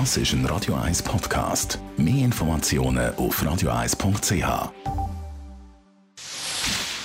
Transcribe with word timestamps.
Das 0.00 0.16
ist 0.16 0.32
ein 0.32 0.44
Radio 0.46 0.74
1 0.74 1.04
Podcast. 1.04 1.78
Mehr 1.96 2.24
Informationen 2.24 3.14
auf 3.14 3.40
radio1.ch. 3.40 4.72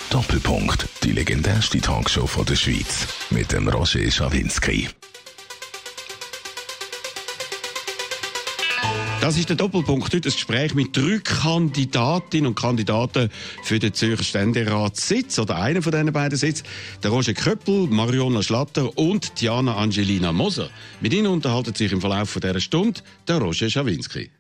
Doppelpunkt. 0.10 0.90
Die 1.04 1.12
legendärste 1.12 1.80
Talkshow 1.80 2.26
von 2.26 2.46
der 2.46 2.56
Schweiz. 2.56 3.08
Mit 3.30 3.52
dem 3.52 3.68
Roger 3.68 4.10
Schawinski. 4.10 4.90
Das 9.22 9.38
ist 9.38 9.50
der 9.50 9.58
Doppelpunkt 9.58 10.06
heute, 10.06 10.22
das 10.22 10.36
Gespräch 10.36 10.74
mit 10.74 10.96
drei 10.96 11.20
Kandidatinnen 11.22 12.48
und 12.48 12.56
Kandidaten 12.56 13.30
für 13.64 13.78
den 13.78 13.94
Zürcher 13.94 14.24
Ständeratssitz 14.24 15.38
oder 15.40 15.58
einer 15.58 15.82
von 15.82 15.92
diesen 15.92 16.14
beiden 16.14 16.38
Sitz. 16.38 16.64
Der 17.04 17.12
Roger 17.12 17.34
Köppel, 17.34 17.88
Mariona 17.88 18.42
Schlatter 18.42 18.98
und 18.98 19.42
Diana 19.42 19.76
Angelina 19.76 20.32
Moser. 20.32 20.70
Mit 21.02 21.14
ihnen 21.14 21.28
unterhalten 21.28 21.76
sich 21.76 21.92
im 21.92 22.00
Verlauf 22.00 22.34
dieser 22.34 22.62
Stunde 22.62 23.02
der 23.28 23.40
Roger 23.40 23.70
Schawinski. 23.70 24.32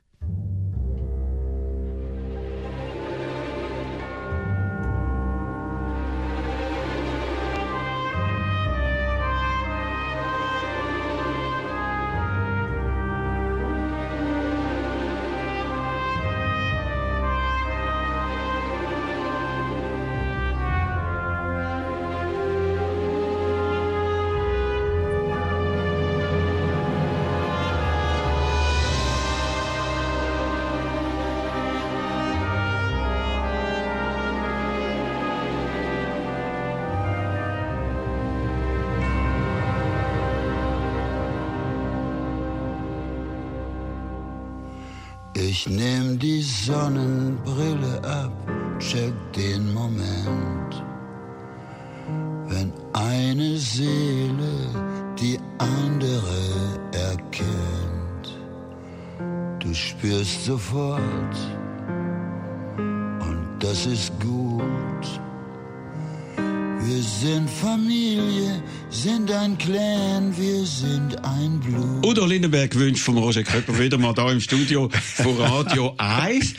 Lindenberg 72.60 72.76
wünscht 72.76 73.04
vom 73.04 73.18
Roger 73.18 73.44
Köppel 73.44 73.80
wieder 73.80 73.98
mal 73.98 74.14
da 74.14 74.30
im 74.32 74.42
Studio 74.42 74.90
von 74.90 75.38
Radio 75.38 75.94
1. 75.98 76.56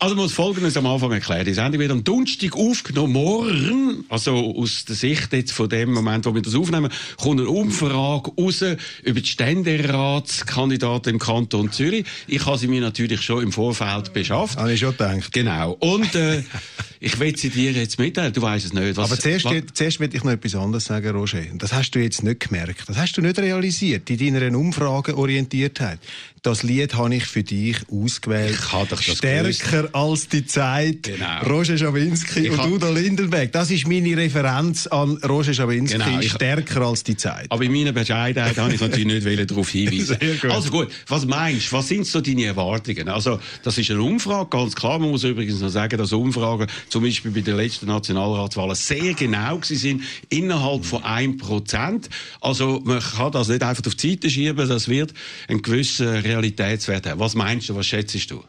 Also 0.00 0.16
muss 0.16 0.32
Folgendes 0.32 0.76
am 0.76 0.86
Anfang 0.86 1.12
erklären. 1.12 1.44
Die 1.44 1.54
Sendung 1.54 1.80
wird 1.80 1.92
am 1.92 2.02
Donnerstag 2.02 2.56
aufgenommen. 2.56 3.12
Morgen, 3.12 4.04
also 4.08 4.56
aus 4.56 4.84
der 4.84 4.96
Sicht 4.96 5.32
jetzt 5.32 5.52
von 5.52 5.68
dem 5.68 5.92
Moment, 5.92 6.26
wo 6.26 6.34
wir 6.34 6.42
das 6.42 6.54
aufnehmen, 6.54 6.90
kommt 7.16 7.40
eine 7.40 7.48
Umfrage 7.48 8.32
raus 8.36 8.64
über 9.04 9.20
die 9.20 9.28
Ständeratskandidaten 9.28 11.12
im 11.12 11.18
Kanton 11.20 11.70
Zürich. 11.70 12.04
Ich 12.26 12.44
habe 12.46 12.58
sie 12.58 12.66
mir 12.66 12.80
natürlich 12.80 13.20
schon 13.22 13.42
im 13.42 13.52
Vorfeld 13.52 14.12
beschafft. 14.12 14.58
Habe 14.58 14.72
ich 14.72 14.80
schon 14.80 14.92
gedacht. 14.92 15.32
Genau. 15.32 15.76
Und 15.78 16.14
äh, 16.16 16.42
ich 17.04 17.18
will 17.18 17.36
sie 17.36 17.50
dir 17.50 17.72
jetzt 17.72 17.98
mitteilen. 17.98 18.32
Du 18.32 18.42
weißt 18.42 18.64
es 18.64 18.72
nicht. 18.72 18.96
Was, 18.96 19.10
Aber 19.10 19.20
zuerst, 19.20 19.44
was, 19.44 19.54
zuerst 19.74 20.00
will 20.00 20.10
ich 20.12 20.22
noch 20.22 20.32
etwas 20.32 20.54
anderes 20.54 20.84
sagen, 20.84 21.10
Roger. 21.10 21.42
Das 21.54 21.72
hast 21.72 21.90
du 21.90 21.98
jetzt 21.98 22.22
nicht 22.22 22.40
gemerkt. 22.40 22.88
Das 22.88 22.96
hast 22.96 23.16
du 23.16 23.20
nicht 23.20 23.38
realisiert 23.38 24.08
in 24.08 24.18
deiner 24.18 24.40
Umfrageorientiertheit. 25.12 25.98
Das 26.44 26.64
Lied 26.64 26.94
habe 26.94 27.14
ich 27.14 27.24
für 27.26 27.44
dich 27.44 27.76
ausgewählt. 27.88 28.56
Ich 28.58 28.72
habe 28.72 28.88
doch 28.90 29.00
das 29.00 29.16
Stärker 29.16 29.44
gewusst. 29.44 29.94
als 29.94 30.28
die 30.28 30.44
Zeit. 30.44 31.04
Genau. 31.04 31.40
Roger 31.46 31.78
Schawinski 31.78 32.48
Ich 32.48 32.50
und 32.50 32.72
Udo 32.72 32.90
Lindenberg. 32.90 33.52
Das 33.52 33.70
ist 33.70 33.86
meine 33.86 34.16
Referenz 34.16 34.88
an 34.88 35.18
Roger 35.18 35.54
Schawinski. 35.54 35.98
Genau, 35.98 36.18
ich- 36.18 36.32
Stärker 36.32 36.80
als 36.80 37.04
die 37.04 37.16
Zeit. 37.16 37.46
Aber 37.48 37.62
in 37.62 37.70
meiner 37.70 37.92
Bescheidenheit 37.92 38.58
habe 38.58 38.74
ich 38.74 38.80
natürlich 38.80 39.22
nicht 39.24 39.50
darauf 39.52 39.68
hinweisen. 39.68 40.16
Gut. 40.42 40.50
Also 40.50 40.70
gut, 40.72 40.88
was 41.06 41.24
meinst 41.26 41.70
du? 41.70 41.76
Was 41.76 41.86
sind 41.86 42.06
so 42.08 42.20
deine 42.20 42.44
Erwartungen? 42.46 43.08
Also, 43.08 43.38
das 43.62 43.78
ist 43.78 43.90
eine 43.92 44.02
Umfrage, 44.02 44.48
ganz 44.50 44.74
klar. 44.74 44.98
Man 44.98 45.10
muss 45.10 45.22
übrigens 45.22 45.60
noch 45.60 45.68
sagen, 45.68 45.96
dass 45.96 46.12
Umfragen 46.12 46.66
zum 46.88 47.04
Beispiel 47.04 47.30
bei 47.30 47.42
den 47.42 47.56
letzten 47.56 47.86
Nationalratswahlen 47.86 48.74
sehr 48.74 49.14
genau 49.14 49.60
sind, 49.62 50.02
innerhalb 50.28 50.84
von 50.84 51.02
1%. 51.04 52.08
Also, 52.40 52.80
man 52.84 52.98
kann 53.00 53.30
das 53.30 53.46
nicht 53.46 53.62
einfach 53.62 53.84
auf 53.86 53.94
die 53.94 54.10
Seite 54.10 54.28
schieben, 54.28 54.68
das 54.68 54.88
wird 54.88 55.01
einen 55.48 55.62
gewissen 55.62 56.08
Realitätswert 56.08 57.06
haben. 57.06 57.20
Was 57.20 57.34
meinst 57.34 57.68
du, 57.68 57.76
was 57.76 57.86
schätzt 57.86 58.30
du? 58.30 58.42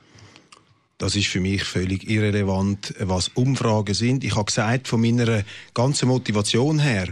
Das 0.97 1.16
ist 1.16 1.28
für 1.28 1.40
mich 1.40 1.64
völlig 1.64 2.09
irrelevant, 2.09 2.94
was 3.00 3.30
Umfragen 3.30 3.94
sind. 3.94 4.24
Ich 4.24 4.36
habe 4.36 4.46
gesagt, 4.46 4.88
von 4.88 5.02
meiner 5.02 5.44
ganzen 5.74 6.08
Motivation 6.08 6.80
her, 6.80 7.09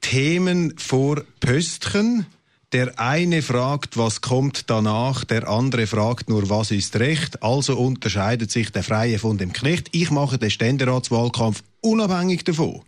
Themen 0.00 0.74
vor 0.76 1.24
Pöstchen. 1.40 2.26
Der 2.72 2.98
eine 2.98 3.42
fragt, 3.42 3.96
was 3.96 4.20
kommt 4.20 4.68
danach, 4.68 5.24
der 5.24 5.48
andere 5.48 5.86
fragt 5.86 6.28
nur, 6.28 6.50
was 6.50 6.72
ist 6.72 6.96
recht. 6.96 7.42
Also 7.42 7.76
unterscheidet 7.78 8.50
sich 8.50 8.70
der 8.70 8.82
Freie 8.82 9.18
von 9.18 9.38
dem 9.38 9.52
Knecht. 9.52 9.88
Ich 9.92 10.10
mache 10.10 10.36
den 10.36 10.50
Ständeratswahlkampf 10.50 11.62
unabhängig 11.80 12.44
davon, 12.44 12.82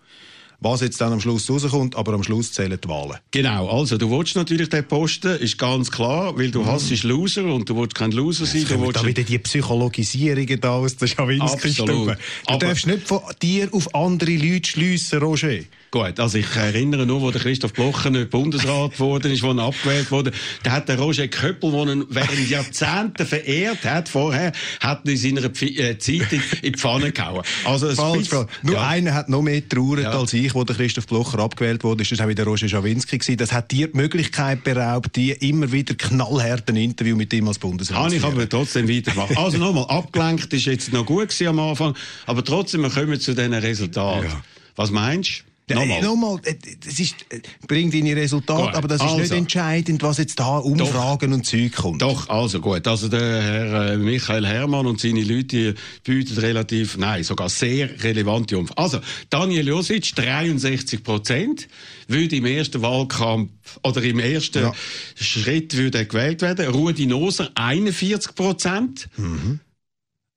was 0.61 0.81
jetzt 0.81 1.01
dann 1.01 1.13
am 1.13 1.21
Schluss 1.21 1.49
rauskommt, 1.49 1.95
aber 1.97 2.15
am 2.15 2.25
Schluss 2.25 2.53
zählen 2.53 2.79
die 2.83 2.89
Wahlen. 2.89 3.19
Genau, 3.31 3.69
also 3.69 3.97
du 3.97 4.11
willst 4.11 4.35
natürlich 4.35 4.69
den 4.69 4.87
Posten, 4.87 5.37
ist 5.39 5.57
ganz 5.57 5.91
klar, 5.91 6.37
weil 6.37 6.51
du 6.51 6.67
hasst 6.67 7.05
Loser 7.05 7.45
und 7.45 7.69
du 7.69 7.77
willst 7.77 7.95
kein 7.95 8.11
Loser 8.11 8.45
sein. 8.45 8.63
Jetzt 8.63 8.73
Du 8.73 8.81
willst 8.81 8.97
da 8.97 9.07
wieder 9.07 9.23
die 9.23 9.39
Psychologisierungen 9.39 10.61
da 10.61 10.71
aus 10.73 10.97
der 10.97 11.07
Schawinski-Stube. 11.07 12.19
Du 12.49 12.59
darfst 12.59 12.87
nicht 12.87 13.07
von 13.07 13.21
dir 13.41 13.69
auf 13.73 13.95
andere 13.95 14.37
Leute 14.37 14.69
schliessen, 14.69 15.21
Roger. 15.21 15.61
Gut, 15.91 16.21
also 16.21 16.37
ich 16.37 16.54
erinnere 16.54 17.06
nur, 17.06 17.22
wo 17.22 17.31
der 17.31 17.41
Christoph 17.41 17.72
Blocher 17.72 18.10
nicht 18.10 18.28
Bundesrat 18.28 18.93
geworden 18.93 19.32
ist, 19.32 19.43
wo 19.43 19.53
er 19.53 19.59
abgewählt 19.65 20.10
wurde, 20.10 20.32
da 20.62 20.72
hat 20.72 20.88
der 20.88 20.99
Roger 20.99 21.28
Köppel, 21.28 21.71
der 21.72 21.94
ihn 21.94 22.04
während 22.10 22.50
Jahrzehnten 22.50 23.26
verehrt 23.26 23.84
hat, 23.84 24.10
vorher, 24.10 24.53
hat 24.81 25.06
ihn 25.06 25.12
in 25.12 25.16
seiner 25.16 25.49
Pfi 25.49 25.78
äh, 25.78 25.99
Zeit 25.99 26.31
in, 26.32 26.43
die 26.62 26.72
Pfanne 26.72 27.10
gehauen. 27.10 27.43
Also 27.65 27.88
es 27.88 27.97
Falsch, 27.97 28.28
falsch. 28.28 28.49
Nur 28.62 28.75
ja. 28.75 28.87
einer 28.87 29.15
hat 29.15 29.31
noch 29.31 29.41
mehr 29.41 29.66
trauert 29.66 30.03
Ja. 30.03 30.10
als 30.19 30.34
ich, 30.34 30.54
wo 30.54 30.62
der 30.62 30.76
Christoph 30.76 31.06
Blocher 31.06 31.38
abgewählt 31.38 31.82
wurde. 31.84 32.05
Das 32.05 32.19
war 32.19 32.28
wieder 32.28 32.44
Roger 32.44 32.69
Schawinski. 32.69 33.16
gewesen. 33.16 33.38
Das 33.38 33.53
hat 33.53 33.70
dir 33.70 33.88
die 33.88 33.97
Möglichkeit 33.97 34.65
beraubt, 34.65 35.16
die 35.16 35.31
immer 35.32 35.72
wieder 35.72 35.94
knallharten 35.94 36.76
Interview 36.76 37.16
mit 37.16 37.32
ihm 37.32 37.49
als 37.49 37.59
Bundesrat 37.59 38.10
zu 38.10 38.16
ich 38.16 38.20
führen. 38.20 38.34
aber 38.34 38.49
trotzdem 38.49 38.88
weitergemacht. 38.88 39.37
Also 39.38 39.56
nochmal, 39.56 39.87
abgelenkt 39.87 40.53
ist 40.53 40.66
jetzt 40.66 40.93
noch 40.93 41.06
gut 41.06 41.34
am 41.47 41.59
Anfang, 41.59 41.94
aber 42.26 42.44
trotzdem, 42.44 42.82
wir 42.82 42.91
kommen 42.91 43.19
zu 43.19 43.34
diesen 43.34 43.55
Resultaten. 43.55 44.28
Ja. 44.28 44.43
Was 44.76 44.91
meinst 44.91 45.44
du? 45.44 45.48
Nochmal. 45.77 45.99
äh, 45.99 46.03
Nochmal, 46.03 46.41
äh, 46.45 46.55
das 46.84 46.99
ist, 46.99 47.15
äh, 47.31 47.41
bringt 47.67 47.93
deine 47.95 48.15
Resultate, 48.17 48.62
Gut. 48.67 48.75
aber 48.75 48.89
das 48.89 49.01
ist 49.03 49.11
nicht 49.12 49.21
Also. 49.21 49.34
entscheidend, 49.34 50.03
was 50.03 50.19
jetzt 50.19 50.39
da 50.41 50.59
Umfragen 50.59 51.33
und 51.33 51.45
Zeug 51.47 51.73
kommt. 51.75 52.03
Doch, 52.03 52.29
also 52.29 52.61
gut. 52.61 52.87
Also 52.87 53.09
der 53.09 53.43
Herr 53.43 53.93
äh, 53.93 53.97
Michael 53.97 54.47
Herrmann 54.47 54.87
und 54.87 55.01
seine 55.01 55.23
Leute 55.23 55.75
bieten 56.05 56.39
relativ, 56.39 56.97
nein, 56.97 57.25
sogar 57.25 57.49
sehr 57.49 58.03
relevante 58.03 58.56
Umfragen. 58.59 58.79
Also 58.83 59.01
Daniel 59.31 59.69
Josic, 59.69 60.15
63 60.15 61.03
Prozent, 61.03 61.69
würde 62.06 62.37
im 62.37 62.47
ersten 62.47 62.81
Wahlkampf 62.83 63.50
oder 63.83 64.03
im 64.03 64.19
ersten 64.19 64.62
Ja. 64.62 64.73
Schritt 65.15 65.77
würde 65.77 66.06
gewählt 66.06 66.41
werden. 66.43 66.69
Rudi 66.69 67.06
Noser, 67.06 67.50
41 67.55 68.35
Prozent. 68.35 69.09
Mhm. 69.17 69.61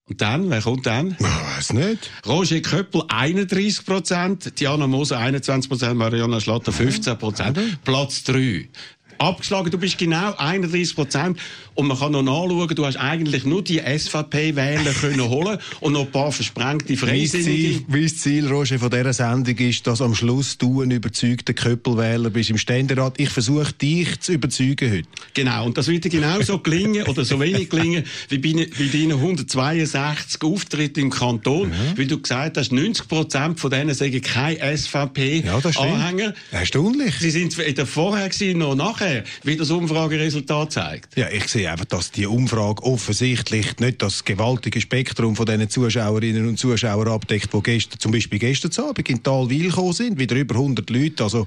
Und 0.09 0.21
dann, 0.21 0.49
wer 0.49 0.61
kommt 0.61 0.85
dann? 0.85 1.15
Ich 1.19 1.25
weiß 1.25 1.73
nicht. 1.73 2.09
Roger 2.27 2.59
Köppel 2.59 3.03
31 3.07 3.85
Prozent, 3.85 4.59
Diana 4.59 4.87
Moser 4.87 5.19
21 5.19 5.69
Prozent, 5.69 5.95
Mariana 5.95 6.39
Schlatter 6.39 6.71
15 6.71 7.17
Prozent. 7.17 7.57
Platz 7.83 8.23
3. 8.23 8.67
Abgeschlagen, 9.21 9.69
du 9.69 9.77
bist 9.77 9.97
genau 9.97 10.33
31 10.35 10.95
Prozent. 10.95 11.37
Und 11.73 11.87
man 11.87 11.97
kann 11.97 12.11
noch 12.11 12.21
nachschauen, 12.21 12.75
du 12.75 12.85
hast 12.85 12.97
eigentlich 12.97 13.45
nur 13.45 13.63
die 13.63 13.79
SVP-Wähler 13.79 14.91
können 14.91 15.29
holen 15.29 15.57
und 15.79 15.93
noch 15.93 16.01
ein 16.01 16.11
paar 16.11 16.31
versprengte 16.31 16.93
Mein 16.93 16.97
Freisinnige. 16.97 17.49
Ziel, 17.49 17.85
mein 17.87 18.07
Ziel, 18.09 18.47
Roger, 18.47 18.77
von 18.77 18.89
dieser 18.89 19.13
Sendung 19.13 19.55
ist, 19.55 19.87
dass 19.87 20.01
am 20.01 20.13
Schluss 20.13 20.57
du 20.57 20.81
ein 20.81 20.91
überzeugter 20.91 21.53
Köppelwähler 21.53 22.29
bist 22.29 22.49
im 22.49 22.57
Ständerat. 22.57 23.19
Ich 23.19 23.29
versuche, 23.29 23.71
dich 23.73 24.19
zu 24.19 24.33
überzeugen 24.33 24.91
heute. 24.91 25.07
Genau, 25.33 25.65
und 25.65 25.77
das 25.77 25.87
wird 25.87 26.03
dir 26.03 26.09
genauso 26.09 26.59
gelingen 26.59 27.07
oder 27.07 27.23
so 27.23 27.39
wenig 27.39 27.69
gelingen 27.69 28.03
wie 28.27 28.39
bei, 28.39 28.67
bei 28.77 28.85
deinen 28.91 29.13
162 29.13 30.41
Auftritten 30.41 30.99
im 30.99 31.09
Kanton, 31.09 31.71
weil 31.95 32.07
du 32.07 32.19
gesagt 32.19 32.57
hast, 32.57 32.71
90 32.71 33.07
Prozent 33.07 33.59
von 33.59 33.71
denen 33.71 33.93
sagen 33.93 34.21
kein 34.21 34.57
Ja, 34.57 34.71
das 34.71 34.81
stimmt. 34.89 35.87
SVP-Anhänger. 35.87 36.33
Erstaunlich. 36.51 37.15
Sie 37.19 37.31
sind 37.31 37.57
weder 37.57 37.85
vorher 37.85 38.27
gewesen, 38.27 38.59
noch 38.59 38.75
nachher. 38.75 39.10
Wäre, 39.11 39.23
wie 39.43 39.57
das 39.57 39.69
Umfrageresultat 39.69 40.71
zeigt. 40.71 41.17
Ja, 41.17 41.29
ich 41.29 41.47
sehe 41.47 41.69
einfach, 41.69 41.85
dass 41.85 42.11
die 42.11 42.25
Umfrage 42.25 42.83
offensichtlich 42.83 43.79
nicht 43.79 44.01
das 44.01 44.25
gewaltige 44.25 44.81
Spektrum 44.81 45.35
von 45.35 45.45
diesen 45.45 45.69
Zuschauerinnen 45.69 46.47
und 46.47 46.57
Zuschauern 46.57 47.07
abdeckt, 47.07 47.53
die 47.53 47.61
gestern, 47.61 47.99
zum 47.99 48.11
Beispiel 48.11 48.39
gestern 48.39 48.71
Abend 48.85 49.09
in 49.09 49.23
Talwil 49.23 49.69
gekommen 49.69 49.93
sind, 49.93 50.19
wieder 50.19 50.35
über 50.35 50.55
100 50.55 50.89
Leute. 50.89 51.23
Also, 51.23 51.45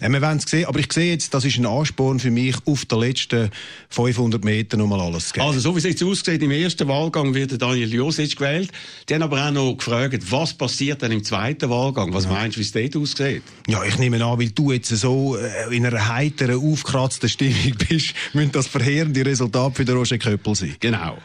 äh, 0.00 0.08
wir 0.08 0.20
werden 0.20 0.38
es 0.38 0.50
sehen. 0.50 0.66
Aber 0.66 0.78
ich 0.78 0.92
sehe 0.92 1.12
jetzt, 1.12 1.32
das 1.34 1.44
ist 1.44 1.58
ein 1.58 1.66
Ansporn 1.66 2.18
für 2.18 2.30
mich, 2.30 2.56
auf 2.64 2.84
den 2.84 3.00
letzten 3.00 3.50
500 3.90 4.44
Metern 4.44 4.80
nochmal 4.80 5.00
alles 5.00 5.28
zu 5.28 5.34
geben. 5.34 5.46
Also, 5.46 5.60
so 5.60 5.74
wie 5.74 5.78
es 5.78 5.84
jetzt 5.84 6.02
aussieht, 6.02 6.42
im 6.42 6.50
ersten 6.50 6.88
Wahlgang 6.88 7.34
wird 7.34 7.60
Daniel 7.60 7.92
Josic 7.92 8.36
gewählt. 8.36 8.70
Die 9.08 9.14
haben 9.14 9.22
aber 9.22 9.46
auch 9.46 9.52
noch 9.52 9.74
gefragt, 9.74 10.22
was 10.30 10.54
passiert 10.54 11.02
dann 11.02 11.12
im 11.12 11.24
zweiten 11.24 11.68
Wahlgang? 11.68 12.12
Was 12.12 12.24
ja. 12.24 12.30
meinst 12.30 12.56
du, 12.56 12.60
wie 12.60 12.64
es 12.64 12.72
dort 12.72 12.96
aussieht? 12.96 13.42
Ja, 13.68 13.82
ich 13.84 13.98
nehme 13.98 14.22
an, 14.24 14.38
weil 14.38 14.50
du 14.50 14.72
jetzt 14.72 14.88
so 14.88 15.36
äh, 15.36 15.74
in 15.74 15.86
einer 15.86 16.08
heiteren, 16.08 16.56
aufkratzten 17.02 17.28
Stimmung 17.28 17.74
bist, 17.88 18.14
müssen 18.32 18.52
das 18.52 18.66
verheerende 18.66 19.24
Resultat 19.24 19.76
für 19.76 19.84
den 19.84 19.96
Roger 19.96 20.18
Köppel 20.18 20.54
sein. 20.54 20.76
Genau. 20.80 21.18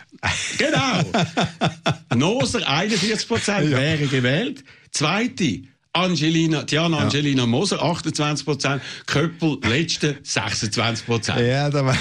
genau. 0.57 1.03
Noser 2.15 2.67
41 2.67 3.27
Prozent 3.27 3.71
ja. 3.71 3.77
wäre 3.77 4.07
gewählt. 4.07 4.63
Zweite 4.91 5.61
Angelina, 5.97 6.63
Diana 6.63 6.97
Angelina 6.97 7.41
ja. 7.41 7.47
Moser 7.47 7.81
28 7.81 8.45
Prozent, 8.45 8.81
Köppel 9.05 9.57
letzte 9.63 10.17
26 10.21 11.05
Prozent. 11.05 11.39
Ja, 11.39 11.69
da, 11.69 11.93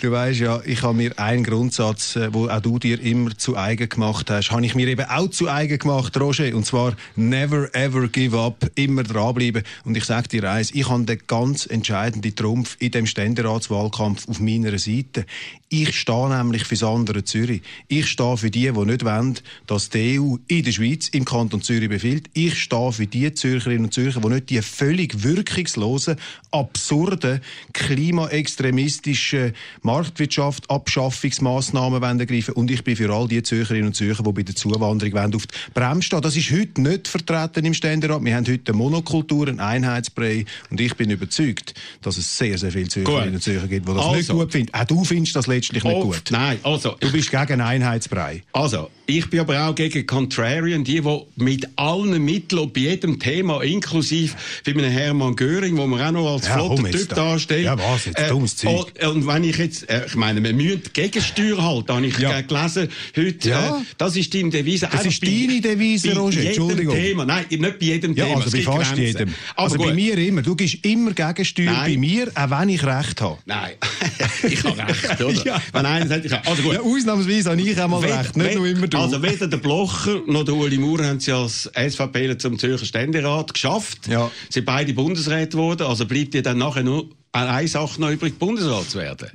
du 0.00 0.10
weißt 0.10 0.40
ja, 0.40 0.60
ich 0.64 0.82
habe 0.82 0.94
mir 0.94 1.18
einen 1.18 1.44
Grundsatz, 1.44 2.16
äh, 2.16 2.32
wo 2.32 2.48
auch 2.48 2.60
du 2.60 2.78
dir 2.78 3.00
immer 3.00 3.36
zu 3.36 3.56
eigen 3.56 3.88
gemacht 3.88 4.28
hast, 4.30 4.50
habe 4.50 4.66
ich 4.66 4.74
mir 4.74 4.88
eben 4.88 5.06
auch 5.08 5.30
zu 5.30 5.48
eigen 5.48 5.78
gemacht, 5.78 6.18
Roger, 6.18 6.54
und 6.54 6.66
zwar 6.66 6.94
never 7.14 7.74
ever 7.74 8.08
give 8.08 8.38
up, 8.38 8.68
immer 8.74 9.04
dranbleiben. 9.04 9.62
Und 9.84 9.96
ich 9.96 10.04
sage 10.04 10.28
dir 10.28 10.50
eins, 10.50 10.72
ich 10.72 10.88
habe 10.88 11.04
den 11.04 11.20
ganz 11.26 11.66
entscheidenden 11.66 12.34
Trumpf 12.34 12.76
in 12.80 12.90
dem 12.90 13.06
Ständeratswahlkampf 13.06 14.28
auf 14.28 14.40
meiner 14.40 14.78
Seite. 14.78 15.26
Ich 15.70 16.00
stehe 16.00 16.28
nämlich 16.30 16.64
für 16.64 16.76
das 16.76 16.82
andere 16.82 17.24
Zürich. 17.24 17.60
Ich 17.88 18.06
stehe 18.06 18.38
für 18.38 18.50
die, 18.50 18.72
die 18.72 18.84
nicht 18.86 19.04
wollen, 19.04 19.38
dass 19.66 19.90
die 19.90 20.18
EU 20.18 20.36
in 20.46 20.64
der 20.64 20.72
Schweiz, 20.72 21.08
im 21.08 21.26
Kanton 21.26 21.60
Zürich 21.60 21.90
befiehlt. 21.90 22.30
Ich 22.32 22.58
stehe 22.58 22.90
für 22.90 23.06
die 23.06 23.34
Zürcherinnen 23.34 23.84
und 23.84 23.92
Zürcher, 23.92 24.22
die 24.22 24.28
nicht 24.28 24.48
die 24.48 24.62
völlig 24.62 25.22
wirkungslosen, 25.22 26.16
absurden, 26.52 27.42
klimaextremistischen 27.74 29.52
Marktwirtschaft, 29.82 30.70
Abschaffungsmaßnahmen 30.70 32.02
ergreifen 32.02 32.54
Und 32.54 32.70
ich 32.70 32.82
bin 32.82 32.96
für 32.96 33.12
all 33.12 33.28
die 33.28 33.42
Zürcherinnen 33.42 33.88
und 33.88 33.94
Zürcher, 33.94 34.22
die 34.22 34.32
bei 34.32 34.42
der 34.44 34.56
Zuwanderung 34.56 35.12
wollen, 35.12 35.34
auf 35.34 35.46
die 35.46 35.54
Bremse 35.74 36.04
stehen. 36.04 36.22
Das 36.22 36.34
ist 36.34 36.50
heute 36.50 36.80
nicht 36.80 37.08
vertreten 37.08 37.66
im 37.66 37.74
Ständerat. 37.74 38.24
Wir 38.24 38.36
haben 38.36 38.46
heute 38.46 38.72
eine 38.72 38.78
Monokultur, 38.78 39.48
ein 39.48 39.60
Einheitsbrei. 39.60 40.46
Und 40.70 40.80
ich 40.80 40.94
bin 40.94 41.10
überzeugt, 41.10 41.74
dass 42.00 42.16
es 42.16 42.38
sehr, 42.38 42.56
sehr 42.56 42.72
viele 42.72 42.88
Zürcherinnen 42.88 43.34
und 43.34 43.42
Zürcher 43.42 43.66
gibt, 43.66 43.86
die 43.86 43.92
das 43.92 44.02
also. 44.02 44.16
nicht 44.16 44.28
gut 44.30 44.52
finden. 44.52 44.72
Auch 44.72 44.84
du 44.84 45.04
findest 45.04 45.36
das 45.36 45.46
letztlich 45.58 45.84
nicht 45.84 45.94
Oft, 45.96 46.04
gut. 46.04 46.30
Nein, 46.30 46.58
also. 46.62 46.96
Du 47.00 47.10
bist 47.10 47.30
gegen 47.30 47.60
Einheitsbrei. 47.60 48.42
Also, 48.52 48.90
ich 49.06 49.28
bin 49.30 49.40
aber 49.40 49.66
auch 49.66 49.74
gegen 49.74 50.06
Contrarian, 50.06 50.84
die, 50.84 51.00
die 51.00 51.20
mit 51.36 51.66
allen 51.76 52.22
Mitteln, 52.24 52.70
bei 52.72 52.80
jedem 52.80 53.18
Thema, 53.18 53.62
inklusive 53.62 54.34
bei 54.64 54.72
einem 54.72 54.90
Hermann 54.90 55.34
Göring, 55.34 55.76
wo 55.76 55.86
man 55.86 56.00
auch 56.02 56.12
noch 56.12 56.34
als 56.34 56.46
ja, 56.46 56.54
flotter 56.54 56.90
Typ 56.90 57.08
darstellt. 57.14 57.64
Ja, 57.64 57.78
was, 57.78 58.04
jetzt 58.04 58.18
äh, 58.18 58.28
dummes 58.28 58.56
Zeug. 58.56 58.92
Oh, 59.02 59.08
und 59.08 59.26
wenn 59.26 59.44
ich 59.44 59.56
jetzt, 59.56 59.88
äh, 59.88 60.06
ich 60.06 60.14
meine, 60.14 60.42
wir 60.42 60.52
müssen 60.52 60.82
Gegensteuer 60.92 61.62
halten, 61.62 61.92
habe 61.92 62.06
ich 62.06 62.18
ja. 62.18 62.40
gelesen 62.42 62.88
heute, 63.16 63.48
ja. 63.48 63.78
äh, 63.78 63.82
das 63.96 64.16
ist 64.16 64.34
deine 64.34 64.50
Devise. 64.50 64.88
Das 64.92 65.06
ist 65.06 65.26
deine 65.26 65.60
Devise, 65.60 66.14
Roger, 66.14 66.42
Entschuldigung. 66.42 66.94
Thema. 66.94 67.24
Nein, 67.24 67.46
nicht 67.48 67.62
bei 67.78 67.86
jedem 67.86 68.14
ja, 68.14 68.26
Thema. 68.26 68.42
also 68.42 68.50
bei 68.50 68.62
fast 68.62 68.94
Grenzen. 68.94 69.04
jedem. 69.04 69.34
Also, 69.56 69.74
also 69.76 69.86
bei 69.88 69.94
mir 69.94 70.18
immer. 70.18 70.42
Du 70.42 70.54
gibst 70.54 70.84
immer 70.84 71.12
Gegensteuer 71.12 71.72
Nein. 71.72 71.92
bei 71.92 71.98
mir, 71.98 72.30
auch 72.34 72.60
wenn 72.60 72.68
ich 72.68 72.84
Recht 72.84 73.20
habe. 73.22 73.38
Nein, 73.46 73.72
ich 74.48 74.62
habe 74.64 74.86
Recht, 74.86 75.20
oder? 75.20 75.46
ja. 75.48 75.62
Wenn 75.72 75.86
einer 75.86 76.06
sagt, 76.06 76.24
ich 76.24 76.32
habe... 76.32 76.46
Also 76.48 76.62
gut. 76.62 76.74
Ja, 76.74 76.80
ausnahmsweise 76.80 77.50
habe 77.50 77.60
ich 77.60 77.80
auch 77.80 77.88
mal 77.88 78.00
Recht, 78.00 78.36
nicht 78.36 78.54
nur 78.54 78.66
immer 78.66 78.86
du. 78.86 78.98
Also 78.98 79.22
weder 79.22 79.46
der 79.46 79.56
Blocher 79.56 80.22
noch 80.26 80.44
der 80.44 80.54
Uli 80.54 80.78
Maurer 80.78 81.06
haben 81.06 81.20
sie 81.20 81.32
als 81.32 81.70
SVP 81.74 82.38
zum 82.38 82.58
Zürcher 82.58 82.86
Ständerat 82.86 83.52
geschafft. 83.52 84.08
Ja. 84.08 84.30
Sie 84.48 84.54
sind 84.54 84.66
beide 84.66 84.92
Bundesräte 84.92 85.56
geworden, 85.56 85.86
also 85.86 86.06
bleibt 86.06 86.34
dir 86.34 86.42
dann 86.42 86.58
nachher 86.58 86.82
nur 86.82 87.08
eine 87.32 87.68
Sache 87.68 88.00
noch 88.00 88.10
übrig, 88.10 88.38
Bundesrat 88.38 88.90
zu 88.90 88.98
werden. 88.98 89.30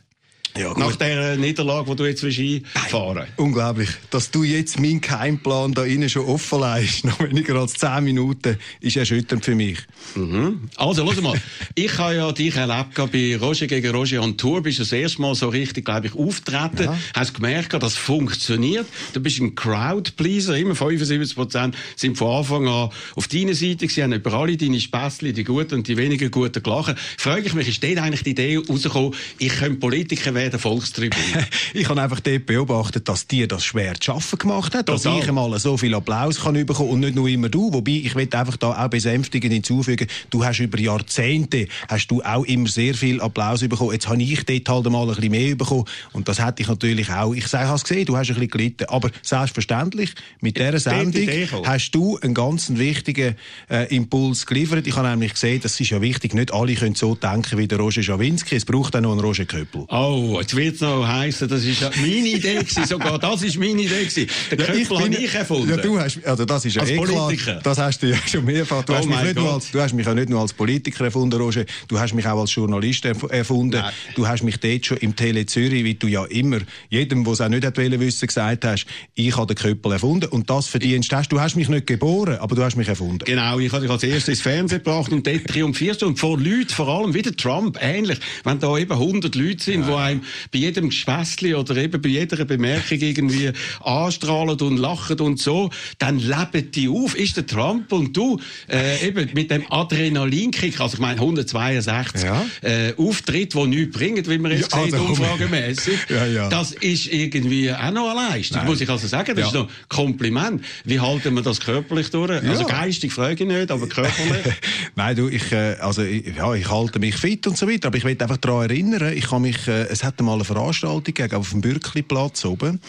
Ja, 0.57 0.73
Nach 0.77 0.95
der 0.95 1.35
Niederlage, 1.35 1.89
die 1.91 1.95
du 1.95 2.05
jetzt 2.05 2.23
einfahren 2.23 3.15
willst. 3.15 3.31
Unglaublich. 3.37 3.89
Dass 4.11 4.29
du 4.29 4.43
jetzt 4.43 4.79
meinen 4.79 5.01
Keimplan 5.01 5.73
da 5.73 5.83
innen 5.83 6.09
schon 6.09 6.25
offen 6.25 6.59
leist, 6.59 7.05
noch 7.05 7.19
weniger 7.19 7.55
als 7.55 7.73
10 7.73 8.03
Minuten, 8.03 8.57
ist 8.79 8.95
erschütternd 8.95 9.43
für 9.43 9.55
mich. 9.55 9.79
Mhm. 10.15 10.69
Also, 10.75 11.11
schau 11.11 11.21
mal. 11.21 11.41
ich 11.73 11.97
habe 11.97 12.15
ja 12.15 12.31
dich 12.31 12.55
erlebt 12.55 12.95
bei 13.11 13.37
Roger 13.37 13.65
gegen 13.65 13.95
Roger 13.95 14.21
on 14.21 14.37
Tour. 14.37 14.61
Bist 14.61 14.77
du 14.77 14.83
das 14.83 14.91
erste 14.91 15.21
Mal 15.21 15.33
so 15.33 15.49
richtig, 15.49 15.85
glaube 15.85 16.07
ich, 16.07 16.15
auftreten. 16.15 16.83
Ja. 16.83 16.99
Hast 17.15 17.33
gemerkt, 17.33 17.73
das 17.73 17.95
funktioniert. 17.95 18.85
Du 19.13 19.21
bist 19.21 19.39
ein 19.39 19.55
Crowdpleaser. 19.55 20.55
Immer 20.55 20.75
75 20.75 21.35
Prozent 21.35 21.75
sind 21.95 22.17
von 22.17 22.37
Anfang 22.37 22.67
an 22.67 22.89
auf 23.15 23.27
deiner 23.27 23.55
Seite. 23.55 23.87
Sie 23.87 24.03
haben 24.03 24.13
über 24.13 24.33
alle 24.33 24.55
deine 24.55 24.79
Späßchen, 24.79 25.33
die 25.33 25.43
guten 25.43 25.75
und 25.75 25.87
die 25.87 25.97
weniger 25.97 26.29
guten 26.29 26.61
gelachen. 26.61 26.95
Frage 27.17 27.47
ich 27.47 27.53
mich, 27.53 27.67
ist 27.67 27.83
dort 27.83 27.97
eigentlich 27.97 28.23
die 28.23 28.31
Idee 28.31 28.57
rausgekommen, 28.57 29.15
ich 29.39 29.53
könnte 29.53 29.79
Politiker 29.79 30.33
werden, 30.33 30.42
der 30.49 30.59
Volkstribüne. 30.59 31.47
ich 31.73 31.87
habe 31.89 32.01
einfach 32.01 32.19
dort 32.19 32.45
beobachtet, 32.45 33.07
dass 33.07 33.27
dir 33.27 33.47
das 33.47 33.65
schwer 33.65 33.95
zu 33.95 34.11
schaffen 34.11 34.39
gemacht 34.39 34.75
hat, 34.75 34.89
dass 34.89 35.05
ich 35.05 35.27
einmal 35.27 35.57
so 35.59 35.77
viel 35.77 35.93
Applaus 35.95 36.41
kann 36.41 36.53
bekommen 36.65 36.89
und 36.89 36.99
nicht 37.01 37.15
nur 37.15 37.27
immer 37.27 37.49
du. 37.49 37.73
Wobei, 37.73 37.91
ich 37.91 38.15
will 38.15 38.27
einfach 38.31 38.57
da 38.57 38.83
auch 38.83 38.89
besänftigend 38.89 39.53
hinzufügen, 39.53 40.07
du 40.29 40.43
hast 40.45 40.59
über 40.59 40.79
Jahrzehnte 40.79 41.67
hast 41.87 42.07
du 42.07 42.21
auch 42.21 42.43
immer 42.45 42.67
sehr 42.67 42.93
viel 42.93 43.21
Applaus 43.21 43.61
bekommen. 43.61 43.93
Jetzt 43.93 44.07
habe 44.07 44.21
ich 44.21 44.45
dort 44.45 44.69
halt 44.69 44.91
mal 44.91 45.01
ein 45.03 45.15
bisschen 45.15 45.31
mehr 45.31 45.55
bekommen 45.55 45.85
und 46.13 46.27
das 46.27 46.43
hätte 46.43 46.61
ich 46.61 46.67
natürlich 46.67 47.09
auch. 47.09 47.33
Ich 47.33 47.47
sage, 47.47 47.69
hast 47.69 47.83
gesehen, 47.83 48.05
du 48.05 48.17
hast 48.17 48.29
ein 48.29 48.35
bisschen 48.35 48.49
gelitten, 48.49 48.85
aber 48.89 49.09
selbstverständlich, 49.21 50.13
mit 50.41 50.57
dieser 50.57 50.79
Sendung 50.79 51.27
hast 51.65 51.91
du 51.91 52.17
einen 52.19 52.33
ganz 52.33 52.69
wichtigen 52.69 53.35
äh, 53.69 53.93
Impuls 53.95 54.45
geliefert. 54.45 54.87
Ich 54.87 54.95
habe 54.95 55.07
nämlich 55.09 55.33
gesehen, 55.33 55.61
das 55.61 55.79
ist 55.79 55.89
ja 55.89 56.01
wichtig, 56.01 56.33
nicht 56.33 56.53
alle 56.53 56.73
können 56.75 56.95
so 56.95 57.15
denken 57.15 57.57
wie 57.57 57.67
der 57.67 57.79
Roger 57.79 58.03
Schawinski, 58.03 58.55
es 58.55 58.65
braucht 58.65 58.95
auch 58.95 59.01
noch 59.01 59.11
einen 59.11 59.21
Roger 59.21 59.45
Köppel. 59.45 59.85
Oh, 59.89 60.32
jetzt 60.39 60.55
wird 60.55 60.75
es 60.75 60.81
noch 60.81 61.07
heißen, 61.07 61.47
das 61.47 61.63
ist 61.63 61.81
meine 61.81 62.27
Idee 62.27 62.55
gewesen, 62.55 62.85
sogar 62.87 63.19
das 63.19 63.43
ist 63.43 63.57
meine 63.57 63.81
Idee 63.81 64.05
gewesen. 64.05 64.27
Der 64.51 64.59
ja, 64.59 64.65
Köppel 64.65 64.99
habe 64.99 65.15
ich 65.15 65.33
erfunden. 65.33 65.69
Ja, 65.69 65.77
du 65.77 65.99
hast, 65.99 66.25
also 66.25 66.45
das 66.45 66.65
ist 66.65 66.75
ja 66.75 66.81
als 66.81 66.91
eh 66.91 66.97
Politiker. 66.97 67.43
Klar, 67.43 67.61
das 67.63 67.77
hast 67.77 68.03
du 68.03 68.09
ja 68.09 68.17
schon 68.27 68.45
mehrfach. 68.45 68.83
Du, 68.83 68.93
oh 68.93 68.95
hast 68.95 69.07
mich 69.07 69.21
nicht 69.21 69.35
nur 69.35 69.53
als, 69.53 69.71
du 69.71 69.79
hast 69.79 69.93
mich 69.93 70.05
ja 70.05 70.13
nicht 70.13 70.29
nur 70.29 70.41
als 70.41 70.53
Politiker 70.53 71.05
erfunden, 71.05 71.39
Roger, 71.39 71.65
du 71.87 71.99
hast 71.99 72.13
mich 72.13 72.25
auch 72.27 72.39
als 72.39 72.53
Journalist 72.53 73.05
erfunden. 73.05 73.81
Nein. 73.81 73.93
Du 74.15 74.27
hast 74.27 74.43
mich 74.43 74.59
dort 74.59 74.85
schon 74.85 74.97
im 74.97 75.15
Tele 75.15 75.45
Zürich, 75.45 75.83
wie 75.83 75.95
du 75.95 76.07
ja 76.07 76.25
immer 76.25 76.59
jedem, 76.89 77.23
der 77.23 77.33
es 77.33 77.41
auch 77.41 77.49
nicht 77.49 77.65
hat 77.65 77.77
wissen, 77.77 78.27
gesagt 78.27 78.65
hast, 78.65 78.85
ich 79.15 79.35
habe 79.35 79.53
den 79.53 79.61
Köppel 79.61 79.91
erfunden 79.91 80.29
und 80.29 80.49
das 80.49 80.67
verdienst 80.67 81.11
hast. 81.13 81.29
Du 81.29 81.39
hast 81.39 81.55
mich 81.55 81.69
nicht 81.69 81.87
geboren, 81.87 82.37
aber 82.39 82.55
du 82.55 82.63
hast 82.63 82.75
mich 82.75 82.87
erfunden. 82.87 83.19
Genau, 83.25 83.59
ich 83.59 83.71
habe 83.71 83.81
dich 83.81 83.91
als 83.91 84.03
erstes 84.03 84.29
ins 84.29 84.41
Fernsehen 84.41 84.83
gebracht 84.83 85.11
und 85.11 85.25
dort 85.25 85.45
triumphierst 85.47 86.01
du 86.01 86.07
und 86.07 86.19
vor 86.19 86.37
Leuten, 86.37 86.69
vor 86.69 86.87
allem 86.87 87.13
wie 87.13 87.21
der 87.21 87.35
Trump, 87.35 87.77
ähnlich, 87.81 88.19
wenn 88.43 88.59
da 88.59 88.77
eben 88.77 88.91
100 88.91 89.35
Leute 89.35 89.63
sind, 89.63 89.81
ja. 89.81 89.87
die 89.87 89.93
einem 89.93 90.22
bei 90.51 90.59
jedem 90.59 90.89
Gespässli 90.89 91.55
oder 91.55 91.75
eben 91.77 92.01
bei 92.01 92.09
jeder 92.09 92.45
Bemerkung 92.45 92.99
irgendwie 92.99 93.51
anstrahlen 93.81 94.59
und 94.59 94.77
lachen 94.77 95.19
und 95.19 95.39
so, 95.39 95.69
dann 95.97 96.19
leben 96.19 96.71
die 96.71 96.89
auf. 96.89 97.15
Ist 97.15 97.37
der 97.37 97.45
Trump 97.45 97.91
und 97.91 98.15
du 98.15 98.39
äh, 98.69 99.07
eben 99.07 99.29
mit 99.33 99.51
dem 99.51 99.71
Adrenalinkick, 99.71 100.79
also 100.79 100.95
ich 100.95 100.99
meine 100.99 101.19
162 101.19 102.23
ja. 102.23 102.45
äh, 102.61 102.93
Auftritt, 102.97 103.53
die 103.53 103.67
nichts 103.67 103.97
bringen, 103.97 104.25
wie 104.27 104.37
man 104.37 104.51
jetzt 104.51 104.73
ja, 104.73 104.83
sieht, 104.83 104.93
also, 104.93 105.05
umfragemässig, 105.05 105.99
ja, 106.09 106.25
ja. 106.25 106.49
das 106.49 106.71
ist 106.71 107.07
irgendwie 107.07 107.71
auch 107.71 107.91
noch 107.91 108.09
eine 108.09 108.29
Leistung, 108.29 108.57
Nein. 108.57 108.67
muss 108.67 108.81
ich 108.81 108.89
also 108.89 109.07
sagen. 109.07 109.35
Das 109.35 109.39
ja. 109.39 109.47
ist 109.47 109.53
noch 109.53 109.67
ein 109.67 109.73
Kompliment. 109.89 110.63
Wie 110.85 110.99
halten 110.99 111.33
wir 111.35 111.41
das 111.41 111.59
körperlich 111.59 112.09
durch? 112.09 112.31
Also 112.43 112.65
geistig 112.65 113.13
frage 113.13 113.43
ich 113.43 113.49
nicht, 113.49 113.71
aber 113.71 113.87
körperlich? 113.87 114.53
Nein, 114.95 115.15
du, 115.15 115.27
ich, 115.27 115.51
äh, 115.51 115.75
also, 115.79 116.03
ja, 116.03 116.53
ich 116.53 116.69
halte 116.69 116.99
mich 116.99 117.15
fit 117.15 117.45
und 117.47 117.57
so 117.57 117.67
weiter, 117.69 117.87
aber 117.87 117.97
ich 117.97 118.03
will 118.03 118.17
einfach 118.19 118.37
daran 118.37 118.69
erinnern, 118.69 119.13
ich 119.15 119.29
kann 119.29 119.41
mich, 119.41 119.67
äh, 119.67 119.83
es 119.83 120.03
hat 120.03 120.12
mal 120.21 120.33
eine 120.33 120.45
Veranstaltung 120.45 121.03
gegeben 121.03 121.35
auf 121.35 121.51
dem 121.51 121.61
Bürkliplatz 121.61 122.45
oben. 122.45 122.79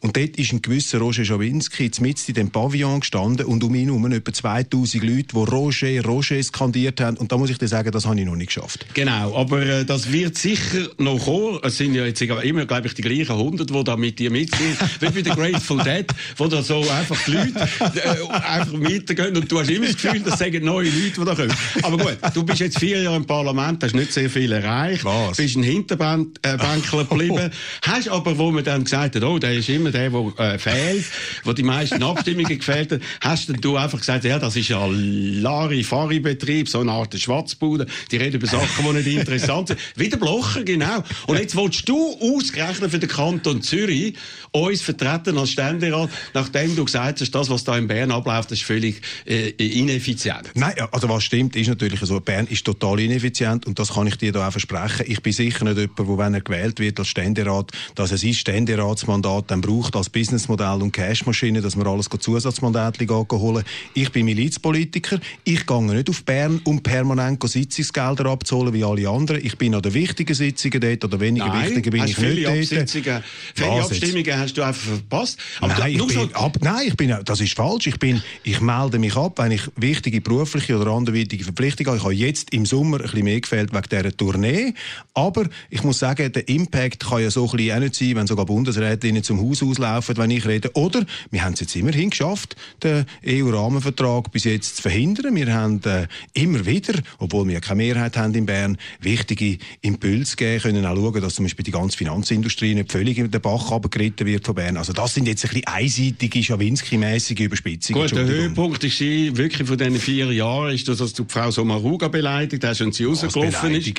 Und 0.00 0.16
dort 0.16 0.36
ist 0.36 0.52
ein 0.52 0.62
gewisser 0.62 0.98
Roger 0.98 1.24
Schawinski 1.24 1.90
mit 2.00 2.28
in 2.28 2.34
dem 2.34 2.50
Pavillon 2.50 3.00
gestanden 3.00 3.46
und 3.46 3.62
um 3.62 3.74
ihn 3.74 3.86
herum 3.86 4.10
etwa 4.12 4.32
2000 4.32 5.02
Leute, 5.02 5.28
die 5.32 5.36
Roger, 5.36 6.04
Roger 6.04 6.42
skandiert 6.42 7.00
haben. 7.00 7.16
Und 7.16 7.30
da 7.30 7.38
muss 7.38 7.50
ich 7.50 7.58
dir 7.58 7.68
sagen, 7.68 7.90
das 7.92 8.06
habe 8.06 8.18
ich 8.18 8.26
noch 8.26 8.36
nicht 8.36 8.48
geschafft. 8.48 8.86
Genau, 8.94 9.36
aber 9.36 9.62
äh, 9.62 9.84
das 9.84 10.10
wird 10.10 10.38
sicher 10.38 10.88
noch 10.98 11.24
kommen. 11.24 11.58
Es 11.62 11.76
sind 11.76 11.94
ja 11.94 12.04
jetzt 12.04 12.20
immer, 12.22 12.66
glaube 12.66 12.86
ich, 12.86 12.94
die 12.94 13.02
gleichen 13.02 13.32
100, 13.32 13.70
die 13.70 13.84
da 13.84 13.96
mit 13.96 14.18
dir 14.18 14.30
mitziehen. 14.30 14.76
Wie 15.00 15.10
bei 15.10 15.22
der 15.22 15.34
Grateful 15.34 15.82
Dead, 15.82 16.06
wo 16.36 16.46
da 16.46 16.62
so 16.62 16.80
einfach 16.88 17.22
die 17.26 17.32
Leute 17.32 17.68
äh, 17.94 18.32
einfach 18.32 18.72
mitgehen 18.72 19.36
und 19.36 19.50
du 19.50 19.60
hast 19.60 19.70
immer 19.70 19.86
das 19.86 19.96
Gefühl, 19.96 20.20
das 20.20 20.38
sagen 20.38 20.64
neue 20.64 20.88
Leute, 20.88 21.20
die 21.20 21.24
da 21.24 21.34
kommen. 21.34 21.52
Aber 21.82 21.98
gut, 21.98 22.18
du 22.34 22.42
bist 22.44 22.60
jetzt 22.60 22.78
vier 22.78 23.02
Jahre 23.02 23.16
im 23.16 23.26
Parlament, 23.26 23.82
hast 23.82 23.94
nicht 23.94 24.12
sehr 24.12 24.30
viel 24.30 24.52
erreicht, 24.52 25.04
Was? 25.04 25.36
bist 25.36 25.56
ein 25.56 25.62
Hinterband, 25.62 26.38
äh, 26.42 26.56
Nachbänkler 26.64 27.04
geblieben. 27.08 27.50
Hast 27.82 28.08
aber, 28.08 28.38
wo 28.38 28.50
man 28.50 28.64
dann 28.64 28.84
gesagt 28.84 29.16
hat, 29.16 29.22
oh, 29.22 29.38
der 29.38 29.52
ist 29.52 29.68
immer 29.68 29.90
der, 29.90 30.10
der 30.10 30.38
äh, 30.38 30.58
fehlt, 30.58 31.04
der 31.44 31.54
die 31.54 31.62
meisten 31.62 32.02
Abstimmungen 32.02 32.58
gefehlt 32.58 32.92
hat, 32.92 33.00
hast 33.20 33.48
dann 33.48 33.60
du 33.60 33.76
einfach 33.76 33.98
gesagt, 33.98 34.24
ja, 34.24 34.38
das 34.38 34.56
ist 34.56 34.70
ein 34.70 35.42
Larifari-Betrieb, 35.42 36.68
so 36.68 36.80
eine 36.80 36.92
Art 36.92 37.18
Schwarzbude, 37.18 37.86
die 38.10 38.16
reden 38.16 38.36
über 38.36 38.46
Sachen, 38.46 38.84
die 38.84 38.92
nicht 38.92 39.18
interessant 39.18 39.68
sind. 39.68 39.80
Wie 39.96 40.08
der 40.08 40.16
Blocher, 40.16 40.64
genau. 40.64 41.02
Und 41.26 41.38
jetzt 41.38 41.56
willst 41.56 41.88
du 41.88 42.16
ausgerechnet 42.20 42.90
für 42.90 42.98
den 42.98 43.08
Kanton 43.08 43.62
Zürich 43.62 44.14
uns 44.52 44.82
vertreten 44.82 45.36
als 45.38 45.50
Ständerat, 45.50 46.10
nachdem 46.32 46.76
du 46.76 46.84
gesagt 46.84 47.20
hast, 47.20 47.30
das, 47.34 47.50
was 47.50 47.64
da 47.64 47.76
in 47.76 47.88
Bern 47.88 48.12
abläuft, 48.12 48.52
ist 48.52 48.62
völlig 48.62 49.00
äh, 49.26 49.50
ineffizient. 49.50 50.50
Nein, 50.54 50.74
also 50.92 51.08
was 51.08 51.24
stimmt, 51.24 51.56
ist 51.56 51.68
natürlich 51.68 52.00
so, 52.00 52.20
Bern 52.20 52.46
ist 52.46 52.64
total 52.64 53.00
ineffizient 53.00 53.66
und 53.66 53.78
das 53.78 53.94
kann 53.94 54.06
ich 54.06 54.16
dir 54.16 54.32
da 54.32 54.46
auch 54.46 54.52
versprechen. 54.52 55.06
Ich 55.08 55.22
bin 55.22 55.32
sicher 55.32 55.64
nicht 55.64 55.78
jemand, 55.78 55.98
wo, 55.98 56.18
wenn 56.18 56.34
er 56.34 56.40
gewählt 56.54 56.78
wird 56.78 56.98
als 56.98 57.08
Ständerat, 57.08 57.70
dass 57.94 58.12
er 58.12 58.18
sein 58.18 58.34
Ständeratsmandat 58.34 59.50
dann 59.50 59.60
braucht 59.60 59.96
als 59.96 60.10
Businessmodell 60.10 60.82
und 60.82 60.92
Cashmaschine, 60.92 61.60
dass 61.60 61.76
man 61.76 61.86
alles 61.86 62.08
Zusatzmandate 62.18 63.06
holen 63.08 63.64
Ich 63.94 64.12
bin 64.12 64.26
Milizpolitiker. 64.26 65.18
Ich 65.42 65.66
gehe 65.66 65.82
nicht 65.82 66.08
auf 66.08 66.24
Bern, 66.24 66.60
um 66.64 66.82
permanent 66.82 67.42
Sitzungsgelder 67.46 68.26
abzuholen 68.26 68.72
wie 68.72 68.84
alle 68.84 69.08
anderen. 69.08 69.44
Ich 69.44 69.58
bin 69.58 69.74
an 69.74 69.82
den 69.82 69.94
wichtigen 69.94 70.34
Sitzungen 70.34 70.80
dort 70.80 71.04
oder 71.04 71.20
weniger 71.20 71.48
Nein, 71.48 71.66
wichtigen 71.66 71.90
bin 71.90 72.04
ich 72.04 72.18
nicht 72.18 72.72
dort. 72.72 73.22
Viele 73.54 73.82
Abstimmungen 73.82 74.38
hast 74.38 74.56
du 74.56 74.62
einfach 74.62 74.82
verpasst. 74.82 75.38
Aber 75.60 75.74
nein, 75.78 75.92
ich 75.94 76.06
bin 76.06 76.34
ab, 76.34 76.58
nein, 76.60 76.86
ich 76.86 76.96
bin, 76.96 77.16
das 77.24 77.40
ist 77.40 77.54
falsch. 77.54 77.86
Ich, 77.86 77.98
bin, 77.98 78.22
ich 78.44 78.60
melde 78.60 78.98
mich 78.98 79.16
ab, 79.16 79.38
wenn 79.38 79.52
ich 79.52 79.62
wichtige 79.76 80.20
berufliche 80.20 80.78
oder 80.78 80.92
anderweitige 80.92 81.44
Verpflichtungen 81.44 81.88
habe. 81.88 81.98
Ich 81.98 82.04
habe 82.04 82.14
jetzt 82.14 82.52
im 82.54 82.64
Sommer 82.64 82.98
ein 82.98 83.02
bisschen 83.02 83.24
mehr 83.24 83.40
gefehlt 83.40 83.72
wegen 83.72 83.88
dieser 83.90 84.16
Tournee. 84.16 84.74
Aber 85.14 85.44
ich 85.70 85.82
muss 85.82 85.98
sagen, 85.98 86.32
der 86.46 86.54
Impact 86.54 87.08
kann 87.08 87.22
ja 87.22 87.30
so 87.30 87.44
ein 87.44 87.56
bisschen 87.56 87.76
auch 87.76 87.80
nicht 87.80 87.94
sein, 87.94 88.16
wenn 88.16 88.26
sogar 88.26 88.46
Bundesrätinnen 88.46 89.22
zum 89.22 89.40
Haus 89.40 89.62
auslaufen, 89.62 90.16
wenn 90.16 90.30
ich 90.30 90.46
rede. 90.46 90.70
Oder 90.74 91.04
wir 91.30 91.44
haben 91.44 91.54
es 91.54 91.60
jetzt 91.60 91.76
immerhin 91.76 92.10
geschafft, 92.10 92.56
den 92.82 93.06
EU-Rahmenvertrag 93.26 94.30
bis 94.32 94.44
jetzt 94.44 94.76
zu 94.76 94.82
verhindern. 94.82 95.34
Wir 95.34 95.52
haben 95.52 95.80
äh, 95.84 96.06
immer 96.34 96.66
wieder, 96.66 96.94
obwohl 97.18 97.48
wir 97.48 97.60
keine 97.60 97.76
Mehrheit 97.76 98.16
haben 98.16 98.34
in 98.34 98.46
Bern, 98.46 98.78
wichtige 99.00 99.58
Impulse 99.82 100.36
geben 100.36 100.62
können, 100.62 100.86
auch 100.86 100.96
schauen, 100.96 101.20
dass 101.20 101.34
zum 101.34 101.44
Beispiel 101.44 101.64
die 101.64 101.70
ganze 101.70 101.96
Finanzindustrie 101.96 102.74
nicht 102.74 102.92
völlig 102.92 103.18
in 103.18 103.30
den 103.30 103.40
Bach 103.40 103.70
abgeritten 103.70 104.26
wird 104.26 104.46
von 104.46 104.54
Bern. 104.54 104.76
Also 104.76 104.92
das 104.92 105.14
sind 105.14 105.26
jetzt 105.26 105.44
ein 105.44 105.50
bisschen 105.50 105.66
einseitige, 105.66 106.42
Schawinski-mäßige 106.42 107.40
Überspitzungen. 107.40 108.02
Gut, 108.02 108.16
der 108.16 108.26
Höhepunkt 108.26 108.82
ist 108.84 109.00
wirklich 109.00 109.66
von 109.66 109.78
diesen 109.78 109.96
vier 109.96 110.32
Jahren, 110.32 110.74
ist, 110.74 110.88
dass 110.88 110.98
du 110.98 111.24
die 111.24 111.32
Frau 111.32 111.50
Sommaruga 111.50 112.08
beleidigt 112.08 112.64
hast 112.64 112.80
und 112.80 112.94
sie 112.94 113.04
rausgelaufen 113.04 113.74
ist. 113.74 113.92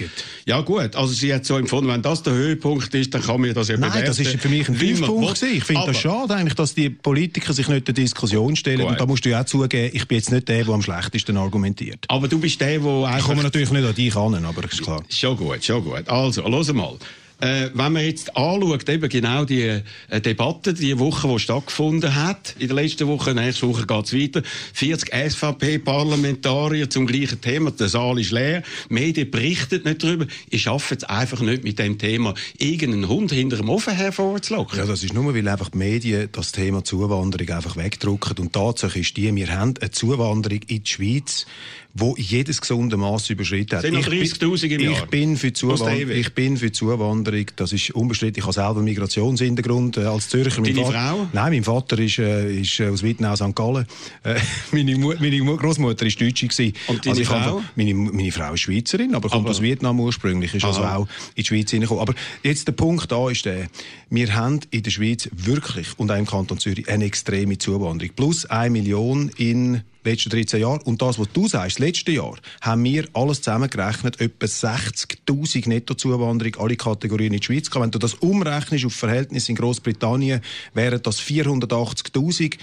Ja 0.46 0.62
gut, 0.62 0.96
also 0.96 1.14
sie 1.14 1.34
hat 1.34 1.46
so 1.46 1.58
empfunden, 1.58 1.90
wenn 1.90 2.02
das 2.02 2.24
der 2.26 2.34
Höhepunkt 2.34 2.94
ist, 2.94 3.14
dann 3.14 3.22
kann 3.22 3.42
man 3.42 3.54
das 3.54 3.68
ja 3.68 3.78
Nein, 3.78 3.90
bewerten. 3.90 4.08
das 4.08 4.20
ist 4.20 4.42
für 4.42 4.50
mich 4.50 4.68
ein 4.68 4.78
Tiefpunkt 4.78 5.42
Ich 5.44 5.64
finde 5.64 5.84
das 5.88 5.98
schade 5.98 6.36
eigentlich, 6.36 6.56
dass 6.56 6.74
die 6.74 6.90
Politiker 6.90 7.54
sich 7.54 7.68
nicht 7.68 7.88
der 7.88 7.94
Diskussion 7.94 8.56
stellen. 8.56 8.82
Gut. 8.82 8.90
Und 8.90 9.00
da 9.00 9.06
musst 9.06 9.26
du 9.26 9.30
ja 9.30 9.42
auch 9.42 9.46
zugeben, 9.46 9.92
ich 9.94 10.08
bin 10.08 10.18
jetzt 10.18 10.32
nicht 10.32 10.48
der, 10.48 10.64
der 10.64 10.74
am 10.74 10.82
schlechtesten 10.82 11.38
argumentiert. 11.38 12.06
Aber 12.08 12.28
du 12.28 12.40
bist 12.40 12.60
der, 12.62 12.80
der 12.80 13.16
Ich 13.18 13.24
komme 13.24 13.44
natürlich 13.44 13.72
nicht 13.72 13.86
an 13.86 13.96
dich 13.96 14.16
an, 14.16 14.46
aber 14.46 14.64
ist 14.64 14.82
klar. 14.82 15.04
Schon 15.10 15.38
gut, 15.38 15.64
schon 15.64 15.84
gut. 15.84 16.08
Also, 16.08 16.48
los 16.48 16.72
mal. 16.74 16.98
Äh, 17.42 17.70
wenn 17.74 17.92
man 17.92 18.04
jetzt 18.04 18.36
anschaut, 18.38 18.88
eben 18.88 19.10
genau 19.10 19.44
die 19.44 19.82
äh, 20.10 20.22
Debatte, 20.22 20.74
die 20.74 20.98
Woche, 20.98 21.28
die 21.28 21.40
stattgefunden 21.40 22.16
hat, 22.16 22.56
in 22.60 22.68
der 22.68 22.76
letzten 22.76 23.08
Woche, 23.08 23.34
nächste 23.34 23.68
Woche 23.68 23.86
geht 23.86 24.06
es 24.06 24.14
weiter, 24.14 24.42
40 24.74 25.14
SVP-Parlamentarier 25.32 26.90
zum 26.90 27.06
gleichen 27.06 27.42
Thema, 27.42 27.72
der 27.72 27.90
Saal 27.90 28.20
ist 28.20 28.32
leer, 28.32 28.64
die 28.90 28.94
Medien 28.94 29.30
berichten 29.30 29.82
nicht 29.84 30.02
darüber, 30.02 30.28
ich 30.50 30.62
schaffe 30.62 30.96
es 30.96 31.04
einfach 31.04 31.42
nicht 31.42 31.66
mit 31.66 31.78
dem 31.78 31.98
Thema, 31.98 32.34
irgendeinen 32.58 33.10
Hund 33.10 33.34
hinter 33.34 33.58
dem 33.58 33.70
Ofen 33.70 33.94
hervorzulocken. 33.94 34.80
Ja, 34.80 34.86
das 34.86 35.04
ist 35.04 35.14
nur, 35.14 35.36
weil 35.36 35.48
einfach 35.48 35.70
die 35.70 35.78
Medien 35.78 36.30
das 36.32 36.54
Thema 36.54 36.86
Zuwanderung 36.86 37.50
einfach 37.50 37.76
wegdrucken 37.76 38.38
und 38.38 38.54
Tatsache 38.54 39.00
ist 39.00 39.18
die, 39.18 39.36
wir 39.36 39.50
haben 39.50 39.74
eine 39.82 39.92
Zuwanderung 39.92 40.62
in 40.68 40.84
die 40.84 40.90
Schweiz, 40.90 41.46
wo 41.98 42.14
jedes 42.18 42.60
gesunde 42.60 42.98
Maß 42.98 43.30
überschritten 43.30 43.78
hat. 43.78 43.90
Noch 43.90 44.06
30'000 44.06 44.66
im 44.66 44.80
Jahr? 44.82 44.92
Ich 44.92 45.06
bin 45.06 45.38
für 45.38 45.54
Zuwanderung, 45.54 46.12
ich 46.12 46.34
bin 46.34 46.58
für 46.58 46.70
Zuwanderung, 46.70 47.46
das 47.56 47.72
ist 47.72 47.92
unbestritten. 47.92 48.40
Ich 48.40 48.44
habe 48.44 48.54
selber 48.54 48.76
einen 48.76 48.84
Migrationshintergrund 48.84 49.96
äh, 49.98 50.02
als 50.02 50.28
Zürcher. 50.28 50.62
Deine 50.62 50.76
Vater, 50.76 50.92
Frau? 50.92 51.28
Nein, 51.32 51.54
mein 51.54 51.64
Vater 51.64 51.98
ist, 52.00 52.20
äh, 52.20 52.54
ist 52.60 52.82
äh, 52.82 52.90
aus 52.90 53.02
Wittenau, 53.02 53.38
St. 53.38 53.56
Gallen. 53.56 53.86
Äh, 54.24 54.36
meine, 54.74 54.98
meine 54.98 55.56
Großmutter 55.58 56.06
ist 56.06 56.20
Deutsche 56.20 56.48
gewesen. 56.48 56.74
Und 56.88 57.08
also 57.08 57.24
Frau? 57.24 57.36
Habe, 57.36 57.64
meine, 57.78 57.94
meine 57.94 58.32
Frau 58.34 58.54
ist 58.54 58.62
Schweizerin, 58.62 59.16
aber 59.16 59.30
kommt 59.30 59.46
aber, 59.46 59.52
aus 59.52 59.62
Vietnam 59.62 59.98
ursprünglich, 60.02 60.54
ist 60.54 60.66
also 60.66 60.84
auch 60.84 61.08
in 61.36 61.44
die 61.44 61.46
Schweiz 61.46 61.72
hineingekommen. 61.72 62.02
Aber 62.02 62.14
jetzt 62.44 62.68
der 62.68 62.74
Punkt 62.74 63.10
da 63.10 63.30
ist 63.30 63.46
der, 63.46 63.68
wir 64.10 64.36
haben 64.36 64.60
in 64.70 64.84
der 64.84 64.92
Schweiz 64.92 65.30
wirklich 65.32 65.88
und 65.96 66.12
auch 66.12 66.18
im 66.18 66.26
Kanton 66.26 66.60
Zürich 66.60 66.90
eine 66.90 67.06
extreme 67.06 67.58
Zuwanderung. 67.58 68.14
Plus 68.18 68.46
eine 68.46 68.70
Million 68.70 69.32
in 69.38 69.82
letzten 70.06 70.30
13 70.30 70.62
Jahren. 70.62 70.82
Und 70.82 71.02
das, 71.02 71.20
was 71.20 71.28
du 71.34 71.48
sagst, 71.48 71.80
letzte 71.80 72.12
Jahr, 72.12 72.36
haben 72.62 72.84
wir 72.84 73.08
alles 73.14 73.42
zusammengerechnet, 73.42 74.22
etwa 74.22 74.46
60.000 74.46 75.68
Nettozuwanderung, 75.68 76.56
alle 76.58 76.76
Kategorien 76.76 77.34
in 77.34 77.40
die 77.40 77.46
Schweiz. 77.46 77.70
Wenn 77.74 77.92
du 77.92 78.00
das 78.00 78.14
umrechnest 78.16 78.86
auf 78.86 78.94
Verhältnis 78.94 79.50
in 79.50 79.56
Großbritannien, 79.56 80.42
wären 80.74 81.02
das 81.02 81.20
480.000. 81.22 82.58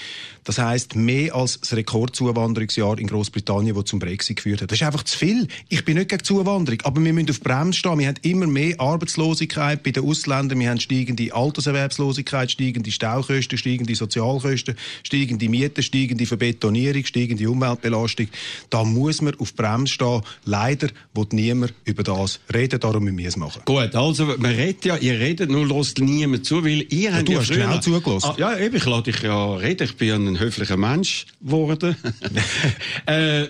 Das 0.45 0.59
heisst, 0.59 0.97
mehr 0.97 1.35
als 1.35 1.61
das 1.61 1.75
Rekordzuwanderungsjahr 1.75 2.99
in 2.99 3.07
Großbritannien, 3.07 3.77
das 3.77 3.85
zum 3.85 3.99
Brexit 3.99 4.37
geführt 4.37 4.63
hat. 4.63 4.71
Das 4.71 4.81
ist 4.81 4.87
einfach 4.87 5.05
zu 5.05 5.17
viel. 5.17 5.47
Ich 5.69 5.85
bin 5.85 5.97
nicht 5.97 6.09
gegen 6.09 6.25
Zuwanderung, 6.25 6.81
aber 6.83 7.05
wir 7.05 7.13
müssen 7.13 7.31
auf 7.31 7.41
Bremse 7.41 7.79
stehen. 7.79 7.99
Wir 7.99 8.09
haben 8.09 8.17
immer 8.23 8.47
mehr 8.47 8.81
Arbeitslosigkeit 8.81 9.83
bei 9.83 9.91
den 9.93 10.05
Ausländern. 10.05 10.59
Wir 10.59 10.71
haben 10.71 10.81
steigende 10.81 11.33
Alterserwerbslosigkeit, 11.33 12.51
steigende 12.51 12.91
Staukosten, 12.91 13.57
steigende 13.57 13.95
Sozialkosten, 13.95 14.75
steigende 15.05 15.49
Mieten, 15.49 15.83
steigende 15.83 16.27
Verbetonierung, 16.27 17.05
steigende 17.05 17.32
steigende 17.33 17.51
Umweltbelastung. 17.51 18.29
Da 18.71 18.85
muss 18.85 19.23
man 19.23 19.35
auf 19.39 19.55
Bremse 19.55 19.93
stehen. 19.93 20.23
Leider 20.45 20.89
wird 21.15 21.33
niemand 21.33 21.75
über 21.85 22.03
das 22.03 22.41
reden, 22.53 22.81
darum 22.81 23.05
müssen 23.05 23.19
wir 23.19 23.29
es 23.29 23.37
machen. 23.37 23.63
Gut, 23.65 23.95
also 23.95 24.27
man 24.27 24.55
redet 24.55 24.85
ja, 24.85 24.97
ihr 24.97 25.19
redet, 25.19 25.51
nur 25.51 25.67
lässt 25.67 25.99
niemand 25.99 26.47
zu, 26.47 26.65
weil 26.65 26.87
ihr 26.89 27.11
ja, 27.11 27.13
habt 27.15 27.29
du 27.29 27.33
ja 27.33 27.39
hast 27.41 27.49
früher... 27.49 27.67
genau 27.67 27.79
zugelassen. 27.79 28.31
Ah, 28.31 28.35
ja, 28.39 28.59
eben, 28.59 28.77
ich 28.77 28.87
lasse 28.87 29.03
dich 29.05 29.23
ja 29.23 29.55
reden, 29.55 29.85
ich 29.85 29.97
bin 29.97 30.29
ein 30.29 30.41
höflicher 30.41 30.77
Mensch 30.77 31.27
geworden. 31.41 31.97
äh, 33.07 33.47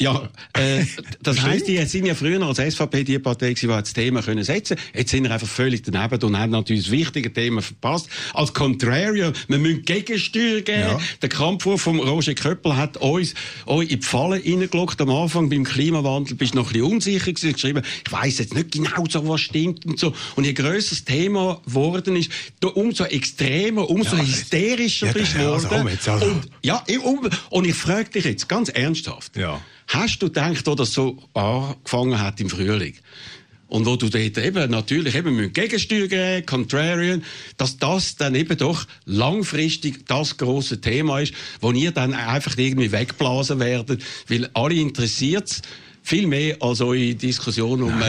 ja, 0.00 0.28
äh, 0.54 0.84
das 1.22 1.42
heisst, 1.42 1.68
die 1.68 1.76
sind 1.84 2.06
ja 2.06 2.14
früher 2.14 2.42
als 2.42 2.58
SVP 2.58 3.04
die 3.04 3.18
Partei 3.18 3.52
die 3.52 3.66
das 3.66 3.92
Thema 3.92 4.22
können 4.22 4.44
setzen 4.44 4.76
Jetzt 4.94 5.10
sind 5.10 5.24
wir 5.24 5.30
einfach 5.30 5.46
völlig 5.46 5.82
daneben 5.82 6.22
und 6.24 6.38
haben 6.38 6.50
natürlich 6.50 6.84
das 6.84 6.90
wichtige 6.90 7.32
Thema 7.32 7.60
verpasst. 7.60 8.08
Als 8.32 8.54
Contrarian, 8.54 9.34
wir 9.48 9.58
müssen 9.58 9.84
Gegensteuer 9.84 10.62
geben. 10.62 10.80
Ja. 10.80 11.00
Der 11.20 11.28
Kampfwurf 11.28 11.82
von 11.82 12.00
Roger 12.00 12.34
Köppel 12.34 12.76
hat 12.76 12.96
uns 12.96 13.34
euch 13.66 13.90
in 13.90 14.00
die 14.00 14.06
Falle 14.06 14.42
reingelockt. 14.42 15.00
Am 15.00 15.10
Anfang 15.10 15.50
beim 15.50 15.64
Klimawandel 15.64 16.36
bist 16.36 16.54
du 16.54 16.58
noch 16.58 16.68
ein 16.68 16.72
bisschen 16.72 16.92
unsicher 16.92 17.32
gewesen, 17.32 17.52
geschrieben, 17.52 17.82
ich 18.06 18.12
weiss 18.12 18.38
jetzt 18.38 18.54
nicht 18.54 18.72
genau 18.72 19.04
so, 19.08 19.28
was 19.28 19.40
stimmt 19.42 19.84
und 19.84 19.98
so. 19.98 20.14
Und 20.36 20.44
je 20.44 20.54
grösser 20.54 20.90
das 20.90 21.04
Thema 21.04 21.60
geworden 21.66 22.16
ist, 22.16 22.30
umso 22.74 23.04
extremer, 23.04 23.88
umso 23.88 24.16
ja, 24.16 24.22
hysterischer 24.22 25.08
ja, 25.08 25.12
bist 25.12 25.34
du 25.34 25.38
geworden. 25.38 25.88
Also, 25.88 26.10
also. 26.12 26.26
Und, 26.26 26.48
ja, 26.62 26.82
und 27.50 27.66
ich 27.66 27.74
frage 27.74 28.10
dich 28.10 28.24
jetzt 28.24 28.48
ganz 28.48 28.70
ernsthaft. 28.70 29.36
Ja. 29.36 29.60
Hast 29.90 30.22
du 30.22 30.26
gedacht, 30.26 30.64
wo 30.68 30.76
das 30.76 30.92
so 30.92 31.18
angefangen 31.34 32.20
hat 32.20 32.40
im 32.40 32.48
Frühling? 32.48 32.94
Und 33.66 33.86
wo 33.86 33.96
du 33.96 34.08
dort 34.08 34.38
eben 34.38 34.70
natürlich 34.70 35.16
eben 35.16 35.34
mit 35.34 35.52
Gegensteuer 35.52 36.06
geben, 36.06 36.46
Contrarian, 36.46 37.24
dass 37.56 37.76
das 37.76 38.14
dann 38.14 38.36
eben 38.36 38.56
doch 38.56 38.86
langfristig 39.04 40.06
das 40.06 40.36
große 40.36 40.80
Thema 40.80 41.18
ist, 41.18 41.34
wo 41.60 41.72
ihr 41.72 41.90
dann 41.90 42.14
einfach 42.14 42.56
irgendwie 42.56 42.92
wegblasen 42.92 43.58
werdet, 43.58 44.04
weil 44.28 44.48
alle 44.54 44.76
interessiert 44.76 45.60
viel 46.02 46.28
mehr 46.28 46.56
als 46.60 46.80
eure 46.80 47.14
Diskussion 47.16 47.82
um 47.82 48.00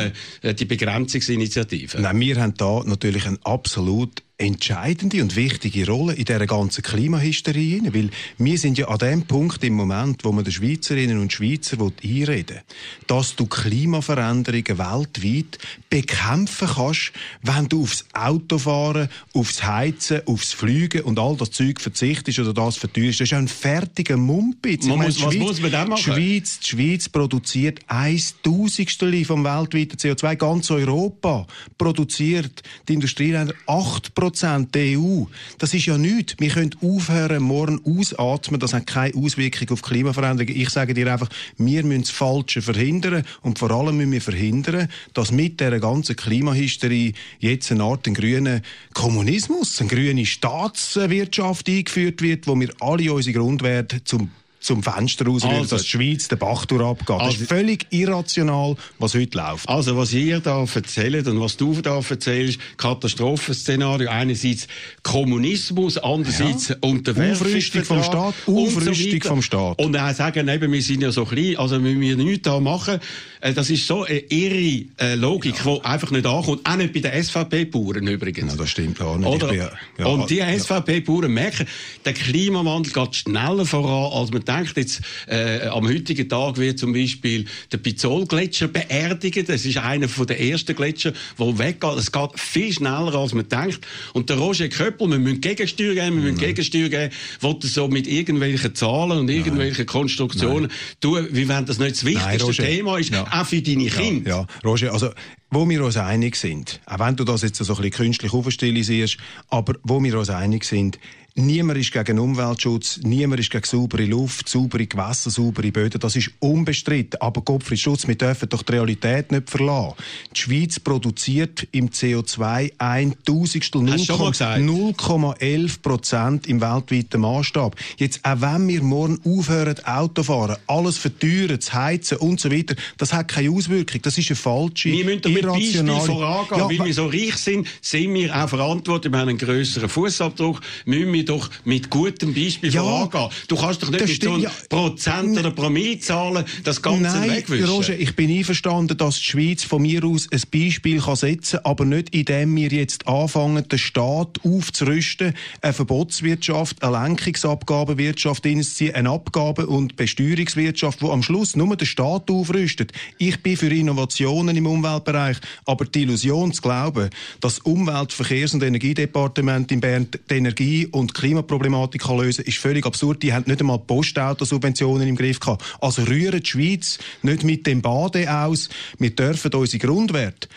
äh, 0.44 0.54
die 0.54 0.66
Begrenzungsinitiative. 0.66 2.00
Nein, 2.00 2.20
wir 2.20 2.40
haben 2.40 2.54
da 2.58 2.84
natürlich 2.86 3.26
ein 3.26 3.40
absolut 3.44 4.22
entscheidende 4.42 5.22
und 5.22 5.36
wichtige 5.36 5.86
Rolle 5.86 6.14
in 6.14 6.26
dieser 6.26 6.48
ganzen 6.48 6.82
Klimahysterie. 6.82 7.82
Weil 7.94 8.10
wir 8.38 8.58
sind 8.58 8.78
ja 8.78 8.88
an 8.88 8.98
dem 8.98 9.22
Punkt 9.24 9.64
im 9.64 9.76
Moment, 9.76 10.24
wo 10.24 10.32
man 10.32 10.44
den 10.44 10.52
Schweizerinnen 10.52 11.20
und 11.20 11.32
Schweizer 11.32 11.78
einreden 11.80 12.56
will, 12.56 12.62
dass 13.08 13.36
du 13.36 13.46
Klimaveränderungen 13.46 14.78
weltweit 14.78 15.60
bekämpfen 15.90 16.68
kannst, 16.76 17.12
wenn 17.44 17.70
du 17.70 17.84
aufs 17.84 18.06
Autofahren, 18.14 19.10
aufs 19.34 19.64
Heizen, 19.64 20.22
aufs 20.26 20.54
Fliegen 20.54 21.02
und 21.02 21.20
all 21.20 21.38
das 21.38 21.52
Zeug 21.52 21.80
verzichtest 21.80 22.40
oder 22.40 22.54
das 22.54 22.78
verteuerst. 22.78 23.22
Das 23.22 23.28
ist 23.28 23.34
ein 23.34 23.48
fertiger 23.48 24.18
Mumpitz. 24.18 24.86
Man 24.86 25.00
muss, 25.00 25.22
was 25.22 25.36
muss 25.36 25.62
man 25.62 25.72
denn 25.72 25.90
machen? 25.90 26.02
Die 26.04 26.12
Schweiz, 26.12 26.60
die 26.60 26.68
Schweiz 26.68 27.10
produziert 27.10 27.80
ein 27.88 28.20
Tausendstel 28.42 29.24
vom 29.24 29.44
weltweiten 29.44 29.98
CO2. 29.98 30.36
Ganz 30.36 30.72
Europa 30.72 31.46
produziert 31.78 32.64
die 32.88 32.94
Industrieländer 32.96 33.54
8 33.68 34.16
Prozent 34.32 34.70
EU. 34.78 35.26
Das 35.58 35.74
ist 35.74 35.88
ja 35.88 35.98
nichts. 35.98 36.36
Wir 36.40 36.52
können 36.52 36.74
aufhören, 36.82 37.44
morgen 37.44 37.82
ausatmen. 37.84 38.62
Das 38.62 38.74
hat 38.74 38.88
keine 38.88 39.14
Auswirkung 39.14 39.72
auf 39.72 39.82
Klimaveränderungen. 39.82 40.56
Ich 40.56 40.70
sage 40.70 40.94
dir 40.94 41.12
einfach, 41.12 41.28
wir 41.58 41.84
müssen 41.84 42.04
das 42.04 42.12
Falsche 42.12 42.62
verhindern. 42.62 43.26
Und 43.42 43.60
vor 43.60 43.72
allem 43.72 43.98
müssen 43.98 44.14
wir 44.14 44.22
verhindern, 44.22 44.88
dass 45.14 45.34
mit 45.34 45.60
dieser 45.60 45.82
ganzen 45.82 46.16
Klimahysterie 46.16 47.14
jetzt 47.40 47.72
eine 47.74 47.84
Art 47.84 48.06
grüner 48.06 48.62
Kommunismus, 48.94 49.82
eine 49.82 49.90
grüne 49.90 50.26
Staatswirtschaft 50.26 51.68
eingeführt 51.68 52.22
wird, 52.22 52.48
wo 52.48 52.58
wir 52.58 52.74
alle 52.80 53.12
unsere 53.12 53.38
Grundwerte 53.38 54.02
zum 54.06 54.30
zum 54.62 54.84
Fenster 54.84 55.26
raus, 55.26 55.44
also, 55.44 55.76
dass 55.76 55.84
die 55.84 55.90
Schweiz 55.90 56.28
den 56.28 56.38
Bach 56.38 56.66
durchabgeht. 56.66 57.10
Also, 57.10 57.32
das 57.32 57.42
ist 57.42 57.50
völlig 57.50 57.88
irrational, 57.90 58.76
was 59.00 59.16
heute 59.16 59.38
läuft. 59.38 59.68
Also, 59.68 59.98
was 59.98 60.14
ihr 60.14 60.40
da 60.40 60.64
erzählt 60.64 61.28
und 61.28 61.42
was 61.42 61.58
du 61.58 61.74
da 61.82 62.00
erzählst, 62.00 62.60
Katastrophenszenario, 62.78 64.10
einerseits 64.10 64.68
Kommunismus, 65.04 65.98
andererseits 65.98 66.70
ja. 66.70 66.76
Aufrüstung 66.82 67.84
vom 67.84 68.04
Staat, 68.04 68.36
Aufrüstung 68.46 69.22
so 69.22 69.30
vom 69.30 69.42
Staat. 69.42 69.82
Und 69.82 69.98
auch 69.98 70.14
sagen, 70.14 70.48
eben, 70.48 70.72
wir 70.72 70.82
sind 70.82 71.02
ja 71.02 71.12
so 71.12 71.26
klein, 71.26 71.58
also 71.58 71.80
müssen 71.80 72.02
wir 72.02 72.16
nichts 72.16 72.44
da 72.44 72.60
machen. 72.60 73.00
Äh, 73.42 73.54
das 73.54 73.70
ist 73.70 73.88
so 73.88 74.04
eine 74.04 74.20
irre 74.20 74.86
äh, 75.00 75.16
Logik, 75.16 75.66
ja. 75.66 75.76
die 75.76 75.86
einfach 75.86 76.12
nicht 76.12 76.26
ankommt. 76.26 76.62
Auch 76.68 76.76
nicht 76.76 76.94
bei 76.94 77.00
den 77.00 77.24
SVP-Bauern 77.24 78.08
übrigens. 78.08 78.54
Ja, 78.54 78.60
das 78.60 78.70
stimmt 78.70 79.02
auch 79.02 79.18
nicht. 79.18 79.28
Oder? 79.28 79.48
Bin, 79.48 79.62
ja, 79.98 80.06
und 80.06 80.30
die 80.30 80.42
SVP-Bauern 80.42 81.32
merken, 81.32 81.68
der 82.06 82.14
Klimawandel 82.14 82.94
geht 82.94 83.16
schneller 83.16 83.66
voran, 83.66 84.14
als 84.14 84.32
man 84.32 84.46
denkt, 84.46 84.51
jetzt, 84.76 85.02
äh, 85.28 85.68
am 85.68 85.88
heutigen 85.88 86.28
Tag 86.28 86.58
wird 86.58 86.80
zum 86.80 86.94
Beispiel 86.94 87.46
der 87.72 87.78
Pizol-Gletscher 87.78 88.68
beerdigt. 88.68 89.50
Das 89.50 89.66
ist 89.66 89.78
einer 89.78 90.08
der 90.08 90.40
ersten 90.40 90.76
Gletscher, 90.76 91.14
der 91.38 91.60
weggeht. 91.60 91.98
Es 91.98 92.12
geht 92.12 92.40
viel 92.40 92.74
schneller, 92.74 93.16
als 93.16 93.34
man 93.34 93.48
denkt. 93.48 93.82
Und 94.14 94.30
der 94.30 94.38
Roger 94.38 94.68
Köppel, 94.70 95.10
wir 95.10 95.20
müssen 95.20 95.42
Gegensteuer 95.42 95.94
geben, 95.94 96.18
wir 96.18 96.24
müssen 96.24 96.36
mhm. 96.36 96.40
Gegensteuer 96.40 96.90
geben, 96.90 97.14
wollte 97.40 97.68
so 97.68 97.88
mit 97.88 98.08
irgendwelchen 98.08 98.76
Zahlen 98.76 99.20
und 99.20 99.30
irgendwelchen 99.30 99.86
Nein. 99.86 99.88
Konstruktionen 99.88 100.64
Nein. 100.64 100.72
tun, 101.00 101.28
wie 101.32 101.48
wenn 101.48 101.66
das 101.66 101.80
nicht 101.80 101.92
das 101.92 102.06
wichtigste 102.06 102.64
Thema 102.64 102.98
ist, 102.98 103.12
ja. 103.12 103.28
auch 103.32 103.46
für 103.46 103.62
deine 103.62 103.88
Kinder. 103.88 104.30
Ja, 104.30 104.38
ja. 104.42 104.48
Roger, 104.64 104.94
also 104.94 105.10
wo 105.52 105.68
wir 105.68 105.84
uns 105.84 105.98
einig 105.98 106.38
sind, 106.38 106.80
auch 106.86 107.00
wenn 107.00 107.16
du 107.18 107.26
das 107.26 107.42
jetzt 107.42 107.58
so 107.58 107.74
ein 107.74 107.82
bisschen 107.82 107.92
künstlich 107.92 108.34
aufstilisierst, 108.34 109.18
aber 109.50 109.76
wo 109.84 110.02
wir 110.02 110.18
uns 110.18 110.30
einig 110.30 110.64
sind, 110.64 110.98
Niemand 111.36 111.80
ist 111.80 111.94
gegen 111.94 112.20
Umweltschutz, 112.20 113.00
niemand 113.04 113.40
ist 113.40 113.50
gegen 113.50 113.64
saubere 113.64 114.04
Luft, 114.04 114.50
saubere 114.50 114.86
Gewässer, 114.86 115.30
saubere 115.30 115.72
Böden. 115.72 116.02
Das 116.02 116.18
ist 116.18 116.30
unbestritten. 116.40 117.22
Aber 117.22 117.42
Gottfried 117.42 117.80
Schutz, 117.80 118.06
wir 118.06 118.16
dürfen 118.16 118.50
doch 118.50 118.64
die 118.64 118.74
Realität 118.74 119.32
nicht 119.32 119.50
verlassen. 119.50 119.96
Die 120.36 120.42
Schweiz 120.42 120.82
produziert 120.82 121.70
im 121.72 121.90
CO2 121.90 122.74
ein 122.80 123.16
Tausendstel 123.24 123.82
0,11 123.82 125.82
Prozent 125.82 126.48
im 126.48 126.60
weltweiten 126.60 127.22
Maßstab. 127.22 127.78
Jetzt, 127.96 128.20
auch 128.24 128.42
wenn 128.42 128.68
wir 128.68 128.84
morgen 128.84 129.22
aufhören, 129.24 129.80
Auto 129.86 130.24
fahren, 130.24 130.58
alles 130.68 130.98
verteuern, 130.98 131.62
zu 131.62 131.74
heizen 131.74 132.18
und 132.18 132.42
so 132.42 132.52
weiter, 132.52 132.76
das 132.98 133.14
hat 133.14 133.30
keine 133.30 133.52
Auswirkung. 133.52 134.02
Das 134.02 134.18
ist 134.18 134.30
eine 134.30 134.36
falsche, 134.36 134.92
Wir 134.92 135.06
müssen 135.06 135.32
mit 135.32 135.48
Beispiel 135.48 135.86
vorangehen. 135.86 136.60
Ja, 136.60 136.68
weil 136.68 136.86
wir 136.86 136.94
so 136.94 137.06
reich 137.06 137.38
sind, 137.38 137.68
sind 137.80 138.14
wir 138.14 138.36
auch 138.36 138.50
verantwortlich. 138.50 139.14
Wir 139.14 139.20
haben 139.20 139.30
einen 139.30 139.38
grösseren 139.38 139.88
Fußabdruck. 139.88 140.60
Müssen 140.84 141.14
wir 141.14 141.21
wir 141.22 141.26
doch 141.26 141.50
mit 141.66 141.90
gutem 141.90 142.34
Beispiel 142.34 142.74
ja, 142.74 142.82
vorangehen. 142.82 143.30
Du 143.48 143.56
kannst 143.56 143.84
doch 143.84 143.90
nicht 143.90 144.08
mit 144.08 144.24
so 144.24 144.34
einem 144.34 144.44
ja. 144.44 144.52
Prozent 144.70 145.38
oder 145.38 145.52
Promillezahlen 145.52 146.46
das 146.64 146.82
Ganze 146.82 147.18
Nein, 147.18 147.32
wegwischen. 147.32 147.70
Roger, 147.70 147.98
ich 147.98 148.16
bin 148.16 148.32
einverstanden, 148.32 148.98
dass 148.98 149.18
die 149.18 149.24
Schweiz 149.24 149.64
von 149.64 149.82
mir 149.82 150.04
aus 150.04 150.28
ein 150.32 150.42
Beispiel 150.52 151.00
kann 151.00 151.16
setzen 151.16 151.60
kann, 151.60 151.72
aber 151.72 151.86
nicht 151.86 152.14
indem 152.14 152.56
wir 152.56 152.70
jetzt 152.70 153.08
anfangen, 153.08 153.68
den 153.68 153.80
Staat 153.80 154.40
aufzurüsten, 154.44 155.34
eine 155.62 155.74
Verbotswirtschaft, 155.74 156.84
eine 156.84 157.04
Lenkungsabgabenwirtschaft 157.04 158.46
einzuziehen, 158.46 158.96
eine 158.96 159.10
Abgabe- 159.10 159.68
und 159.68 159.96
Besteuerungswirtschaft, 159.96 161.02
wo 161.02 161.12
am 161.12 161.24
Schluss 161.24 161.56
nur 161.56 161.76
der 161.76 161.86
Staat 161.86 162.30
aufrüstet. 162.30 162.92
Ich 163.18 163.42
bin 163.42 163.58
für 163.58 163.74
Innovationen 163.74 164.56
im 164.58 164.66
Umweltbereich, 164.66 165.38
aber 165.66 165.86
die 165.86 166.02
Illusion 166.04 166.54
zu 166.54 166.62
glauben, 166.62 167.10
dass 167.40 167.60
Umwelt-, 167.60 168.14
Verkehrs- 168.14 168.54
und 168.54 168.64
Energiedepartement 168.64 169.72
in 169.72 169.82
Bern 169.82 170.08
die 170.30 170.34
Energie- 170.34 170.88
und 170.88 171.11
die 171.12 171.20
Klimaproblematik 171.20 172.08
lösen 172.10 172.46
ist 172.46 172.58
völlig 172.58 172.86
absurd. 172.86 173.24
Die 173.24 173.34
haben 173.34 173.46
nicht 173.48 173.60
einmal 173.60 173.80
Postautosubventionen 173.80 175.08
im 175.08 175.16
Griff 175.16 175.40
gehabt. 175.40 175.64
Also 175.82 176.04
rühren 176.04 176.42
die 176.42 176.50
Schweiz 176.50 177.00
nicht 177.22 177.44
mit 177.44 177.68
dem 177.68 177.82
Bade 177.82 178.32
aus. 178.34 178.70
Wir 178.98 179.16
dürfen 179.16 179.54
unsere 179.54 179.86
Grundwerte 179.86 180.48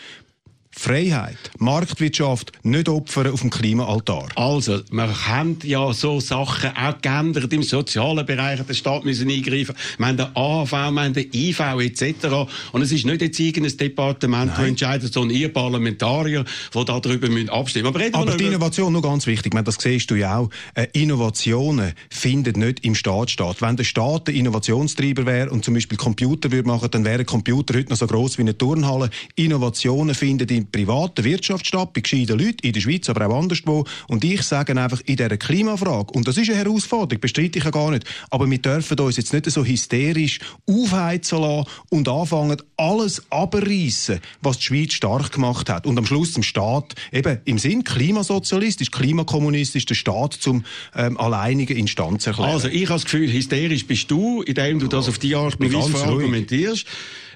Freiheit, 0.77 1.37
Marktwirtschaft 1.57 2.51
nicht 2.63 2.89
opfern 2.89 3.31
auf 3.31 3.41
dem 3.41 3.49
Klimaaltar. 3.49 4.27
Also, 4.35 4.81
wir 4.91 5.27
haben 5.27 5.57
ja 5.63 5.91
so 5.93 6.19
Sachen 6.19 6.75
auch 6.75 7.01
geändert 7.01 7.51
im 7.53 7.63
sozialen 7.63 8.25
Bereich. 8.25 8.59
Der 8.61 8.73
Staat 8.73 9.05
müssen 9.05 9.29
eingreifen. 9.29 9.73
Wir 9.97 10.05
haben 10.05 10.17
den 10.17 10.27
AV, 10.35 10.71
wir 10.71 11.01
haben 11.01 11.13
den 11.13 11.29
IV 11.33 11.59
etc. 11.79 12.27
Und 12.71 12.81
es 12.81 12.91
ist 12.91 13.05
nicht 13.05 13.21
jetzt 13.21 13.39
irgendein 13.39 13.77
Departement, 13.77 14.51
das 14.51 14.67
entscheidet, 14.67 15.13
sondern 15.13 15.35
ihr 15.35 15.51
Parlamentarier, 15.51 16.43
die 16.43 16.85
darüber 16.85 17.29
müssen 17.29 17.49
abstimmen 17.49 17.91
müssen. 17.91 18.13
Aber, 18.13 18.29
Aber 18.29 18.37
die 18.37 18.45
Innovation, 18.45 18.93
noch 18.93 19.01
ganz 19.01 19.25
wichtig, 19.25 19.53
meine, 19.53 19.63
das 19.63 19.77
siehst 19.79 20.11
du 20.11 20.15
ja 20.15 20.37
auch, 20.37 20.49
äh, 20.75 20.87
Innovationen 20.93 21.93
finden 22.09 22.59
nicht 22.59 22.85
im 22.85 22.95
Staat 22.95 23.31
statt. 23.31 23.57
Wenn 23.61 23.77
der 23.77 23.85
Staat 23.85 24.27
der 24.27 24.35
Innovationstreiber 24.35 25.25
wäre 25.25 25.49
und 25.49 25.65
zum 25.65 25.73
Beispiel 25.73 25.97
Computer 25.97 26.51
würde 26.51 26.67
machen, 26.67 26.91
dann 26.91 27.05
wäre 27.05 27.19
ein 27.19 27.25
Computer 27.25 27.75
heute 27.75 27.89
noch 27.89 27.97
so 27.97 28.05
groß 28.05 28.37
wie 28.37 28.43
eine 28.43 28.57
Turnhalle. 28.57 29.09
Innovationen 29.35 30.13
finden 30.13 30.47
privaten 30.71 31.23
Wirtschaft 31.23 31.67
statt, 31.67 31.93
bei 31.93 32.01
gescheiten 32.01 32.39
Leuten, 32.39 32.65
in 32.65 32.73
der 32.73 32.81
Schweiz, 32.81 33.09
aber 33.09 33.27
auch 33.27 33.39
anderswo. 33.39 33.85
Und 34.07 34.23
ich 34.23 34.41
sage 34.43 34.79
einfach, 34.79 35.01
in 35.05 35.15
dieser 35.15 35.37
Klimafrage, 35.37 36.11
und 36.13 36.27
das 36.27 36.37
ist 36.37 36.49
eine 36.49 36.59
Herausforderung, 36.59 37.19
bestreite 37.19 37.59
ich 37.59 37.65
ja 37.65 37.71
gar 37.71 37.91
nicht, 37.91 38.05
aber 38.29 38.49
wir 38.49 38.57
dürfen 38.57 38.99
uns 38.99 39.17
jetzt 39.17 39.33
nicht 39.33 39.49
so 39.49 39.63
hysterisch 39.63 40.39
aufheizen 40.69 41.39
lassen 41.39 41.67
und 41.89 42.07
anfangen, 42.07 42.57
alles 42.77 43.23
abreißen, 43.29 44.19
was 44.41 44.57
die 44.59 44.65
Schweiz 44.65 44.93
stark 44.93 45.31
gemacht 45.31 45.69
hat. 45.69 45.85
Und 45.85 45.97
am 45.97 46.05
Schluss 46.05 46.33
zum 46.33 46.43
Staat, 46.43 46.95
eben 47.11 47.39
im 47.45 47.57
Sinn 47.57 47.83
klimasozialistisch, 47.83 48.91
klimakommunistisch, 48.91 49.85
den 49.85 49.95
Staat 49.95 50.33
zum 50.33 50.65
ähm, 50.95 51.17
alleinigen 51.17 51.77
Instanz 51.77 52.27
erklären. 52.27 52.51
Also 52.51 52.67
ich 52.67 52.83
habe 52.89 52.95
das 52.95 53.05
Gefühl, 53.05 53.31
hysterisch 53.31 53.85
bist 53.85 54.09
du, 54.11 54.41
indem 54.41 54.79
du 54.79 54.87
das 54.87 55.07
auf 55.07 55.19
die 55.19 55.35
Art 55.35 55.59
und 55.59 55.73
Weise 55.73 56.05
argumentierst. 56.05 56.85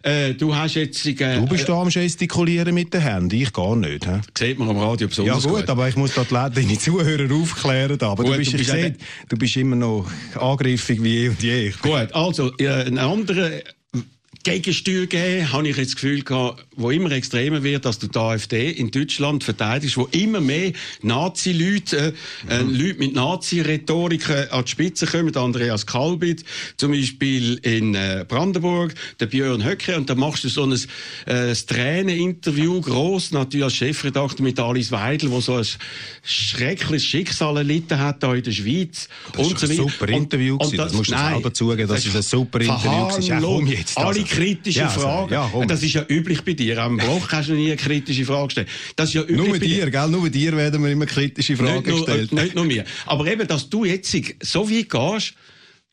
Äh, 0.03 0.33
du 0.33 0.55
hast 0.55 0.75
jetzt... 0.75 1.05
Äh, 1.05 1.35
du 1.35 1.45
bist 1.45 1.67
da 1.67 1.81
am 1.81 1.89
Gestikulieren 1.89 2.73
mit 2.73 2.93
den 2.93 3.01
Händen, 3.01 3.35
ich 3.35 3.51
gar 3.53 3.75
nicht. 3.75 4.05
He? 4.05 4.19
Sieht 4.37 4.59
man 4.59 4.69
am 4.69 4.77
Radio 4.77 5.07
besonders 5.07 5.43
Ja 5.43 5.49
gut, 5.49 5.61
gut. 5.61 5.69
aber 5.69 5.87
ich 5.89 5.95
muss 5.95 6.13
da 6.13 6.49
deine 6.49 6.77
Zuhörer 6.77 7.33
aufklären. 7.33 8.01
Aber 8.01 8.23
gut, 8.23 8.33
du, 8.33 8.37
bist, 8.37 8.53
du, 8.53 8.57
bist 8.57 8.71
sehe, 8.71 8.95
du 9.27 9.37
bist 9.37 9.57
immer 9.57 9.75
noch 9.75 10.07
angriffig 10.35 11.01
wie 11.03 11.25
eh 11.25 11.29
und 11.29 11.41
je. 11.41 11.71
Gut, 11.81 12.13
also 12.13 12.51
äh, 12.57 12.85
ein 12.85 12.97
anderer 12.97 13.51
Gegensteuer 14.43 15.05
geben, 15.05 15.51
habe 15.51 15.67
ich 15.67 15.75
jetzt 15.75 15.89
das 15.89 15.95
Gefühl 15.95 16.23
gehabt, 16.23 16.65
wo 16.77 16.91
immer 16.91 17.11
extremer 17.11 17.61
wird, 17.61 17.83
dass 17.83 17.99
du 17.99 18.07
die 18.07 18.17
AfD 18.17 18.71
in 18.71 18.89
Deutschland 18.89 19.43
verteidigst, 19.43 19.97
wo 19.97 20.05
immer 20.11 20.39
mehr 20.39 20.71
Nazi-Leute, 21.01 22.13
äh, 22.47 22.59
äh 22.59 22.63
mhm. 22.63 22.73
Leute 22.73 22.99
mit 22.99 23.15
Nazi-Rhetorik 23.15 24.29
äh, 24.29 24.47
an 24.49 24.63
die 24.63 24.71
Spitze 24.71 25.07
kommen, 25.07 25.35
Andreas 25.35 25.85
Kalbit, 25.85 26.45
zum 26.77 26.91
Beispiel 26.91 27.55
in 27.63 27.95
äh, 27.95 28.25
Brandenburg, 28.25 28.93
der 29.19 29.25
Björn 29.25 29.63
Höcke, 29.65 29.97
und 29.97 30.09
dann 30.09 30.19
machst 30.19 30.45
du 30.45 30.49
so 30.49 30.63
ein, 30.63 30.73
äh, 31.25 31.53
Tränen-Interview, 31.53 32.79
gross, 32.79 33.31
natürlich 33.31 33.65
als 33.65 33.75
Chefredakteur 33.75 34.43
mit 34.43 34.57
Alice 34.57 34.91
Weidel, 34.91 35.31
wo 35.31 35.41
so 35.41 35.55
ein 35.55 35.65
schreckliches 36.23 37.03
Schicksal 37.03 37.57
erlitten 37.57 37.99
hat 37.99 38.23
da 38.23 38.33
in 38.33 38.43
der 38.43 38.51
Schweiz. 38.51 39.09
Das 39.33 39.47
und 39.47 39.59
so 39.59 39.67
ein 39.67 39.75
super 39.75 40.07
Interview 40.07 40.53
und, 40.53 40.63
und 40.63 40.77
das, 40.77 40.87
das 40.87 40.93
musst 40.93 41.11
du 41.11 41.17
selber 41.17 41.53
zugeben, 41.53 41.89
das, 41.89 42.03
das 42.03 42.05
ist 42.05 42.15
ein 42.15 42.21
super 42.21 42.61
Interview 42.61 43.07
gewesen. 43.07 43.27
Ja, 43.27 43.39
komm 43.41 43.67
jetzt. 43.67 43.97
Also 43.97 44.28
kritische 44.29 44.79
ja, 44.79 44.89
Fragen. 44.89 45.33
Also, 45.33 45.59
ja, 45.61 45.65
das 45.65 45.83
ist 45.83 45.93
ja 45.93 46.05
üblich 46.07 46.43
bei 46.43 46.53
dir. 46.53 46.77
Am 46.77 46.97
Blog 46.97 47.31
hast 47.31 47.49
du 47.49 47.53
nie 47.53 47.67
eine 47.67 47.75
kritische 47.75 48.25
Frage 48.25 48.47
gestellt. 48.47 48.69
Das 48.95 49.09
ist 49.09 49.15
ja 49.15 49.21
üblich 49.23 49.37
nur 49.37 49.59
dir, 49.59 49.91
gell? 49.91 50.07
Nur 50.07 50.29
dir 50.29 50.55
werden 50.55 50.83
wir 50.83 50.91
immer 50.91 51.05
kritische 51.05 51.57
Fragen 51.57 51.83
nicht 51.83 51.85
gestellt. 51.85 52.31
Nur, 52.31 52.43
nicht 52.43 52.55
nur 52.55 52.65
mir. 52.65 52.85
Aber 53.05 53.27
eben, 53.27 53.47
dass 53.47 53.69
du 53.69 53.85
jetzt 53.85 54.15
so 54.41 54.69
weit 54.69 54.89
gehst, 54.89 55.33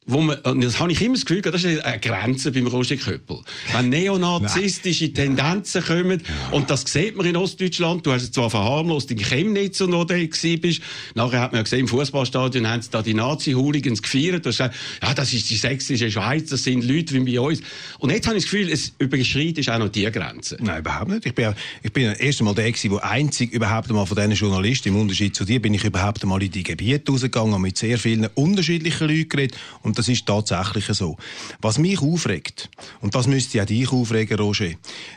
wo 0.07 0.21
man, 0.21 0.39
und 0.39 0.63
das 0.63 0.79
habe 0.79 0.93
ich 0.93 1.03
immer 1.03 1.15
das 1.15 1.27
Gefühl, 1.27 1.43
das 1.43 1.65
ist 1.65 1.85
eine 1.85 1.99
Grenze 1.99 2.53
beim 2.53 2.69
Roger 2.69 2.97
Köppel. 2.97 3.41
Wenn 3.73 3.89
neonazistische 3.89 5.13
Tendenzen 5.13 5.83
kommen, 5.83 6.23
und 6.53 6.71
das 6.71 6.83
sieht 6.83 7.17
man 7.17 7.27
in 7.27 7.37
Ostdeutschland, 7.37 8.07
du 8.07 8.13
hast 8.13 8.23
es 8.23 8.31
zwar 8.31 8.49
verharmlost 8.49 9.11
in 9.11 9.19
Chemnitz 9.19 9.81
und 9.81 9.93
wo 9.93 10.05
du 10.05 10.15
bist, 10.59 10.81
nachher 11.15 11.41
hat 11.41 11.53
man 11.53 11.59
ja 11.59 11.63
gesehen, 11.65 11.81
im 11.81 11.89
Fußballstadion 11.89 12.69
haben 12.69 12.83
sie 12.83 12.91
da 12.91 13.03
die 13.03 13.15
Nazi-Hooligans 13.15 14.01
gefeiert, 14.01 14.45
du 14.47 14.51
hast 14.51 14.59
gesagt, 14.59 14.77
ja, 15.03 15.13
das 15.13 15.33
ist 15.33 15.51
die 15.51 15.57
sächsische 15.57 16.11
Schweiz, 16.11 16.51
das 16.51 16.63
sind 16.63 16.85
Leute 16.85 17.15
wie 17.15 17.35
bei 17.35 17.41
uns. 17.41 17.61
Und 17.99 18.11
jetzt 18.11 18.29
habe 18.29 18.37
ich 18.37 18.45
das 18.45 18.51
Gefühl, 18.53 18.71
es 18.71 18.93
überschreitet 18.99 19.69
auch 19.69 19.79
noch 19.79 19.89
die 19.89 20.05
Grenze. 20.05 20.57
Nein, 20.61 20.81
überhaupt 20.81 21.11
nicht. 21.11 21.27
Ich 21.27 21.35
bin, 21.35 21.53
ich 21.83 21.93
bin 21.93 22.05
das 22.05 22.21
erste 22.21 22.45
Mal 22.45 22.55
der 22.55 22.71
gewesen, 22.71 22.91
der 22.91 23.05
einzig 23.05 23.53
überhaupt 23.53 23.89
einmal 23.89 24.07
von 24.07 24.17
diesen 24.17 24.33
Journalisten, 24.35 24.91
im 24.91 24.97
Unterschied 24.97 25.35
zu 25.35 25.45
dir, 25.45 25.61
bin 25.61 25.75
ich 25.75 25.85
überhaupt 25.85 26.23
einmal 26.23 26.41
in 26.43 26.51
die 26.53 26.63
Gebiete 26.63 27.11
rausgegangen 27.11 27.55
und 27.55 27.63
mit 27.63 27.77
sehr 27.77 27.99
vielen 27.99 28.29
unterschiedlichen 28.35 29.09
Leuten 29.09 29.29
geredet 29.29 29.57
und 29.83 29.96
das 29.99 30.09
ist 30.09 30.27
tatsächlich 30.27 30.87
so. 30.87 31.17
Was 31.61 31.79
mich 31.79 32.01
aufregt, 32.01 32.71
und 33.01 33.15
das 33.15 33.27
müsste 33.27 33.59
ja 33.59 33.65
dich 33.65 33.91
aufregen, 33.91 34.39
Roger, 34.39 34.71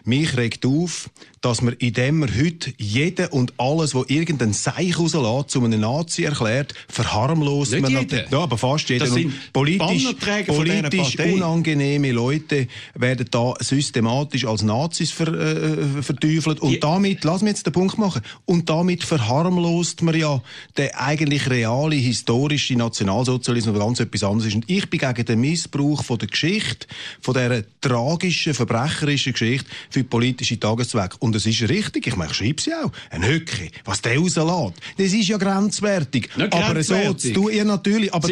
mich 0.05 0.35
regt 0.37 0.65
auf, 0.65 1.09
dass 1.41 1.61
man, 1.61 1.73
indem 1.79 2.19
man 2.19 2.29
heute 2.35 2.73
jeden 2.77 3.27
und 3.27 3.53
alles, 3.57 3.95
wo 3.95 4.05
irgendein 4.07 4.53
Seich 4.53 4.97
rauslässt, 4.97 5.49
zu 5.49 5.63
einem 5.63 5.79
Nazi 5.79 6.23
erklärt, 6.23 6.73
verharmlost 6.87 7.71
Nicht 7.71 7.81
man 7.81 7.93
natürlich- 7.93 8.31
Ja, 8.31 8.39
aber 8.39 8.57
fast 8.57 8.89
jeder. 8.89 9.05
Das 9.05 9.13
Und 9.15 9.21
sind 9.21 9.53
politisch, 9.53 10.07
politisch 10.47 11.17
unangenehme 11.19 12.11
Leute 12.11 12.67
werden 12.95 13.27
da 13.31 13.53
systematisch 13.59 14.45
als 14.45 14.63
Nazis 14.63 15.11
ver, 15.11 15.27
äh, 15.33 16.01
verteufelt. 16.01 16.59
Und 16.59 16.71
Die- 16.71 16.79
damit, 16.79 17.23
lass 17.23 17.41
mich 17.41 17.51
jetzt 17.51 17.65
den 17.65 17.73
Punkt 17.73 17.97
machen, 17.97 18.21
und 18.45 18.69
damit 18.69 19.03
verharmlost 19.03 20.01
man 20.01 20.17
ja 20.17 20.41
den 20.77 20.89
eigentlich 20.95 21.49
reale, 21.49 21.95
historische 21.95 22.75
Nationalsozialismus, 22.75 23.73
der 23.75 23.85
ganz 23.85 23.99
etwas 23.99 24.23
anderes 24.23 24.47
ist. 24.47 24.55
Und 24.55 24.69
ich 24.69 24.89
bin 24.89 24.99
gegen 24.99 25.25
den 25.25 25.39
Missbrauch 25.39 26.03
von 26.03 26.17
der 26.17 26.27
Geschichte, 26.27 26.87
von 27.21 27.33
dieser 27.33 27.63
tragischen, 27.81 28.53
verbrecherischen 28.53 29.33
Geschichte 29.33 29.69
für 29.89 30.03
politische 30.03 30.59
Tageszwecke. 30.59 31.15
Und 31.19 31.28
es 31.35 31.45
ist 31.45 31.61
richtig, 31.69 32.07
ich 32.07 32.15
meine, 32.15 32.31
ich 32.31 32.37
schreibe 32.37 32.61
sie 32.61 32.73
auch, 32.73 32.91
ein 33.09 33.25
Höcke, 33.25 33.69
was 33.85 34.01
der 34.01 34.17
rauslässt, 34.17 34.73
das 34.97 35.13
ist 35.13 35.27
ja 35.27 35.37
grenzwertig. 35.37 36.29
Nicht 36.35 36.53
aber 36.53 36.83
so 36.83 37.13
zu 37.13 37.33
tun, 37.33 37.53
ja 37.53 37.63
natürlich, 37.63 38.13
aber, 38.13 38.27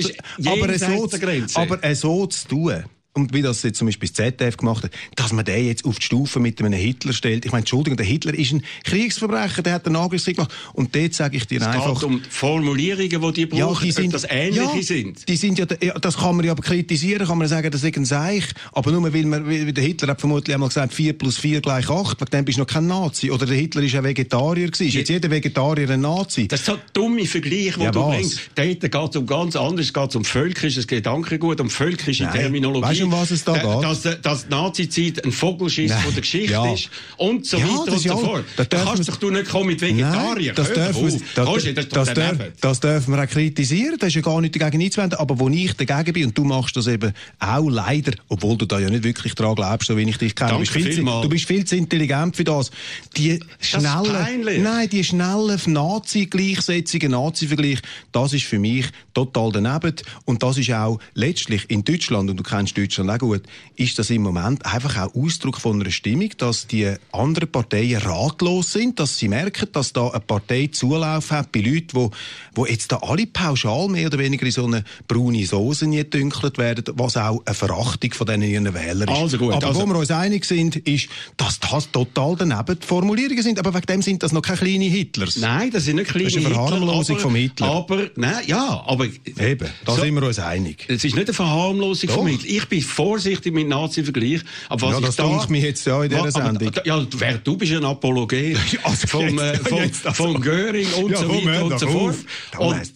aber, 0.45 0.77
so, 0.77 1.09
aber 1.55 1.95
so 1.95 2.27
zu 2.27 2.47
tun, 2.47 2.83
und 3.17 3.33
wie 3.33 3.41
das 3.41 3.63
jetzt 3.63 3.79
zum 3.79 3.87
Beispiel 3.87 4.09
das 4.09 4.15
ZDF 4.15 4.57
gemacht 4.57 4.83
hat, 4.83 4.91
dass 5.15 5.33
man 5.33 5.43
den 5.43 5.65
jetzt 5.65 5.85
auf 5.85 5.97
die 5.97 6.05
Stufe 6.05 6.39
mit 6.39 6.61
einem 6.61 6.73
Hitler 6.73 7.13
stellt. 7.13 7.45
Ich 7.45 7.51
meine, 7.51 7.61
Entschuldigung, 7.61 7.97
der 7.97 8.05
Hitler 8.05 8.33
ist 8.33 8.53
ein 8.53 8.63
Kriegsverbrecher, 8.83 9.63
der 9.63 9.73
hat 9.73 9.87
einen 9.87 9.95
Angriffskrieg 9.95 10.35
gemacht. 10.35 10.53
Und 10.73 10.95
dort 10.95 11.13
sage 11.13 11.37
ich 11.37 11.47
dir 11.47 11.61
Es 11.61 11.67
einfach... 11.67 11.95
geht 11.95 12.03
um 12.03 12.21
Formulierungen, 12.29 13.09
die 13.09 13.31
die 13.33 13.45
brauchen, 13.47 13.89
ob 13.89 14.11
das 14.11 14.25
ähnliche 14.29 14.61
ja, 14.61 14.83
sind. 14.83 15.27
Die 15.27 15.35
sind 15.35 15.57
ja, 15.57 15.65
ja, 15.81 15.93
das 15.95 16.17
kann 16.17 16.35
man 16.35 16.45
ja 16.45 16.51
aber 16.51 16.61
kritisieren, 16.61 17.27
kann 17.27 17.37
man 17.37 17.47
sagen, 17.47 17.71
das 17.71 17.83
ist 17.83 17.97
ein 17.97 18.05
Seich. 18.05 18.45
Aber 18.71 18.91
nur 18.91 19.11
weil 19.11 19.25
man, 19.25 19.47
weil 19.47 19.73
der 19.73 19.83
Hitler 19.83 20.09
hat 20.09 20.19
vermutlich 20.19 20.53
einmal 20.53 20.69
gesagt, 20.69 20.93
4 20.93 21.13
plus 21.13 21.37
4 21.37 21.61
gleich 21.61 21.89
8, 21.89 22.21
wegen 22.21 22.31
dem 22.31 22.45
bist 22.45 22.57
du 22.57 22.61
noch 22.61 22.67
kein 22.67 22.87
Nazi. 22.87 23.31
Oder 23.31 23.45
der 23.45 23.57
Hitler 23.57 23.81
ist 23.81 23.95
ein 23.95 24.03
Vegetarier 24.03 24.67
gewesen. 24.67 24.87
Ist 24.87 24.93
jetzt 24.93 25.09
jeder 25.09 25.31
Vegetarier 25.31 25.89
ein 25.89 26.01
Nazi? 26.01 26.47
Das 26.47 26.59
ist 26.59 26.65
so 26.67 26.73
ein 26.73 26.79
dummer 26.93 27.25
Vergleich, 27.25 27.73
den 27.73 27.83
Ja, 27.83 27.91
du 27.91 27.99
was? 28.01 28.15
bringst. 28.15 28.49
Dort 28.55 28.81
geht 28.81 29.09
es 29.09 29.15
um 29.15 29.25
ganz 29.25 29.55
anderes. 29.55 29.87
Es 29.87 29.93
geht 29.93 30.15
um 30.15 30.23
völkisches 30.23 30.87
Gedankengut, 30.87 31.59
um 31.61 31.69
völkische 31.69 32.23
Nein. 32.23 32.33
Terminologie. 32.33 32.87
Weißt 32.87 33.01
du, 33.01 33.06
um 33.07 33.11
was 33.13 33.31
es 33.31 33.43
da 33.43 33.53
Da- 33.53 33.75
geht? 33.75 33.83
Dass, 33.83 34.21
dass 34.21 34.43
die 34.45 34.49
Nazi-Zeit 34.51 35.25
ein 35.25 35.31
Vogelschiss 35.31 35.91
Nein. 35.91 36.01
von 36.03 36.13
der 36.13 36.21
Geschichte 36.21 36.51
Ja. 36.51 36.73
ist 36.73 36.89
und 37.17 37.45
so 37.45 37.57
Ja, 37.57 37.63
weiter 37.67 37.91
und 37.93 37.99
so 37.99 38.17
fort. 38.17 38.45
Da 38.55 38.63
darf 38.65 38.85
kannst 38.85 39.09
doch 39.09 39.15
du 39.17 39.29
nicht 39.31 39.49
kommen 39.49 39.67
mit 39.67 39.81
Vegetarier. 39.81 40.53
Nein, 40.53 40.55
das 40.55 40.73
dürfen 40.73 41.03
wir, 41.07 41.73
das, 41.73 41.89
das 41.89 41.89
das, 41.89 42.13
dürfen, 42.13 42.53
das 42.61 42.79
dürfen 42.79 43.13
wir 43.15 43.23
auch 43.23 43.27
kritisieren, 43.27 43.95
das 43.99 44.09
ist 44.09 44.15
ja 44.15 44.21
gar 44.21 44.39
nicht 44.41 44.59
dagegen 44.59 44.83
einzuwenden, 44.83 45.19
aber 45.19 45.39
wo 45.39 45.49
ich 45.49 45.73
dagegen 45.73 46.13
bin, 46.13 46.25
und 46.27 46.37
du 46.37 46.43
machst 46.43 46.75
das 46.77 46.87
eben 46.87 47.13
auch 47.39 47.69
leider, 47.69 48.13
obwohl 48.29 48.57
du 48.57 48.65
da 48.65 48.79
ja 48.79 48.89
nicht 48.89 49.03
wirklich 49.03 49.33
dran 49.35 49.55
glaubst, 49.55 49.87
so 49.87 49.97
wie 49.97 50.03
ich 50.03 50.17
dich 50.17 50.35
kenne, 50.35 50.51
Danke 50.51 50.65
du, 50.67 50.73
bist 50.73 50.95
viel, 50.95 51.03
du 51.05 51.29
bist 51.29 51.45
viel 51.45 51.65
zu 51.65 51.75
intelligent 51.75 52.35
für 52.35 52.43
das, 52.43 52.71
die 53.15 53.39
schnellen, 53.59 54.03
peinlich. 54.11 54.61
nein, 54.61 54.89
die 54.89 55.03
schnellen 55.03 55.57
Nazi-Gleichsetzungen, 55.65 57.11
Nazi-Vergleich, 57.11 57.79
das 58.11 58.33
ist 58.33 58.45
für 58.45 58.59
mich 58.59 58.85
total 59.13 59.51
daneben 59.51 59.93
und 60.25 60.43
das 60.43 60.57
ist 60.57 60.71
auch 60.71 60.99
letztlich 61.13 61.65
in 61.69 61.83
Deutschland, 61.83 62.29
und 62.29 62.37
du 62.37 62.43
kennst 62.43 62.77
Deutschland 62.77 62.86
auch 62.99 63.17
gut, 63.19 63.43
ist 63.75 63.97
das 63.99 64.09
im 64.09 64.21
Moment 64.23 64.65
einfach 64.65 64.97
auch 64.97 65.15
Ausdruck 65.15 65.57
von 65.59 65.81
einer 65.81 65.91
Stimmung, 65.91 66.29
dass 66.37 66.67
die 66.67 66.91
anderen 67.11 67.51
Parteien 67.51 68.01
ratlos 68.01 68.73
sind, 68.73 68.99
dass 68.99 69.17
sie 69.17 69.27
merken, 69.27 69.67
dass 69.71 69.93
da 69.93 70.09
eine 70.09 70.19
Partei 70.19 70.67
Zulauf 70.71 71.31
hat 71.31 71.51
bei 71.51 71.59
Leuten, 71.61 71.89
wo, 71.93 72.11
wo 72.55 72.65
jetzt 72.65 72.91
da 72.91 72.97
alle 72.97 73.25
pauschal 73.27 73.87
mehr 73.87 74.07
oder 74.07 74.17
weniger 74.19 74.45
in 74.45 74.51
so 74.51 74.65
eine 74.65 74.83
braune 75.07 75.45
Soße 75.45 75.87
gedünkelt 75.89 76.57
werden, 76.57 76.83
was 76.97 77.17
auch 77.17 77.41
eine 77.45 77.55
Verachtung 77.55 78.13
von 78.13 78.27
diesen 78.27 78.41
ihren 78.43 78.73
Wählern 78.73 79.07
ist. 79.09 79.17
Also 79.17 79.37
gut, 79.37 79.53
Aber 79.53 79.67
also- 79.67 79.81
wo 79.81 79.85
wir 79.85 79.95
uns 79.97 80.11
einig 80.11 80.45
sind, 80.45 80.75
ist, 80.77 81.09
dass 81.37 81.59
das 81.59 81.91
total 81.91 82.35
daneben 82.37 82.79
die 82.79 82.85
Formulierungen 82.85 83.41
sind, 83.43 83.59
aber 83.59 83.73
wegen 83.73 83.85
dem 83.87 84.01
sind 84.01 84.23
das 84.23 84.31
noch 84.31 84.41
keine 84.41 84.57
kleinen 84.59 84.89
Hitlers. 84.89 85.37
Nein, 85.37 85.71
das 85.71 85.85
sind 85.85 85.97
nicht 85.97 86.09
kleine 86.09 86.25
Das 86.25 86.35
ist 86.35 86.45
eine 86.45 86.53
Verharmlosung 86.55 87.15
Hitler, 87.15 87.19
vom 87.19 87.35
Hitler. 87.35 87.67
Aber, 87.67 88.09
nein, 88.15 88.43
ja, 88.47 88.83
aber... 88.85 89.05
Eben, 89.05 89.69
da 89.85 89.95
So- 89.95 90.01
sind 90.01 90.13
wir 90.15 90.23
uns 90.23 90.39
einig. 90.39 90.85
Es 90.87 91.03
ist 91.03 91.15
nicht 91.15 91.27
eine 91.27 91.33
Verharmlosung 91.33 92.07
Doch. 92.09 92.15
von 92.17 92.27
Hitler. 92.27 92.49
Ich 92.49 92.65
bin 92.65 92.76
vorsichtig 92.85 93.53
mit 93.53 93.67
Nazi-Vergleich. 93.67 94.41
Aber 94.69 94.81
was 94.87 94.91
Ja, 94.91 94.99
ich 94.99 95.05
das 95.05 95.15
da, 95.15 95.27
denkt 95.27 95.49
mich 95.49 95.63
jetzt 95.63 95.85
ja 95.85 96.03
in 96.03 96.09
dieser 96.09 96.23
Was- 96.23 96.35
aber- 96.35 96.45
Sendung. 96.59 96.71
Ja, 96.85 97.05
wer, 97.17 97.37
du 97.39 97.57
bist 97.57 97.71
ein 97.73 97.85
Apologet 97.85 98.57
vom, 99.07 99.39
äh, 99.39 99.55
vom, 99.57 99.91
vom 100.13 100.41
Göring 100.41 100.87
und 100.93 101.11
Ja, 101.11 101.17
so 101.17 101.29
weiter 101.29 101.65
und 101.65 101.79
so 101.79 101.87
fort. 101.87 102.15
Da 102.51 102.57
Und 102.59 102.79
das 102.79 102.93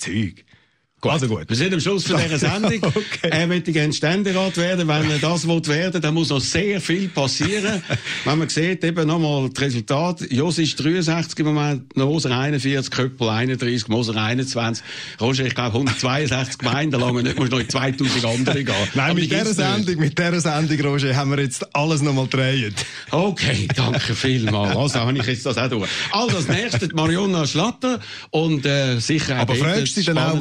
Zeug. 1.02 1.12
Also 1.12 1.28
gut. 1.28 1.50
wir 1.50 1.56
sind 1.56 1.74
am 1.74 1.80
Schluss 1.80 2.06
von 2.06 2.20
dieser 2.22 2.38
Sendung. 2.52 2.80
Okay. 2.84 3.30
Er 3.30 3.48
möchte 3.48 3.72
gerne 3.72 3.94
Ständerat 3.94 4.58
werden. 4.58 4.88
Wenn 4.88 5.10
er 5.10 5.20
das 5.20 5.48
will 5.48 5.62
werden 5.68 6.02
dann 6.02 6.14
muss 6.14 6.30
noch 6.30 6.42
sehr 6.42 6.80
viel 6.82 7.10
passieren. 7.10 7.82
Wenn 8.26 8.40
man 8.40 8.50
sieht, 8.50 8.84
eben 8.84 9.08
nochmal 9.08 9.50
das 9.50 9.62
Resultat. 9.64 10.32
Jos 10.32 10.58
ist 10.58 10.76
63 10.84 11.40
im 11.40 11.46
Moment, 11.48 11.96
Moser 11.96 12.38
41, 12.38 12.92
Köppel 12.92 13.30
31, 13.30 13.88
Moser 13.88 14.16
21. 14.16 14.84
Roger, 15.20 15.46
ich 15.46 15.56
glaube 15.56 15.74
162 15.74 16.58
Gemeinden 16.58 17.00
lang 17.00 17.16
nicht 17.22 17.38
muss 17.38 17.50
noch 17.50 17.60
in 17.60 17.70
2000 17.70 18.26
andere 18.26 18.64
gehen. 18.64 18.76
Nein, 18.94 19.12
Aber 19.12 19.20
mit 19.20 19.32
dieser. 19.32 19.54
Sendung, 19.54 19.98
mit 19.98 20.18
dieser 20.18 20.40
Sendung, 20.40 20.80
Roger, 20.82 21.16
haben 21.16 21.32
wir 21.32 21.40
jetzt 21.40 21.76
alles 21.76 22.02
nochmal 22.02 22.26
gedreht. 22.26 22.74
Okay, 23.12 23.68
danke 23.76 24.16
vielmals. 24.16 24.76
Also 24.76 25.00
habe 25.00 25.18
ich 25.18 25.26
jetzt 25.26 25.46
das 25.46 25.58
auch 25.58 25.70
durch. 25.70 25.90
Also, 26.12 26.38
als 26.38 26.48
nächstes 26.48 26.90
die 26.90 26.96
Marionna 26.96 27.46
Schlatter 27.46 28.00
und 28.30 28.66
äh, 28.66 29.00
sicher 29.00 29.38
auch 29.38 29.42
Aber 29.42 29.56
fragst 29.56 29.98
du 29.98 30.04
dann 30.04 30.18
auch. 30.18 30.40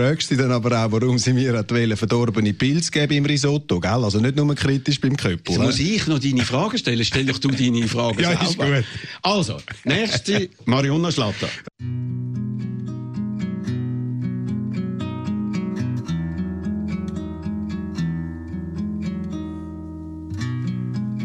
Fragst 0.00 0.30
du 0.30 0.36
dann 0.36 0.50
aber 0.50 0.84
auch, 0.84 0.92
warum 0.92 1.18
sie 1.18 1.32
mir 1.34 1.56
hat 1.58 1.70
wollen, 1.70 1.94
verdorbene 1.96 2.54
Pilze 2.54 2.90
geben 2.90 3.12
im 3.12 3.26
Risotto, 3.26 3.78
gell? 3.80 3.90
Also 4.04 4.18
nicht 4.18 4.34
nur 4.36 4.54
kritisch 4.54 4.98
beim 5.00 5.14
Köppel. 5.16 5.54
Jetzt 5.54 5.58
muss 5.60 5.78
ich 5.78 6.06
noch 6.06 6.18
deine 6.18 6.42
Fragen 6.44 6.78
stellen. 6.78 7.04
Stell 7.04 7.26
doch 7.26 7.38
du 7.38 7.48
deine 7.50 7.86
Fragen 7.86 8.18
Ja, 8.20 8.30
selber. 8.30 8.44
ist 8.44 8.58
gut. 8.58 8.84
Also, 9.22 9.56
nächste 9.84 10.48
Marionna 10.64 11.12
Schlatter. 11.12 11.48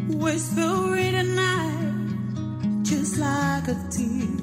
Whisper 0.08 0.96
in 0.98 1.14
the 1.16 1.24
night, 1.36 2.86
just 2.86 3.18
like 3.18 3.68
a 3.68 3.76
thief. 3.92 4.35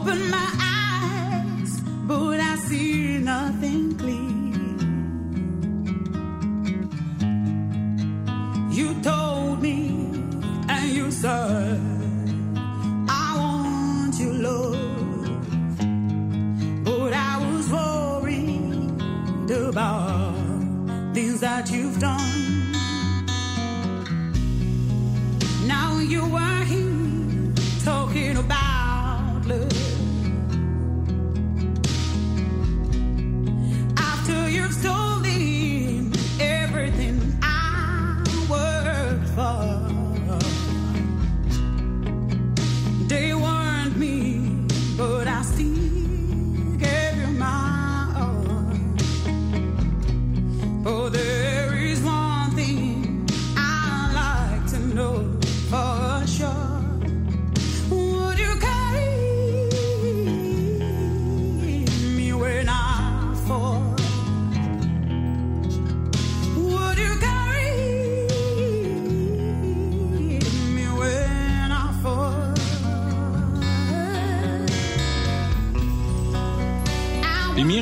Open 0.00 0.30
my 0.30 0.59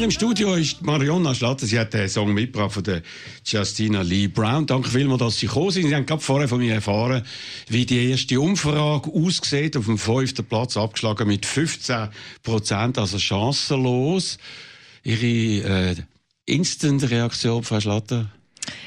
im 0.09 0.13
Studio 0.13 0.55
ist 0.55 0.81
Marionna 0.81 1.35
Schlatter. 1.35 1.67
Sie 1.67 1.79
hat 1.79 1.93
den 1.93 2.09
Song 2.09 2.33
mitgebracht 2.33 2.73
von 2.73 2.83
der 2.83 3.03
Justina 3.45 4.01
Lee 4.01 4.27
Brown. 4.27 4.65
Danke 4.65 4.89
vielmals, 4.89 5.21
dass 5.21 5.39
Sie 5.39 5.47
gekommen 5.47 5.71
sind. 5.71 5.89
Sie 5.89 5.95
haben 5.95 6.07
gerade 6.07 6.23
vorher 6.23 6.49
von 6.49 6.61
mir 6.61 6.73
erfahren, 6.73 7.23
wie 7.69 7.85
die 7.85 8.09
erste 8.09 8.41
Umfrage 8.41 9.11
aussieht. 9.13 9.77
Auf 9.77 9.85
dem 9.85 9.99
fünften 9.99 10.47
Platz 10.47 10.79
abgeschlagen 10.79 11.29
mit 11.29 11.45
15 11.45 12.09
Prozent, 12.43 12.97
also 12.97 13.19
chancenlos. 13.19 14.39
Ihre 15.05 15.91
äh, 15.91 15.97
Instant-Reaktion, 16.47 17.63
Frau 17.63 17.79
Schlatter? 17.79 18.31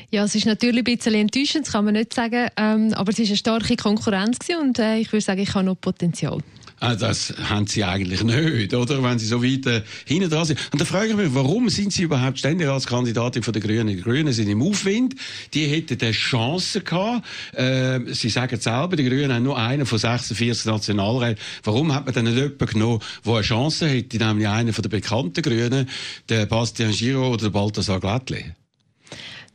Ja, 0.10 0.24
es 0.24 0.34
ist 0.34 0.48
natürlich 0.48 0.80
ein 0.80 0.96
bisschen 0.96 1.14
enttäuschend, 1.14 1.68
das 1.68 1.74
kann 1.74 1.86
man 1.86 1.94
nicht 1.94 2.16
sagen, 2.16 2.50
ähm, 2.58 2.96
aber 2.96 3.12
es 3.12 3.20
war 3.20 3.26
eine 3.28 3.38
starke 3.38 3.76
Konkurrenz 3.76 4.40
und 4.60 4.80
äh, 4.80 4.98
ich 4.98 5.12
würde 5.14 5.24
sagen, 5.24 5.42
ich 5.42 5.54
habe 5.54 5.66
noch 5.66 5.80
Potenzial. 5.80 6.40
Ah, 6.84 6.96
Das 6.96 7.32
haben 7.48 7.68
sie 7.68 7.84
eigentlich 7.84 8.24
nicht, 8.24 8.74
oder? 8.74 9.04
Wenn 9.04 9.20
sie 9.20 9.28
so 9.28 9.44
weit 9.44 9.68
äh, 9.68 9.84
hinten 10.06 10.32
dran 10.32 10.46
sind. 10.46 10.60
Und 10.74 10.82
da 10.82 10.86
frage 10.86 11.10
ich 11.10 11.16
mich, 11.16 11.28
warum 11.36 11.70
sind 11.70 11.94
sie 11.94 12.02
überhaupt 12.02 12.40
Ständeratskandidatin 12.40 13.44
von 13.44 13.54
den 13.54 13.62
Grünen? 13.62 13.88
Die 13.88 14.02
Grünen 14.02 14.34
sind 14.34 14.50
im 14.50 14.64
Aufwind. 14.64 15.14
Die 15.54 15.68
hätten 15.68 16.00
eine 16.02 16.12
Chance 16.12 16.82
gehabt. 16.82 17.24
Äh, 17.54 18.00
sie 18.14 18.30
sagen 18.30 18.60
selber, 18.60 18.96
die 18.96 19.08
Grünen 19.08 19.32
haben 19.32 19.44
nur 19.44 19.60
einen 19.60 19.86
von 19.86 20.00
46 20.00 20.66
Nationalräten. 20.66 21.38
Warum 21.64 21.94
hat 21.94 22.06
man 22.06 22.16
dann 22.16 22.26
nicht 22.26 22.36
jemanden 22.38 22.66
genommen, 22.66 23.00
der 23.24 23.34
eine 23.34 23.42
Chance 23.44 23.88
hätte? 23.88 24.18
Nämlich 24.18 24.48
einen 24.48 24.74
von 24.74 24.82
den 24.82 24.90
bekannten 24.90 25.44
Grünen, 25.44 25.88
der 26.30 26.48
Bastian 26.48 26.94
Giro 26.94 27.28
oder 27.28 27.44
der 27.44 27.50
Balthasar 27.52 28.00
Glättli. 28.00 28.54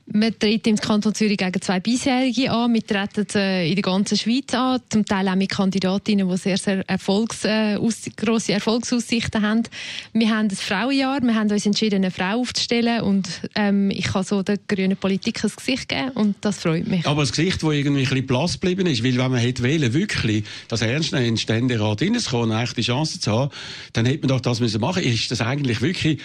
Wir 0.09 0.39
treten 0.39 0.69
im 0.69 0.77
Kanton 0.77 1.15
Zürich 1.15 1.37
gegen 1.37 1.61
zwei 1.61 1.81
bisherige 1.81 2.53
an. 2.53 2.73
Wir 2.73 2.87
treten 2.87 3.27
äh, 3.35 3.69
in 3.69 3.75
der 3.75 3.83
ganzen 3.83 4.17
Schweiz 4.17 4.55
an, 4.55 4.81
zum 4.89 5.05
Teil 5.05 5.29
auch 5.29 5.35
mit 5.35 5.51
Kandidatinnen, 5.51 6.29
die 6.29 6.37
sehr, 6.37 6.59
sehr 6.59 6.89
Erfolgs, 6.89 7.45
äh, 7.45 7.77
grosse 8.17 8.53
Erfolgsaussichten 8.53 9.43
haben. 9.43 9.65
Wir 10.13 10.31
haben 10.31 10.47
ein 10.47 10.51
Frauenjahr, 10.51 11.21
wir 11.23 11.35
haben 11.35 11.51
uns 11.51 11.67
entschieden, 11.67 11.97
eine 11.97 12.13
Frau 12.13 12.41
aufzustellen 12.41 13.03
und 13.03 13.29
ähm, 13.57 13.91
ich 13.91 14.05
kann 14.05 14.23
so 14.23 14.45
der 14.45 14.59
grünen 14.69 14.97
Politik 14.97 15.43
ein 15.43 15.51
Gesicht 15.55 15.89
geben 15.89 16.11
und 16.11 16.37
das 16.41 16.61
freut 16.61 16.87
mich. 16.87 17.05
Aber 17.05 17.23
das 17.23 17.33
Gesicht, 17.33 17.63
das 17.63 17.73
irgendwie 17.73 18.03
ein 18.03 18.09
bisschen 18.09 18.27
blass 18.29 18.53
geblieben 18.53 18.87
ist, 18.87 19.03
weil 19.03 19.19
wenn 19.19 19.31
man 19.33 19.41
hätte 19.41 19.65
wählen, 19.65 19.93
wirklich 19.93 20.45
das 20.69 20.83
ernst 20.83 21.15
in 21.15 21.25
den 21.25 21.37
Ständerat 21.37 22.01
reinzukommen 22.01 22.53
und 22.53 22.63
echt 22.63 22.77
die 22.77 22.83
Chance 22.83 23.19
zu 23.19 23.33
haben, 23.33 23.51
dann 23.93 24.07
hätte 24.07 24.21
man 24.21 24.29
doch 24.29 24.41
das 24.41 24.61
müssen 24.61 24.81
machen. 24.81 25.03
Ist 25.03 25.33
das 25.33 25.41
eigentlich 25.41 25.83
wirklich 25.83 26.21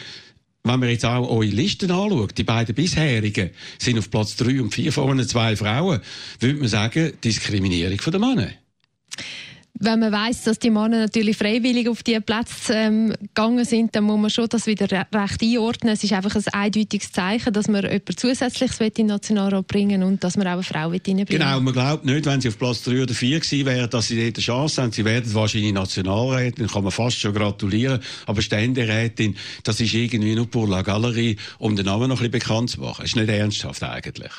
wenn 0.63 0.80
man 0.80 0.89
jetzt 0.89 1.06
auch 1.06 1.30
eure 1.30 1.45
Listen 1.45 1.91
anschaut, 1.91 2.38
die 2.38 2.43
beiden 2.43 2.76
bisherigen 2.76 3.50
sind 3.80 3.97
auf 3.97 4.12
Platz 4.12 4.36
drei 4.36 4.62
und 4.62 4.74
vier 4.74 4.91
vorne 4.91 5.26
zwei 5.26 5.56
Frauen, 5.56 6.02
würde 6.39 6.60
man 6.60 6.67
sagen, 6.67 7.13
Diskriminierung 7.24 7.97
der 7.97 8.19
Männer. 8.19 8.50
Wenn 9.84 10.00
man 10.00 10.12
weiß, 10.12 10.44
dass 10.44 10.60
die 10.60 10.70
Männer 10.70 11.00
natürlich 11.00 11.36
freiwillig 11.36 11.89
auf 11.89 12.04
diese 12.04 12.22
Plätze 12.22 12.74
ähm, 12.74 13.13
gegangen 13.20 13.65
sind, 13.65 13.96
dann 13.96 14.04
muss 14.04 14.20
man 14.20 14.30
schon 14.30 14.48
das 14.48 14.67
wieder 14.67 14.89
re 14.91 15.08
recht 15.12 15.41
einordnen. 15.41 15.94
Es 15.94 16.04
ist 16.04 16.13
einfach 16.13 16.36
ein 16.36 16.44
eindeutiges 16.52 17.12
Zeichen, 17.12 17.52
dass 17.52 17.67
man 17.67 17.82
jemand 17.84 18.20
Zusätzliches 18.20 18.80
in 18.80 18.91
den 18.94 19.06
Nationalrat 19.08 19.65
bringen 19.65 20.04
und 20.04 20.24
dass 20.24 20.38
man 20.38 20.46
auch 20.46 20.52
eine 20.52 20.63
Frau 20.63 20.89
reinbringen 20.89 21.26
Genau, 21.26 21.60
man 21.60 21.74
glaubt 21.74 22.06
nicht, 22.06 22.28
wenn 22.28 22.39
sie 22.39 22.50
auf 22.50 22.60
Platz 22.60 22.84
drei 22.84 23.02
oder 23.02 23.15
vier 23.15 23.39
gewesen 23.39 23.65
wären, 23.65 23.89
dass 23.89 24.08
sie 24.08 24.24
dort 24.24 24.36
eine 24.36 24.44
Chance 24.44 24.82
haben. 24.84 24.91
Sie 24.91 25.04
werden 25.04 25.34
wahrscheinlich 25.34 25.74
Nationalrätin, 25.74 26.67
kann 26.67 26.84
man 26.84 26.91
fast 26.91 27.17
schon 27.17 27.34
gratulieren. 27.34 28.02
Aber 28.28 28.44
Ständerätin, 28.44 29.36
das 29.63 29.80
ist 29.80 29.96
irgendwie 29.96 30.36
nur 30.36 30.46
pour 30.46 30.67
la 30.67 30.84
Galerie, 30.84 31.38
um 31.58 31.76
den 31.76 31.88
Namen 31.88 32.10
noch 32.10 32.22
ein 32.22 32.30
bisschen 32.30 32.32
bekannt 32.32 32.70
zu 32.70 32.82
machen. 32.82 32.98
Das 33.00 33.10
ist 33.10 33.15
nicht 33.15 33.30
ernsthaft 33.30 33.82
eigentlich. 33.82 34.32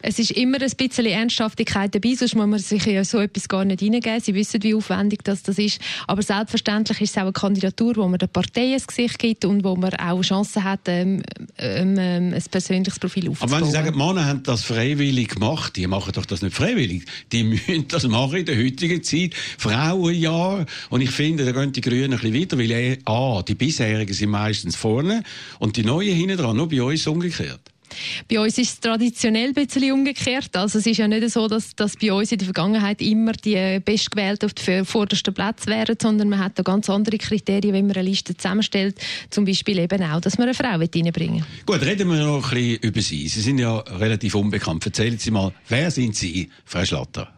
Es 0.00 0.18
ist 0.18 0.30
immer 0.30 0.62
ein 0.62 0.70
bisschen 0.70 1.06
Ernsthaftigkeit 1.06 1.94
dabei, 1.94 2.14
sonst 2.14 2.34
muss 2.34 2.46
man 2.46 2.58
sich 2.58 2.86
ja 2.86 3.04
so 3.04 3.18
etwas 3.18 3.48
gar 3.48 3.66
nicht 3.66 3.80
hineingeben. 3.80 4.20
Sie 4.20 4.34
wissen, 4.34 4.62
wie 4.62 4.77
aufwendig 4.78 5.20
das, 5.24 5.42
das 5.42 5.58
ist. 5.58 5.80
Aber 6.06 6.22
selbstverständlich 6.22 7.00
ist 7.00 7.10
es 7.10 7.16
auch 7.16 7.22
eine 7.22 7.32
Kandidatur, 7.32 7.96
wo 7.96 8.08
man 8.08 8.18
der 8.18 8.26
Partei 8.26 8.74
ein 8.74 8.82
Gesicht 8.86 9.18
gibt 9.18 9.44
und 9.44 9.64
wo 9.64 9.76
man 9.76 9.94
auch 9.94 10.22
Chancen 10.22 10.64
hat, 10.64 10.80
ähm, 10.86 11.22
ähm, 11.58 11.96
ähm, 11.98 12.32
ein 12.34 12.44
persönliches 12.50 12.98
Profil 12.98 13.28
aufzubauen. 13.28 13.52
Aber 13.52 13.60
wenn 13.60 13.66
Sie 13.66 13.72
sagen, 13.72 13.92
die 13.92 13.98
Männer 13.98 14.24
haben 14.26 14.42
das 14.42 14.64
freiwillig 14.64 15.28
gemacht, 15.28 15.76
die 15.76 15.86
machen 15.86 16.12
doch 16.12 16.26
das 16.26 16.42
nicht 16.42 16.54
freiwillig. 16.54 17.04
Die 17.32 17.44
müssen 17.44 17.88
das 17.88 18.06
machen 18.06 18.38
in 18.38 18.46
der 18.46 18.56
heutigen 18.56 19.02
Zeit. 19.02 19.34
Frauenjahr. 19.34 20.66
Und 20.90 21.00
ich 21.00 21.10
finde, 21.10 21.44
da 21.44 21.52
gehen 21.52 21.72
die 21.72 21.80
Grünen 21.80 22.12
ein 22.12 22.18
bisschen 22.18 22.34
weiter, 22.34 22.58
weil 22.58 22.70
eh, 22.70 22.98
A, 23.04 23.42
die 23.42 23.54
bisherigen 23.54 24.12
sind 24.12 24.30
meistens 24.30 24.76
vorne 24.76 25.22
und 25.58 25.76
die 25.76 25.84
neuen 25.84 26.14
hinten 26.14 26.36
dran, 26.36 26.56
nur 26.56 26.68
bei 26.68 26.82
uns 26.82 27.06
umgekehrt. 27.06 27.60
Bei 28.30 28.40
uns 28.40 28.58
ist 28.58 28.70
es 28.70 28.80
traditionell 28.80 29.48
ein 29.48 29.54
bisschen 29.54 29.92
umgekehrt. 29.92 30.56
Also 30.56 30.78
es 30.78 30.86
ist 30.86 30.98
ja 30.98 31.08
nicht 31.08 31.28
so, 31.30 31.48
dass, 31.48 31.74
dass 31.74 31.96
bei 31.96 32.12
uns 32.12 32.32
in 32.32 32.38
der 32.38 32.46
Vergangenheit 32.46 33.00
immer 33.00 33.32
die 33.32 33.80
Bestgewählten 33.80 34.46
auf 34.46 34.54
den 34.54 34.84
vordersten 34.84 35.34
Platz 35.34 35.66
wären, 35.66 35.96
sondern 36.00 36.28
man 36.28 36.38
hat 36.38 36.58
da 36.58 36.62
ganz 36.62 36.90
andere 36.90 37.18
Kriterien, 37.18 37.74
wenn 37.74 37.86
man 37.86 37.96
eine 37.96 38.08
Liste 38.08 38.36
zusammenstellt. 38.36 38.98
Zum 39.30 39.44
Beispiel 39.44 39.78
eben 39.78 40.02
auch, 40.02 40.20
dass 40.20 40.38
man 40.38 40.48
eine 40.48 40.54
Frau 40.54 40.68
reinbringen 40.68 41.44
Gut, 41.66 41.82
reden 41.82 42.08
wir 42.08 42.24
noch 42.24 42.52
ein 42.52 42.54
bisschen 42.54 42.82
über 42.82 43.00
Sie. 43.00 43.28
Sie 43.28 43.40
sind 43.40 43.58
ja 43.58 43.78
relativ 43.78 44.34
unbekannt. 44.34 44.84
Erzählen 44.86 45.18
Sie 45.18 45.30
mal, 45.30 45.52
wer 45.68 45.90
sind 45.90 46.16
Sie, 46.16 46.50
Frau 46.64 46.84
Schlatter? 46.84 47.37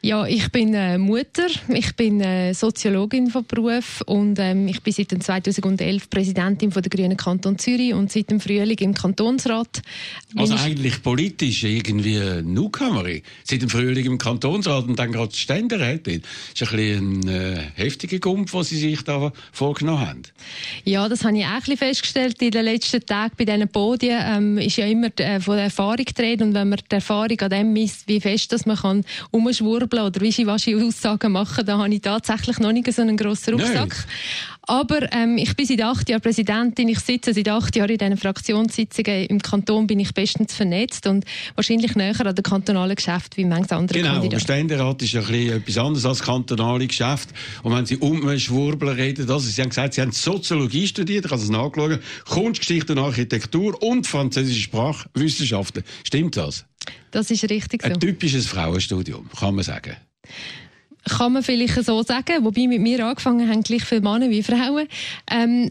Ja, 0.00 0.26
ich 0.26 0.52
bin 0.52 0.74
äh, 0.74 0.96
Mutter, 0.96 1.48
ich 1.74 1.96
bin 1.96 2.20
äh, 2.20 2.54
Soziologin 2.54 3.30
von 3.30 3.44
Beruf 3.44 4.00
und 4.06 4.38
ähm, 4.38 4.68
ich 4.68 4.80
bin 4.80 4.92
seit 4.92 5.10
dem 5.10 5.20
2011 5.20 6.08
Präsidentin 6.08 6.70
von 6.70 6.82
der 6.82 6.90
Grünen 6.90 7.16
Kanton 7.16 7.58
Zürich 7.58 7.92
und 7.92 8.12
seit 8.12 8.30
dem 8.30 8.38
Frühling 8.38 8.78
im 8.78 8.94
Kantonsrat. 8.94 9.82
Also 10.36 10.54
ich- 10.54 10.60
eigentlich 10.60 11.02
politisch 11.02 11.64
irgendwie 11.64 12.16
Newcomerin. 12.44 13.22
Seit 13.42 13.60
dem 13.62 13.68
Frühling 13.70 14.06
im 14.06 14.18
Kantonsrat 14.18 14.86
und 14.86 14.96
dann 15.00 15.10
gerade 15.10 15.34
Ständerätin. 15.34 16.22
Das 16.52 16.62
ist 16.62 16.70
ein 16.72 16.76
bisschen 16.76 17.20
ein 17.22 17.28
äh, 17.28 17.62
heftiger 17.74 18.20
Gump, 18.20 18.52
den 18.52 18.62
Sie 18.62 18.76
sich 18.78 19.02
da 19.02 19.32
vorgenommen 19.50 20.06
haben. 20.06 20.22
Ja, 20.84 21.08
das 21.08 21.24
habe 21.24 21.36
ich 21.36 21.44
auch 21.44 21.48
ein 21.50 21.58
bisschen 21.58 21.76
festgestellt 21.76 22.40
in 22.40 22.52
den 22.52 22.64
letzten 22.66 23.04
Tagen 23.04 23.34
bei 23.36 23.44
diesen 23.44 23.66
Podien. 23.68 24.20
Ähm, 24.22 24.58
ist 24.58 24.76
ja 24.76 24.86
immer 24.86 25.08
äh, 25.18 25.40
von 25.40 25.56
der 25.56 25.64
Erfahrung 25.64 26.04
die 26.06 26.22
Rede 26.22 26.44
und 26.44 26.54
wenn 26.54 26.68
man 26.68 26.78
die 26.88 26.94
Erfahrung 26.94 27.40
an 27.40 27.50
dem 27.50 27.72
misst, 27.72 28.06
wie 28.06 28.20
fest 28.20 28.52
dass 28.52 28.64
man 28.64 28.76
kann 28.76 29.04
umschwurbeln 29.32 29.87
oder 29.94 30.20
wischiwaschi 30.20 30.74
Aussagen 30.76 31.32
machen, 31.32 31.64
da 31.64 31.78
habe 31.78 31.94
ich 31.94 32.00
tatsächlich 32.00 32.58
noch 32.58 32.72
nicht 32.72 32.92
so 32.92 33.02
einen 33.02 33.16
grossen 33.16 33.54
Rucksack. 33.54 34.06
Aber 34.68 35.10
ähm, 35.14 35.38
ich 35.38 35.56
bin 35.56 35.64
seit 35.64 35.80
acht 35.80 36.10
Jahren 36.10 36.20
Präsidentin, 36.20 36.88
ich 36.88 37.00
sitze 37.00 37.32
seit 37.32 37.48
acht 37.48 37.74
Jahren 37.74 37.88
in 37.88 37.96
diesen 37.96 38.16
Fraktionssitzungen. 38.18 39.24
Im 39.24 39.40
Kanton 39.40 39.86
bin 39.86 39.98
ich 39.98 40.12
bestens 40.12 40.54
vernetzt 40.54 41.06
und 41.06 41.24
wahrscheinlich 41.54 41.94
näher 41.94 42.26
an 42.26 42.34
den 42.34 42.42
kantonalen 42.42 42.94
Geschäft 42.94 43.38
wie 43.38 43.46
manche 43.46 43.74
andere 43.74 43.98
Genau, 43.98 44.10
aber 44.10 44.20
Kandidaten. 44.20 44.42
Ständerat 44.42 45.02
ist 45.02 45.14
ein 45.14 45.24
bisschen 45.24 45.56
etwas 45.56 45.78
anderes 45.78 46.04
als 46.04 46.22
kantonale 46.22 46.86
Geschäft. 46.86 47.30
Und 47.62 47.74
wenn 47.74 47.86
Sie 47.86 47.96
um 47.96 48.38
Schwurbler 48.38 48.94
reden, 48.98 49.30
also 49.30 49.48
Sie 49.48 49.62
haben 49.62 49.70
gesagt, 49.70 49.94
Sie 49.94 50.02
haben 50.02 50.12
Soziologie 50.12 50.86
studiert, 50.86 51.24
ich 51.24 51.30
habe 51.30 51.40
es 51.40 51.48
nachgeschaut, 51.48 52.00
Kunstgeschichte 52.28 52.92
und 52.92 52.98
Architektur 52.98 53.82
und 53.82 54.06
französische 54.06 54.60
Sprachwissenschaften. 54.60 55.82
Stimmt 56.04 56.36
das? 56.36 56.66
Das 57.10 57.30
ist 57.30 57.48
richtig 57.48 57.82
so. 57.82 57.88
Ein 57.88 58.00
typisches 58.00 58.46
Frauenstudium, 58.46 59.30
kann 59.30 59.54
man 59.54 59.64
sagen. 59.64 59.96
Kann 61.08 61.32
man 61.32 61.42
vielleicht 61.42 61.84
so 61.84 62.02
sagen, 62.02 62.44
wobei 62.44 62.66
mit 62.66 62.80
mir 62.80 63.04
angefangen 63.04 63.48
haben 63.48 63.62
gleich 63.62 63.84
viele 63.84 64.00
Männer 64.00 64.30
wie 64.30 64.42
Frauen. 64.42 64.86
Ähm, 65.30 65.70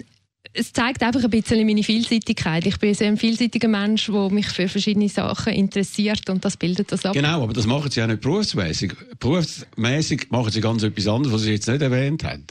es 0.53 0.73
zeigt 0.73 1.03
einfach 1.03 1.23
ein 1.23 1.29
bisschen 1.29 1.65
meine 1.65 1.83
Vielseitigkeit. 1.83 2.65
Ich 2.65 2.79
bin 2.79 2.93
sehr 2.93 3.09
ein 3.09 3.17
vielseitiger 3.17 3.67
Mensch, 3.67 4.07
der 4.07 4.29
mich 4.31 4.47
für 4.47 4.67
verschiedene 4.67 5.09
Sachen 5.09 5.53
interessiert 5.53 6.29
und 6.29 6.43
das 6.43 6.57
bildet 6.57 6.91
das 6.91 7.05
ab. 7.05 7.13
Genau, 7.13 7.43
aber 7.43 7.53
das 7.53 7.67
machen 7.67 7.91
Sie 7.91 8.01
auch 8.01 8.07
nicht 8.07 8.21
berufsmäßig. 8.21 8.93
Berufsmäßig 9.19 10.27
machen 10.31 10.51
Sie 10.51 10.61
ganz 10.61 10.83
etwas 10.83 11.07
anderes, 11.07 11.33
was 11.35 11.41
Sie 11.43 11.51
jetzt 11.51 11.67
nicht 11.67 11.81
erwähnt 11.81 12.23
haben. 12.23 12.45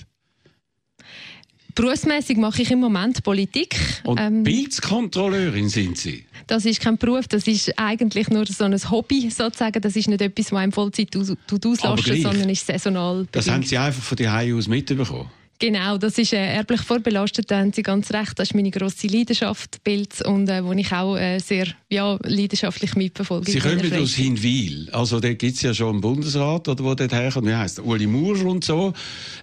Berufsmäßig 1.77 2.39
mache 2.39 2.63
ich 2.63 2.71
im 2.73 2.81
Moment 2.81 3.23
Politik. 3.23 3.77
Und 4.05 4.19
Ähm, 4.19 4.43
Bildkontrolleurin 4.43 5.69
sind 5.69 5.97
Sie. 5.99 6.25
das 6.49 6.65
ist 6.65 6.81
kein 6.81 6.97
Beruf, 6.99 7.29
das 7.29 7.47
ist 7.47 7.73
eigentlich 7.79 8.29
nur 8.31 8.47
so 8.47 8.65
ein 8.65 8.75
Hobby 8.91 9.31
sozusagen. 9.31 9.81
Das 9.81 9.95
ist 9.95 10.09
nicht 10.09 10.21
etwas, 10.21 10.51
was 10.53 10.59
einem 10.59 10.73
Vollzeit 10.73 11.15
aus, 11.17 11.33
tut 11.47 11.65
Aber 11.83 11.93
auslasten, 11.95 12.05
gleich. 12.05 12.23
sondern 12.23 12.49
ist 12.49 12.67
saisonal. 12.67 13.27
Das 13.31 13.45
bedingt. 13.45 13.55
haben 13.55 13.63
Sie 13.69 13.79
einfach 13.79 14.03
von 14.03 14.17
die 14.17 14.29
aus 14.57 14.67
mitbekommen. 14.69 15.31
Genau, 15.59 15.97
das 15.97 16.19
ist 16.19 16.35
äh, 16.35 16.55
erblich 16.55 16.83
vorbelastet, 16.83 17.51
da 17.51 17.61
haben 17.61 17.73
Sie 17.73 17.83
ganz 17.83 18.13
recht. 18.13 18.39
Das 18.39 18.49
ist 18.49 18.55
meine 18.55 18.71
grosse 18.71 19.07
Leidenschaft, 19.07 19.83
Bild, 19.85 20.21
und 20.27 20.49
äh, 20.49 20.63
wo 20.63 20.73
ich 20.73 20.93
auch 20.93 21.17
äh, 21.17 21.39
sehr 21.39 21.69
ja, 21.89 22.19
leidenschaftlich 22.23 22.95
mitverfolge. 22.95 23.51
Sie 23.51 23.59
kommen 23.59 23.93
aus. 23.95 24.15
Hinwil. 24.15 24.91
Also, 24.93 25.19
da 25.19 25.33
gibt's 25.33 25.63
ja 25.63 25.73
schon 25.73 25.91
einen 25.93 26.01
Bundesrat, 26.03 26.69
oder 26.69 26.85
wo 26.85 26.95
dort 26.95 27.13
herkommt. 27.13 27.47
Wie 27.47 27.55
heisst? 27.55 27.81
Uli 27.81 28.07
Maurer 28.07 28.45
und 28.47 28.65
so. 28.65 28.93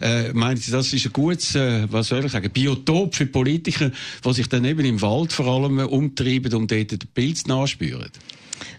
Äh, 0.01 0.33
meinen 0.33 0.57
Sie, 0.57 0.71
das 0.71 0.93
ist 0.93 1.05
ein 1.05 1.13
gutes, 1.13 1.55
äh, 1.55 1.91
was 1.91 2.09
soll 2.09 2.25
ich 2.25 2.31
sagen, 2.31 2.51
Biotop 2.51 3.15
für 3.15 3.25
Politiker, 3.25 3.91
die 4.23 4.33
sich 4.33 4.47
dann 4.47 4.65
eben 4.65 4.85
im 4.85 5.01
Wald 5.01 5.33
vor 5.33 5.47
allem 5.47 5.79
äh, 5.79 5.83
umtreiben 5.83 6.53
und 6.53 6.71
dort 6.71 6.91
den 6.91 6.99
Pilz 7.13 7.47
nachspüren? 7.47 8.11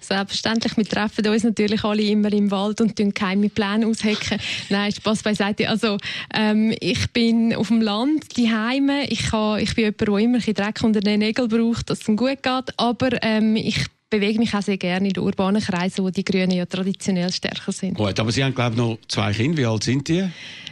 Selbstverständlich, 0.09 0.77
wir 0.77 0.85
treffen 0.85 1.27
uns 1.27 1.45
natürlich 1.45 1.85
alle 1.85 2.03
immer 2.03 2.33
im 2.33 2.51
Wald 2.51 2.81
und 2.81 2.97
tun 2.97 3.13
geheime 3.13 3.49
Pläne 3.49 3.87
aushecken. 3.87 4.39
Nein, 4.69 4.93
Spaß 4.93 5.23
beiseite. 5.23 5.69
Also, 5.69 5.99
ähm, 6.33 6.75
ich 6.81 7.11
bin 7.13 7.55
auf 7.55 7.69
dem 7.69 7.81
Land, 7.81 8.37
die 8.37 8.51
Heime. 8.53 9.07
Ich, 9.09 9.31
kann, 9.31 9.61
ich 9.61 9.75
bin 9.75 9.85
jemand, 9.85 10.01
der 10.01 10.09
immer 10.09 10.21
ein 10.21 10.33
bisschen 10.33 10.55
Dreck 10.55 10.83
unter 10.83 11.01
den 11.01 11.21
Nägeln 11.21 11.49
braucht, 11.49 11.91
dass 11.91 12.01
es 12.01 12.09
ihm 12.09 12.17
gut 12.17 12.43
geht. 12.43 12.75
Aber 12.77 13.11
ähm, 13.23 13.57
ich 13.57 13.87
bewege 14.11 14.39
mich 14.39 14.55
auch 14.55 14.63
sehr 14.63 14.77
gerne 14.77 15.09
in 15.09 15.15
den 15.15 15.23
urbanen 15.23 15.63
Kreisen, 15.63 16.05
wo 16.05 16.11
die 16.11 16.25
Grünen 16.25 16.53
ja 16.53 16.67
traditionell 16.67 17.33
stärker 17.33 17.73
sind. 17.73 17.95
Gut, 17.95 18.19
aber 18.21 18.31
Sie 18.31 18.45
haben, 18.45 18.55
glaube 18.55 18.73
ich, 18.73 18.79
noch 18.79 18.99
zwei 19.09 19.33
Kinder. 19.33 19.59
Wie 19.59 19.67
alt 19.67 19.85
sind 19.85 20.07
die? 20.09 20.29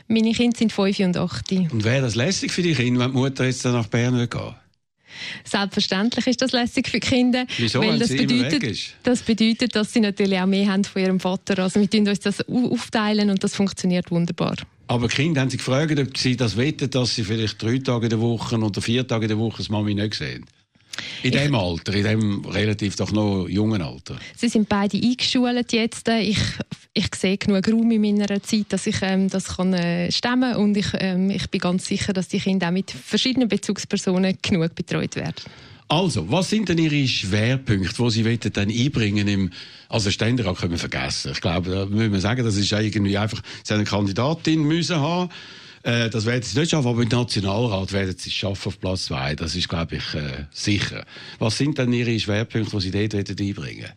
Meine 0.08 0.32
Kinder 0.32 0.56
sind 0.56 0.72
fünf 0.72 0.98
und 1.00 1.16
acht. 1.16 1.50
Und 1.50 1.84
wäre 1.84 2.02
das 2.02 2.14
lässig 2.14 2.52
für 2.52 2.62
die 2.62 2.74
Kinder, 2.74 3.00
wenn 3.00 3.12
die 3.12 3.16
Mutter 3.16 3.44
jetzt 3.44 3.64
dann 3.64 3.72
nach 3.72 3.86
Bern 3.86 4.28
gehen 4.28 4.54
Selbstverständlich 5.44 6.26
ist 6.26 6.42
das 6.42 6.52
lässig 6.52 6.88
für 6.88 7.00
die 7.00 7.06
Kinder. 7.06 7.46
Wieso, 7.58 7.80
weil 7.80 7.98
das 7.98 8.08
bedeutet, 8.08 8.94
das 9.02 9.22
bedeutet, 9.22 9.74
dass 9.74 9.92
sie 9.92 10.00
natürlich 10.00 10.38
auch 10.38 10.46
mehr 10.46 10.68
haben 10.72 10.84
von 10.84 11.02
ihrem 11.02 11.20
Vater. 11.20 11.58
Also 11.62 11.80
wir 11.80 11.88
tun 11.90 12.08
uns 12.08 12.20
das 12.20 12.46
au- 12.48 12.70
aufteilen 12.72 13.30
und 13.30 13.42
das 13.44 13.54
funktioniert 13.54 14.10
wunderbar. 14.10 14.56
Aber 14.88 15.08
die 15.08 15.14
Kinder 15.14 15.40
haben 15.40 15.50
sich 15.50 15.58
gefragt, 15.58 15.98
ob 15.98 16.18
sie 16.18 16.36
das 16.36 16.56
weten, 16.56 16.90
dass 16.90 17.14
sie 17.14 17.24
vielleicht 17.24 17.62
drei 17.62 17.78
Tage 17.78 18.06
in 18.06 18.10
der 18.10 18.20
Woche 18.20 18.56
oder 18.58 18.80
vier 18.82 19.06
Tage 19.06 19.24
in 19.24 19.28
der 19.30 19.38
Woche 19.38 19.58
das 19.58 19.68
Mami 19.68 19.94
nicht 19.94 20.14
sehen. 20.14 20.44
In 21.22 21.32
dem 21.32 21.54
Alter, 21.54 21.94
in 21.94 22.04
dem 22.04 22.44
relativ 22.44 22.96
doch 22.96 23.12
noch 23.12 23.46
jungen 23.48 23.80
Alter. 23.80 24.16
Sie 24.36 24.48
sind 24.48 24.68
beide 24.68 24.96
eingeschult 24.96 25.72
jetzt. 25.72 26.08
Ich, 26.08 26.38
ich 26.92 27.14
sehe 27.14 27.38
genug 27.38 27.66
Raum 27.68 27.90
in 27.90 28.00
meiner 28.00 28.42
Zeit, 28.42 28.66
dass 28.68 28.86
ich 28.86 28.96
ähm, 29.02 29.28
das 29.28 29.56
kann, 29.56 29.72
äh, 29.72 30.10
stemmen 30.10 30.56
und 30.56 30.76
ich, 30.76 30.88
ähm, 30.94 31.30
ich 31.30 31.48
bin 31.50 31.60
ganz 31.60 31.86
sicher, 31.86 32.12
dass 32.12 32.28
die 32.28 32.40
Kinder 32.40 32.68
auch 32.68 32.72
mit 32.72 32.90
verschiedenen 32.90 33.48
Bezugspersonen 33.48 34.36
genug 34.42 34.74
betreut 34.74 35.16
werden. 35.16 35.42
Also, 35.88 36.30
was 36.30 36.48
sind 36.48 36.70
denn 36.70 36.78
Ihre 36.78 37.06
Schwerpunkte, 37.06 38.02
die 38.02 38.10
Sie 38.10 38.50
dann 38.50 38.70
einbringen 38.70 39.28
im, 39.28 39.50
also 39.90 40.10
Ständerat 40.10 40.56
können 40.56 40.72
wir 40.72 40.78
vergessen. 40.78 41.32
Ich 41.32 41.40
glaube, 41.42 41.70
da 41.70 41.84
müssen 41.84 42.12
wir 42.12 42.20
sagen, 42.20 42.44
das 42.44 42.56
ist 42.56 42.72
irgendwie 42.72 43.18
einfach, 43.18 43.42
Sie 43.62 43.74
eine 43.74 43.84
Kandidatin 43.84 44.62
müssen 44.62 44.96
haben, 44.96 45.30
äh, 45.82 46.10
das 46.10 46.26
werden 46.26 46.42
Sie 46.42 46.58
nicht 46.58 46.70
schaffen, 46.70 46.88
aber 46.88 47.02
im 47.02 47.08
Nationalrat 47.08 47.92
werden 47.92 48.16
Sie 48.16 48.30
es 48.30 48.34
schaffen 48.34 48.68
auf 48.68 48.78
Platz 48.78 49.06
zwei. 49.06 49.34
Das 49.34 49.54
ist, 49.54 49.68
glaube 49.68 49.96
ich, 49.96 50.14
äh, 50.14 50.46
sicher. 50.50 51.04
Was 51.38 51.58
sind 51.58 51.78
denn 51.78 51.92
Ihre 51.92 52.18
Schwerpunkte, 52.18 52.76
die 52.76 52.82
Sie 52.82 52.90
dort 53.08 53.14
wollen 53.14 53.48
einbringen 53.48 53.92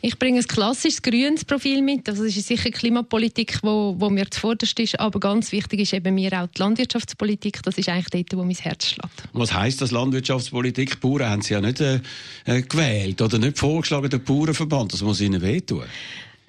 Ich 0.00 0.16
bringe 0.18 0.38
ein 0.38 0.46
klassisches 0.46 1.02
grünes 1.02 1.44
Profil 1.44 1.82
mit. 1.82 2.08
Also 2.08 2.24
es 2.24 2.36
ist 2.36 2.46
sicher 2.46 2.70
Klimapolitik, 2.70 3.58
wo, 3.62 3.96
wo 3.98 4.10
mir 4.10 4.30
zuvorderst 4.30 4.78
ist, 4.78 5.00
aber 5.00 5.18
ganz 5.18 5.50
wichtig 5.50 5.80
ist 5.80 5.92
eben 5.92 6.14
mir 6.14 6.32
auch 6.40 6.46
die 6.46 6.60
Landwirtschaftspolitik. 6.60 7.62
Das 7.64 7.76
ist 7.78 7.88
eigentlich 7.88 8.26
dort, 8.26 8.40
wo 8.40 8.44
mein 8.44 8.54
Herz 8.54 8.86
schlägt. 8.86 9.24
Was 9.32 9.52
heisst 9.52 9.80
das 9.80 9.90
Landwirtschaftspolitik? 9.90 10.92
Die 10.92 10.96
Bauern 10.98 11.28
haben 11.28 11.42
Sie 11.42 11.54
ja 11.54 11.60
nicht 11.60 11.80
äh, 11.80 12.00
äh, 12.44 12.62
gewählt 12.62 13.20
oder 13.20 13.38
nicht 13.38 13.58
vorgeschlagen, 13.58 14.08
der 14.08 14.18
Bauernverband. 14.18 14.92
Das 14.92 15.02
muss 15.02 15.20
Ihnen 15.20 15.42
wehtun. 15.42 15.82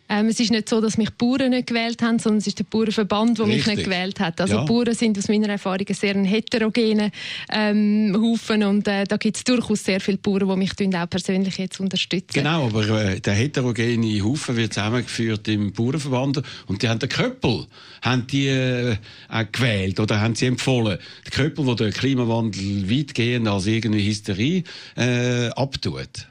Ähm, 0.09 0.27
es 0.27 0.39
ist 0.39 0.49
nicht 0.51 0.67
so, 0.67 0.81
dass 0.81 0.97
mich 0.97 1.09
die 1.09 1.15
Bauern 1.17 1.51
nicht 1.51 1.67
gewählt 1.67 2.01
haben, 2.01 2.17
sondern 2.17 2.39
es 2.39 2.47
ist 2.47 2.57
der 2.57 2.63
Bauernverband, 2.63 3.37
der 3.37 3.45
mich 3.45 3.65
nicht 3.67 3.83
gewählt 3.83 4.19
hat. 4.19 4.41
Also 4.41 4.55
Ja. 4.55 4.61
die 4.61 4.67
Bauern 4.67 4.93
sind 4.95 5.17
aus 5.17 5.27
meiner 5.27 5.49
Erfahrung 5.49 5.85
sehr 5.91 6.15
ein 6.15 6.25
heterogener 6.25 7.11
ähm, 7.51 8.15
Haufen 8.19 8.63
und 8.63 8.87
äh, 8.87 9.03
da 9.03 9.17
gibt 9.17 9.37
es 9.37 9.43
durchaus 9.43 9.83
sehr 9.83 9.99
viele 9.99 10.17
Bauern, 10.17 10.49
die 10.49 10.55
mich 10.87 10.95
auch 10.95 11.09
persönlich 11.09 11.57
jetzt 11.57 11.79
unterstützen. 11.79 12.33
Genau, 12.33 12.65
aber 12.65 12.89
äh, 12.89 13.19
der 13.19 13.33
heterogene 13.33 14.23
Haufen 14.23 14.55
wird 14.57 14.73
zusammengeführt 14.73 15.47
im 15.47 15.71
Bauernverband 15.73 16.41
und 16.67 16.81
die 16.81 16.89
haben 16.89 16.99
den 16.99 17.09
Köppel 17.09 17.67
haben 18.01 18.25
die, 18.27 18.47
äh, 18.47 18.95
auch 19.29 19.43
gewählt 19.51 19.99
oder 19.99 20.21
haben 20.21 20.35
sie 20.35 20.45
empfohlen. 20.47 20.97
Der 21.25 21.31
Köppel, 21.31 21.65
der 21.65 21.75
den 21.75 21.93
Klimawandel 21.93 22.89
weitgehend 22.89 23.47
als 23.47 23.65
irgendwie 23.65 24.05
Hysterie 24.07 24.63
äh, 24.95 25.49
abtut. 25.49 26.27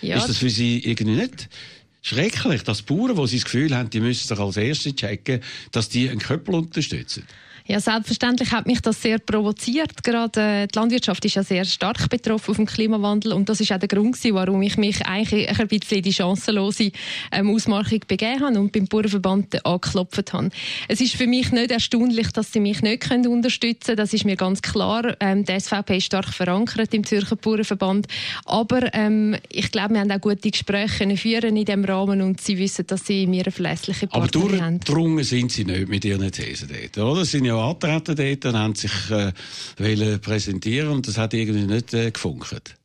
Ja, 0.00 0.16
Ist 0.16 0.28
das 0.28 0.38
für 0.38 0.50
Sie 0.50 0.80
irgendwie 0.80 1.14
nicht 1.14 1.48
schrecklich, 2.02 2.64
dass 2.64 2.84
die 2.84 2.92
Bauern, 2.92 3.16
die 3.16 3.36
das 3.36 3.44
Gefühl 3.44 3.74
haben, 3.74 3.88
die 3.88 4.00
müssen 4.00 4.28
sich 4.28 4.38
als 4.38 4.56
Erste 4.56 4.94
checken, 4.94 5.40
dass 5.70 5.88
die 5.88 6.10
einen 6.10 6.20
Köppel 6.20 6.56
unterstützen? 6.56 7.26
Ja, 7.66 7.80
selbstverständlich 7.80 8.52
hat 8.52 8.66
mich 8.66 8.80
das 8.80 9.02
sehr 9.02 9.18
provoziert. 9.18 10.02
Gerade 10.02 10.40
äh, 10.40 10.66
die 10.66 10.78
Landwirtschaft 10.78 11.24
ist 11.24 11.34
ja 11.34 11.42
sehr 11.42 11.64
stark 11.64 12.08
betroffen 12.08 12.54
vom 12.54 12.66
Klimawandel 12.66 13.32
und 13.32 13.48
das 13.48 13.60
ist 13.60 13.72
auch 13.72 13.78
der 13.78 13.88
Grund, 13.88 14.16
warum 14.32 14.62
ich 14.62 14.76
mich 14.76 15.04
eigentlich 15.06 15.48
ein 15.48 15.68
bisschen 15.68 15.98
in 15.98 16.02
die 16.02 16.12
chancenlose 16.12 16.92
ähm, 17.30 17.50
Ausmachung 17.50 18.00
begeben 18.06 18.40
habe 18.40 18.58
und 18.58 18.72
beim 18.72 18.86
Bauernverband 18.86 19.64
angeklopft 19.64 20.32
habe. 20.32 20.50
Es 20.88 21.00
ist 21.00 21.14
für 21.14 21.26
mich 21.26 21.52
nicht 21.52 21.70
erstaunlich, 21.70 22.28
dass 22.32 22.52
sie 22.52 22.60
mich 22.60 22.82
nicht 22.82 23.06
unterstützen 23.26 23.86
können. 23.86 23.96
Das 23.96 24.12
ist 24.12 24.24
mir 24.24 24.36
ganz 24.36 24.62
klar. 24.62 25.16
Ähm, 25.20 25.44
die 25.44 25.58
SVP 25.58 25.98
ist 25.98 26.06
stark 26.06 26.32
verankert 26.32 26.94
im 26.94 27.04
Zürcher 27.04 27.36
Bauernverband. 27.36 28.06
Aber 28.44 28.92
ähm, 28.94 29.36
ich 29.48 29.70
glaube, 29.70 29.94
wir 29.94 30.00
haben 30.00 30.10
auch 30.10 30.20
gute 30.20 30.50
Gespräche 30.50 31.02
können 31.02 31.16
führen 31.16 31.56
in 31.56 31.64
diesem 31.64 31.84
Rahmen 31.84 32.22
und 32.22 32.40
sie 32.40 32.58
wissen, 32.58 32.86
dass 32.86 33.06
sie 33.06 33.26
mir 33.26 33.42
eine 33.42 33.52
verlässliche 33.52 34.06
Aber 34.10 34.20
Partnerin 34.20 34.62
haben. 34.62 34.80
durchgedrungen 34.80 35.24
sind 35.24 35.52
sie 35.52 35.64
nicht 35.64 35.88
mit 35.88 36.04
ihren 36.04 36.30
Thesen 36.30 36.68
dort, 36.68 36.98
oder? 36.98 37.24
Sie 37.24 37.32
sind 37.32 37.44
ja 37.44 37.56
angetreten 37.62 38.16
dort 38.16 38.44
und 38.46 38.60
haben 38.60 38.74
sich 38.74 38.92
äh, 39.10 40.18
präsentieren 40.18 40.88
und 40.88 41.08
das 41.08 41.18
hat 41.18 41.34
irgendwie 41.34 41.66
nicht 41.66 41.94
äh, 41.94 42.10
gefunkt. 42.10 42.76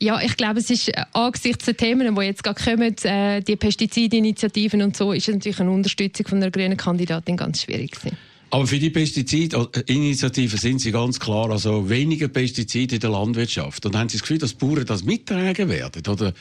Ja, 0.00 0.20
ich 0.20 0.36
glaube, 0.36 0.60
es 0.60 0.70
ist 0.70 0.88
äh, 0.88 1.04
angesichts 1.12 1.64
der 1.64 1.76
Themen, 1.76 2.14
die 2.14 2.22
jetzt 2.22 2.42
gerade 2.42 2.62
kommen, 2.62 2.94
äh, 3.04 3.40
die 3.40 3.56
Pestizidinitiativen 3.56 4.82
und 4.82 4.96
so, 4.96 5.12
ist 5.12 5.28
natürlich 5.28 5.60
eine 5.60 5.70
Unterstützung 5.70 6.26
von 6.26 6.38
einer 6.38 6.50
grünen 6.50 6.76
Kandidatin 6.76 7.36
ganz 7.36 7.62
schwierig 7.62 7.92
gewesen. 7.92 8.16
Aber 8.50 8.68
für 8.68 8.78
die 8.78 8.90
Pestizidinitiative 8.90 10.56
sind 10.58 10.80
sie 10.80 10.92
ganz 10.92 11.18
klar, 11.18 11.50
also 11.50 11.88
weniger 11.88 12.28
Pestizide 12.28 12.96
in 12.96 13.00
der 13.00 13.10
Landwirtschaft. 13.10 13.84
Und 13.84 13.96
haben 13.96 14.08
Sie 14.08 14.18
das 14.18 14.22
Gefühl, 14.22 14.38
dass 14.38 14.56
die 14.56 14.64
Bauern 14.64 14.86
das 14.86 15.02
mittragen 15.02 15.68
werden? 15.68 16.02
Oder 16.06 16.32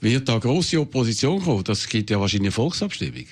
wird 0.00 0.28
da 0.28 0.38
grosse 0.38 0.78
Opposition 0.78 1.40
kommen? 1.42 1.64
Das 1.64 1.88
gibt 1.88 2.10
ja 2.10 2.20
wahrscheinlich 2.20 2.48
eine 2.48 2.52
Volksabstimmung. 2.52 3.24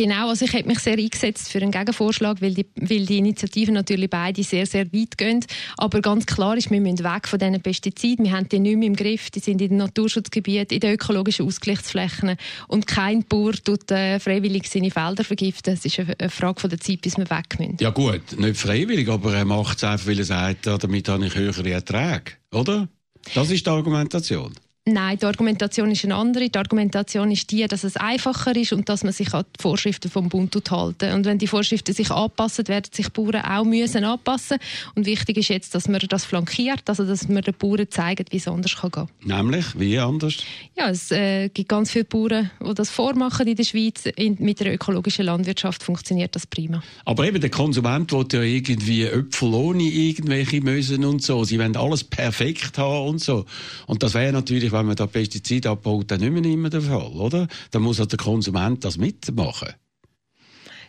Genau, 0.00 0.30
also 0.30 0.46
ich 0.46 0.54
habe 0.54 0.66
mich 0.66 0.78
sehr 0.78 0.96
eingesetzt 0.96 1.52
für 1.52 1.58
einen 1.58 1.70
Gegenvorschlag, 1.70 2.40
weil 2.40 2.54
die, 2.54 2.64
weil 2.74 3.04
die 3.04 3.18
Initiativen 3.18 3.74
natürlich 3.74 4.08
beide 4.08 4.42
sehr, 4.42 4.64
sehr 4.64 4.90
weit 4.94 5.18
gehen. 5.18 5.44
Aber 5.76 6.00
ganz 6.00 6.24
klar 6.24 6.56
ist, 6.56 6.70
wir 6.70 6.80
müssen 6.80 7.00
weg 7.00 7.28
von 7.28 7.38
diesen 7.38 7.60
Pestiziden. 7.60 8.24
Wir 8.24 8.32
haben 8.32 8.48
die 8.48 8.60
nicht 8.60 8.78
mehr 8.78 8.86
im 8.86 8.96
Griff. 8.96 9.28
Die 9.28 9.40
sind 9.40 9.60
in 9.60 9.68
den 9.68 9.76
Naturschutzgebieten, 9.76 10.74
in 10.74 10.80
den 10.80 10.94
ökologischen 10.94 11.44
Ausgleichsflächen. 11.44 12.36
Und 12.66 12.86
kein 12.86 13.24
Bauer 13.24 13.52
tut 13.52 13.90
äh, 13.90 14.18
freiwillig 14.18 14.70
seine 14.70 14.90
Felder 14.90 15.22
vergiften. 15.22 15.74
Es 15.74 15.84
ist 15.84 16.00
eine, 16.00 16.30
Frage 16.30 16.62
von 16.62 16.70
der 16.70 16.80
Zeit, 16.80 17.02
bis 17.02 17.18
wir 17.18 17.28
weg 17.28 17.58
müssen. 17.58 17.76
Ja 17.78 17.90
gut, 17.90 18.38
nicht 18.38 18.56
freiwillig, 18.56 19.06
aber 19.06 19.34
er 19.34 19.44
macht 19.44 19.76
es 19.76 19.84
einfach, 19.84 20.06
weil 20.06 20.18
er 20.18 20.24
sagt, 20.24 20.66
damit 20.66 21.10
habe 21.10 21.26
ich 21.26 21.34
höhere 21.34 21.72
Erträge. 21.72 22.32
Oder? 22.54 22.88
Das 23.34 23.50
ist 23.50 23.66
die 23.66 23.70
Argumentation. 23.70 24.54
Nein, 24.92 25.18
die 25.18 25.26
Argumentation 25.26 25.90
ist 25.90 26.04
eine 26.04 26.16
andere. 26.16 26.48
Die 26.48 26.58
Argumentation 26.58 27.30
ist 27.30 27.50
die, 27.50 27.66
dass 27.66 27.84
es 27.84 27.96
einfacher 27.96 28.54
ist 28.56 28.72
und 28.72 28.88
dass 28.88 29.04
man 29.04 29.12
sich 29.12 29.32
an 29.32 29.44
die 29.56 29.62
Vorschriften 29.62 30.10
vom 30.10 30.28
Bund 30.28 30.54
halten 30.70 31.12
Und 31.12 31.26
wenn 31.26 31.38
die 31.38 31.46
Vorschriften 31.46 31.94
sich 31.94 32.10
anpassen, 32.10 32.66
werden 32.66 32.90
sich 32.92 33.08
Bauern 33.10 33.42
auch 33.42 33.64
müssen 33.64 34.04
anpassen. 34.04 34.58
Und 34.94 35.06
wichtig 35.06 35.36
ist 35.38 35.48
jetzt, 35.48 35.74
dass 35.74 35.88
man 35.88 36.00
das 36.08 36.24
flankiert, 36.24 36.82
also 36.86 37.04
dass 37.04 37.28
man 37.28 37.42
den 37.42 37.54
Bauern 37.54 37.86
zeigt, 37.88 38.32
wie 38.32 38.38
es 38.38 38.48
anders 38.48 38.76
kann 38.76 38.90
gehen. 38.90 39.08
Nämlich, 39.22 39.78
wie 39.78 39.98
anders? 39.98 40.38
Ja, 40.76 40.88
es 40.88 41.10
äh, 41.12 41.48
gibt 41.48 41.68
ganz 41.68 41.92
viele 41.92 42.04
Bauern, 42.04 42.50
die 42.60 42.74
das 42.74 42.90
vormachen 42.90 43.46
in 43.46 43.56
der 43.56 43.64
Schweiz. 43.64 44.06
In, 44.16 44.36
mit 44.40 44.60
der 44.60 44.74
ökologischen 44.74 45.26
Landwirtschaft 45.26 45.82
funktioniert 45.82 46.34
das 46.34 46.46
prima. 46.46 46.82
Aber 47.04 47.26
eben, 47.26 47.40
der 47.40 47.50
Konsument 47.50 48.12
will 48.12 48.26
ja 48.32 48.42
irgendwie 48.42 49.04
Äpfel 49.04 49.54
ohne 49.54 49.84
irgendwelche 49.84 50.60
Mösen 50.60 51.04
und 51.04 51.22
so. 51.22 51.44
Sie 51.44 51.58
wollen 51.58 51.76
alles 51.76 52.02
perfekt 52.02 52.78
haben 52.78 53.08
und 53.08 53.20
so. 53.20 53.44
Und 53.86 54.02
das 54.02 54.14
wäre 54.14 54.32
natürlich, 54.32 54.72
wenn 54.80 54.86
man 54.86 54.96
da 54.96 55.06
Pestizide 55.06 55.70
abbaut, 55.70 56.10
dann 56.10 56.20
nicht 56.20 56.32
mehr 56.32 56.44
immer 56.44 56.70
der 56.70 56.80
Fall, 56.82 57.12
oder? 57.12 57.48
Dann 57.70 57.82
muss 57.82 57.98
halt 57.98 58.12
der 58.12 58.18
Konsument 58.18 58.84
das 58.84 58.96
mitmachen. 58.96 59.74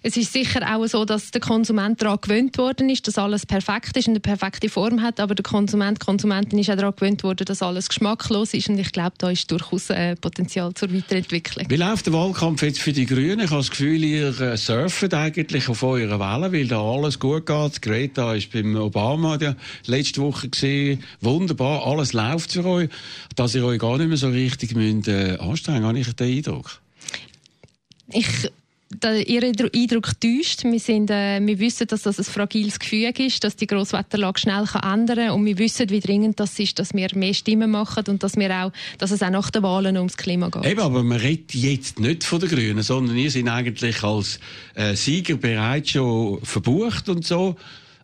Es 0.03 0.17
ist 0.17 0.33
sicher 0.33 0.61
auch 0.75 0.87
so, 0.87 1.05
dass 1.05 1.29
der 1.29 1.41
Konsument 1.41 2.01
daran 2.01 2.17
gewöhnt 2.19 2.57
worden 2.57 2.89
ist, 2.89 3.07
dass 3.07 3.19
alles 3.19 3.45
perfekt 3.45 3.95
ist 3.97 4.07
und 4.07 4.13
eine 4.13 4.19
perfekte 4.19 4.67
Form 4.67 5.03
hat, 5.03 5.19
aber 5.19 5.35
der 5.35 5.43
Konsument, 5.43 6.01
die 6.01 6.05
Konsumentin 6.05 6.57
ist 6.57 6.71
auch 6.71 6.75
daran 6.75 6.95
gewöhnt 6.95 7.23
worden, 7.23 7.45
dass 7.45 7.61
alles 7.61 7.87
geschmacklos 7.87 8.55
ist 8.55 8.67
und 8.67 8.79
ich 8.79 8.91
glaube, 8.91 9.13
da 9.19 9.29
ist 9.29 9.51
durchaus 9.51 9.91
äh, 9.91 10.15
Potenzial 10.15 10.73
zur 10.73 10.91
Weiterentwicklung. 10.91 11.69
Wie 11.69 11.75
läuft 11.75 12.07
der 12.07 12.13
Wahlkampf 12.13 12.63
jetzt 12.63 12.79
für 12.79 12.93
die 12.93 13.05
Grünen? 13.05 13.41
Ich 13.41 13.51
habe 13.51 13.59
das 13.59 13.69
Gefühl, 13.69 14.03
ihr 14.03 14.41
äh, 14.41 14.57
surft 14.57 15.13
eigentlich 15.13 15.69
auf 15.69 15.83
eurer 15.83 16.19
Welle, 16.19 16.51
weil 16.51 16.67
da 16.67 16.81
alles 16.81 17.19
gut 17.19 17.45
geht. 17.45 17.81
Greta 17.83 18.33
ist 18.33 18.51
beim 18.51 18.75
Obama 18.75 19.37
ja 19.39 19.55
letzte 19.85 20.21
Woche 20.21 20.49
gesehen. 20.49 21.03
Wunderbar, 21.19 21.85
alles 21.85 22.13
läuft 22.13 22.53
für 22.53 22.65
euch. 22.65 22.89
Dass 23.35 23.53
ihr 23.53 23.63
euch 23.63 23.77
gar 23.77 23.99
nicht 23.99 24.07
mehr 24.07 24.17
so 24.17 24.29
richtig 24.29 24.73
müsst, 24.73 25.07
äh, 25.07 25.37
anstrengen 25.37 25.85
habe 25.85 25.99
ich 25.99 26.11
den 26.15 26.37
Eindruck. 26.37 26.81
Ich 28.13 28.49
Ihr 29.25 29.43
Eindruck 29.43 30.19
täuscht. 30.19 30.63
Wir, 30.63 30.79
sind, 30.79 31.09
äh, 31.09 31.39
wir 31.41 31.59
wissen, 31.59 31.87
dass 31.87 32.03
das 32.03 32.19
ein 32.19 32.25
fragiles 32.25 32.79
Gefüge 32.79 33.25
ist, 33.25 33.43
dass 33.43 33.55
die 33.55 33.67
Grosswetterlage 33.67 34.39
schnell 34.39 34.65
kann 34.65 34.99
ändern 34.99 35.27
kann. 35.27 35.29
Und 35.31 35.45
wir 35.45 35.57
wissen, 35.57 35.89
wie 35.89 35.99
dringend 35.99 36.39
das 36.39 36.59
ist, 36.59 36.79
dass 36.79 36.93
wir 36.93 37.07
mehr 37.15 37.33
Stimmen 37.33 37.71
machen 37.71 38.03
und 38.07 38.23
dass, 38.23 38.35
wir 38.35 38.51
auch, 38.51 38.71
dass 38.97 39.11
es 39.11 39.23
auch 39.23 39.29
nach 39.29 39.49
den 39.49 39.63
Wahlen 39.63 39.97
ums 39.97 40.17
Klima 40.17 40.49
geht. 40.49 40.65
Eben, 40.65 40.81
aber 40.81 41.03
man 41.03 41.19
redet 41.19 41.53
jetzt 41.53 41.99
nicht 41.99 42.23
von 42.23 42.39
den 42.39 42.49
Grünen, 42.49 42.83
sondern 42.83 43.15
ihr 43.17 43.31
seid 43.31 43.47
eigentlich 43.47 44.03
als 44.03 44.39
äh, 44.75 44.95
Sieger 44.95 45.35
bereits 45.35 45.91
schon 45.91 46.39
verbucht 46.43 47.09
und 47.09 47.25
so. 47.25 47.55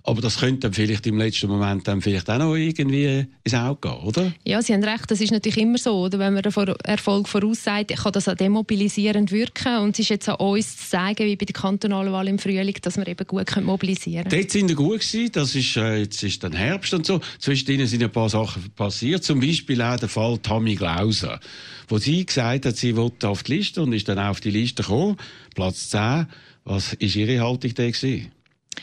Aber 0.07 0.21
das 0.21 0.39
könnte 0.39 0.61
dann 0.61 0.73
vielleicht 0.73 1.05
im 1.05 1.17
letzten 1.17 1.47
Moment 1.47 1.85
dann 1.85 2.01
vielleicht 2.01 2.29
auch 2.29 2.37
noch 2.37 2.55
irgendwie 2.55 3.25
ins 3.43 3.53
Auge 3.53 3.89
gehen, 3.89 3.99
oder? 4.05 4.31
Ja, 4.45 4.61
Sie 4.61 4.73
haben 4.73 4.81
recht, 4.81 5.11
das 5.11 5.19
ist 5.19 5.31
natürlich 5.31 5.57
immer 5.57 5.77
so. 5.77 6.05
Oder? 6.05 6.17
Wenn 6.17 6.33
man 6.33 6.43
Erfolg 6.43 7.27
voraussagt, 7.27 7.93
kann 7.93 8.13
das 8.13 8.29
auch 8.29 8.35
demobilisierend 8.35 9.33
wirken. 9.33 9.79
Und 9.79 9.95
es 9.95 9.99
ist 9.99 10.09
jetzt 10.09 10.29
an 10.29 10.37
uns 10.37 10.77
zu 10.77 10.89
zeigen, 10.91 11.25
wie 11.25 11.35
bei 11.35 11.43
der 11.43 11.53
kantonalen 11.53 12.13
Wahl 12.13 12.29
im 12.29 12.39
Frühling, 12.39 12.77
dass 12.81 12.95
wir 12.95 13.05
eben 13.05 13.27
gut 13.27 13.53
mobilisieren 13.61 14.29
können. 14.29 14.41
Dort 14.43 14.51
sind 14.51 14.69
wir 14.69 14.75
gut 14.77 15.01
gewesen. 15.01 15.29
Das 15.33 15.53
ist, 15.53 15.75
äh, 15.75 15.97
jetzt 15.97 16.23
ist 16.23 16.41
dann 16.41 16.53
Herbst 16.53 16.93
und 16.93 17.05
so. 17.05 17.19
Zwischendrin 17.39 17.85
sind 17.85 18.01
ein 18.01 18.09
paar 18.09 18.29
Sachen 18.29 18.63
passiert. 18.77 19.25
Zum 19.25 19.41
Beispiel 19.41 19.81
auch 19.81 19.97
der 19.97 20.07
Fall 20.07 20.37
Tammy 20.37 20.75
Glauser. 20.75 21.41
Wo 21.89 21.97
sie 21.97 22.25
gesagt 22.25 22.65
hat, 22.65 22.77
sie 22.77 22.95
wollte 22.95 23.27
auf 23.27 23.43
die 23.43 23.57
Liste 23.57 23.81
und 23.81 23.91
ist 23.91 24.07
dann 24.07 24.19
auch 24.19 24.29
auf 24.29 24.39
die 24.39 24.51
Liste 24.51 24.83
gekommen. 24.83 25.17
Platz 25.53 25.89
10. 25.89 26.27
Was 26.63 26.93
ist 26.93 27.17
ihre 27.17 27.41
Haltung 27.41 27.73
da 27.73 27.85
gewesen? 27.85 28.31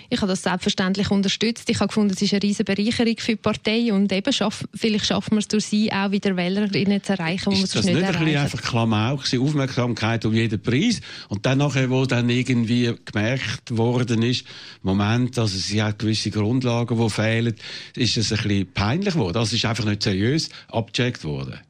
Ich 0.09 0.21
habe 0.21 0.29
das 0.29 0.43
selbstverständlich 0.43 1.11
unterstützt. 1.11 1.69
Ich 1.71 1.81
habe 1.81 1.89
gefunden, 1.89 2.15
es 2.15 2.23
ist 2.23 2.33
eine 2.33 2.43
riesige 2.43 2.65
Bereicherung 2.65 3.17
für 3.19 3.33
die 3.33 3.37
Partei 3.37 3.93
und 3.93 4.13
eben 4.13 4.33
schaff, 4.33 4.65
vielleicht 4.75 5.07
schaffen 5.07 5.33
wir 5.33 5.39
es 5.39 5.49
durch 5.49 5.67
sie 5.67 5.93
auch 5.93 6.11
wieder 6.11 6.37
Wählerinnen 6.37 7.03
zu 7.03 7.13
erreichen, 7.13 7.51
die 7.51 7.57
wir 7.57 7.65
Ist 7.65 7.75
das 7.75 7.85
sonst 7.85 7.87
nicht 7.87 7.97
nicht 7.97 8.05
ein 8.05 8.13
bisschen 8.13 8.29
erreichen. 8.29 8.55
einfach 8.55 8.71
Klamauk, 8.71 9.25
gewesen, 9.25 9.43
Aufmerksamkeit 9.43 10.25
um 10.25 10.35
jeden 10.35 10.61
Preis? 10.61 11.01
Und 11.29 11.47
dann 11.47 11.59
nachher, 11.59 11.91
wo 11.91 12.07
dann 12.07 12.29
irgendwie 12.29 12.95
gemerkt 13.05 13.77
worden 13.77 14.23
ist, 14.23 14.45
Moment, 14.83 15.39
also 15.39 15.57
sie 15.57 15.83
hat 15.83 15.99
gewisse 15.99 16.31
Grundlagen, 16.31 16.99
die 16.99 17.11
fehlen, 17.11 17.55
ist 17.95 18.17
es 18.17 18.33
ein 18.33 18.39
bisschen 18.39 18.73
peinlich 18.73 19.15
geworden. 19.15 19.35
Das 19.35 19.53
ist 19.53 19.65
einfach 19.65 19.85
nicht 19.85 20.03
seriös 20.03 20.49
abgecheckt 20.69 21.25
worden. 21.25 21.61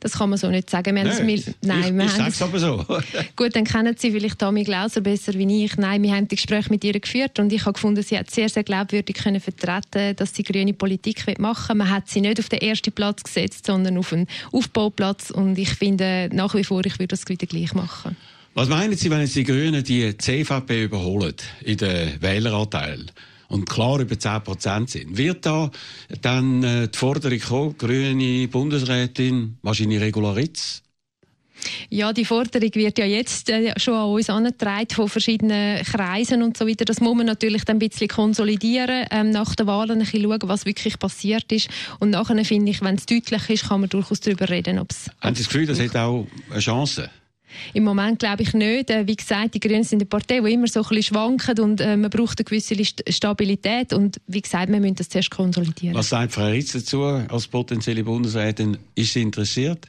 Das 0.00 0.12
kann 0.18 0.30
man 0.30 0.38
so 0.38 0.48
nicht 0.48 0.70
sagen. 0.70 0.94
Wir 0.94 1.04
Nein, 1.04 1.26
mil- 1.26 1.42
Nein, 1.62 1.80
ich, 1.80 1.92
wir 1.94 2.04
ich 2.04 2.10
haben 2.12 2.18
sage 2.18 2.30
es 2.30 2.42
aber 2.42 2.58
so. 2.58 2.84
Gut, 3.36 3.54
dann 3.56 3.64
kennen 3.64 3.94
Sie 3.98 4.10
vielleicht 4.10 4.38
Tammy 4.38 4.64
Glauser 4.64 5.00
besser 5.00 5.34
wie 5.34 5.64
ich. 5.64 5.76
Nein, 5.76 6.02
wir 6.02 6.14
haben 6.14 6.28
die 6.28 6.36
Gespräche 6.36 6.70
mit 6.70 6.84
ihr 6.84 6.98
geführt 6.98 7.38
und 7.38 7.52
ich 7.52 7.62
habe 7.64 7.72
gefunden, 7.74 8.02
sie 8.02 8.18
hat 8.18 8.30
sehr, 8.30 8.48
sehr 8.48 8.64
glaubwürdig 8.64 9.16
können 9.16 9.40
vertreten, 9.40 10.16
dass 10.16 10.34
sie 10.34 10.42
grüne 10.42 10.72
Politik 10.72 11.38
machen 11.38 11.68
will. 11.68 11.76
Man 11.76 11.90
hat 11.90 12.08
sie 12.08 12.20
nicht 12.20 12.38
auf 12.40 12.48
den 12.48 12.60
ersten 12.60 12.92
Platz 12.92 13.22
gesetzt, 13.22 13.66
sondern 13.66 13.98
auf 13.98 14.12
einen 14.12 14.26
Aufbauplatz 14.52 15.30
und 15.30 15.58
ich 15.58 15.70
finde 15.70 16.28
nach 16.32 16.54
wie 16.54 16.64
vor, 16.64 16.84
ich 16.84 16.94
würde 16.98 17.08
das 17.08 17.28
wieder 17.28 17.46
gleich 17.46 17.74
machen. 17.74 18.16
Was 18.54 18.68
meinen 18.68 18.96
Sie, 18.96 19.10
wenn 19.10 19.20
jetzt 19.20 19.34
die 19.34 19.42
Grünen 19.44 19.82
die 19.82 20.16
CVP 20.16 20.84
überholen 20.84 21.34
in 21.62 21.76
den 21.76 22.22
Wähleranteil 22.22 23.06
und 23.48 23.68
klar 23.68 24.00
über 24.00 24.18
10 24.18 24.42
Prozent 24.42 24.90
sind? 24.90 25.16
Wird 25.16 25.46
da 25.46 25.70
dann 26.22 26.62
äh, 26.62 26.88
die 26.88 26.98
Forderung 26.98 27.40
kommen, 27.40 27.78
grüne 27.78 28.48
Bundesrätin, 28.48 29.58
wahrscheinlich 29.62 30.00
Regularitz? 30.00 30.84
Ja, 31.88 32.12
die 32.12 32.24
Forderung 32.24 32.74
wird 32.74 32.98
ja 32.98 33.06
jetzt 33.06 33.48
äh, 33.50 33.72
schon 33.78 33.94
an 33.94 34.10
uns 34.10 34.30
angetragen 34.30 34.88
von 34.90 35.08
verschiedenen 35.08 35.82
Kreisen 35.84 36.42
und 36.42 36.56
so 36.56 36.66
weiter. 36.66 36.84
Das 36.84 37.00
muss 37.00 37.16
man 37.16 37.26
natürlich 37.26 37.64
dann 37.64 37.76
ein 37.76 37.88
bisschen 37.88 38.08
konsolidieren, 38.08 39.06
ähm, 39.10 39.30
nach 39.30 39.54
den 39.54 39.66
Wahlen 39.66 39.92
ein 39.92 39.98
bisschen 40.00 40.22
schauen, 40.22 40.40
was 40.44 40.66
wirklich 40.66 40.98
passiert 40.98 41.50
ist. 41.52 41.68
Und 42.00 42.10
nachher 42.10 42.44
finde 42.44 42.70
ich, 42.70 42.82
wenn 42.82 42.96
es 42.96 43.06
deutlich 43.06 43.50
ist, 43.50 43.68
kann 43.68 43.80
man 43.80 43.88
durchaus 43.88 44.20
darüber 44.20 44.48
reden, 44.48 44.78
ob 44.78 44.90
es 44.90 45.10
Haben 45.20 45.34
Sie 45.34 45.42
das 45.42 45.52
Gefühl, 45.52 45.66
das 45.66 45.80
hat 45.80 45.96
auch 45.96 46.26
eine 46.50 46.60
Chance? 46.60 47.10
Im 47.72 47.84
Moment 47.84 48.18
glaube 48.18 48.42
ich 48.42 48.52
nicht. 48.54 48.90
Äh, 48.90 49.06
Wie 49.06 49.16
gesagt, 49.16 49.54
die 49.54 49.60
Grünen 49.60 49.84
sind 49.84 50.00
eine 50.02 50.06
Partei, 50.06 50.40
die 50.40 50.52
immer 50.52 50.66
so 50.66 50.80
ein 50.82 50.88
bisschen 50.88 51.02
schwankt 51.14 51.58
und 51.60 51.80
äh, 51.80 51.96
man 51.96 52.10
braucht 52.10 52.38
eine 52.38 52.44
gewisse 52.44 52.74
St- 52.74 53.10
Stabilität 53.12 53.92
und 53.92 54.20
wie 54.26 54.40
gesagt, 54.40 54.70
wir 54.70 54.80
müssen 54.80 54.96
das 54.96 55.08
zuerst 55.08 55.30
konsolidieren. 55.30 55.96
Was 55.96 56.08
sagt 56.08 56.32
Frau 56.32 56.46
Ritz 56.46 56.72
dazu 56.72 57.02
als 57.02 57.46
potenzielle 57.48 58.04
Bundesrätin? 58.04 58.76
Ist 58.94 59.12
sie 59.12 59.22
interessiert? 59.22 59.86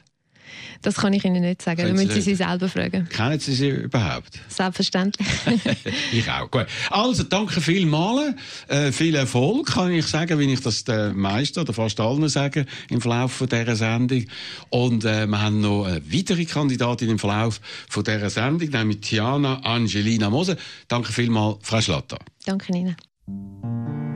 Das 0.82 0.96
kann 0.96 1.12
ich 1.12 1.24
Ihnen 1.24 1.42
nicht 1.42 1.62
sagen. 1.62 1.78
Da 1.78 1.84
Können 1.84 1.98
Sie 1.98 2.06
müssen 2.06 2.20
Sie 2.20 2.30
sie 2.30 2.34
selber 2.34 2.68
fragen. 2.68 3.08
Kennen 3.08 3.38
Sie 3.38 3.54
sie 3.54 3.68
überhaupt? 3.68 4.38
Selbstverständlich. 4.48 5.26
ich 6.12 6.30
auch. 6.30 6.50
Gut. 6.50 6.66
Also, 6.90 7.22
danke 7.24 7.60
vielmals. 7.60 8.34
Äh, 8.68 8.92
viel 8.92 9.14
Erfolg, 9.14 9.66
kann 9.66 9.92
ich 9.92 10.06
sagen, 10.06 10.38
wie 10.38 10.52
ich 10.52 10.60
das 10.60 10.84
den 10.84 11.16
meisten 11.16 11.60
oder 11.60 11.72
fast 11.72 11.98
allen 12.00 12.28
sage 12.28 12.66
im 12.90 13.00
Verlauf 13.00 13.32
von 13.32 13.48
dieser 13.48 13.76
Sendung. 13.76 14.24
Und 14.70 15.04
äh, 15.04 15.26
wir 15.26 15.40
haben 15.40 15.60
noch 15.60 15.84
eine 15.84 16.02
weitere 16.12 16.44
Kandidatin 16.44 17.10
im 17.10 17.18
Verlauf 17.18 17.60
von 17.88 18.04
dieser 18.04 18.30
Sendung, 18.30 18.68
nämlich 18.70 19.00
Tiana 19.00 19.60
Angelina 19.60 20.30
Moser. 20.30 20.56
Danke 20.88 21.12
vielmals, 21.12 21.58
Frau 21.62 21.80
Schlatter. 21.80 22.18
Danke 22.44 22.72
Ihnen. 22.72 24.15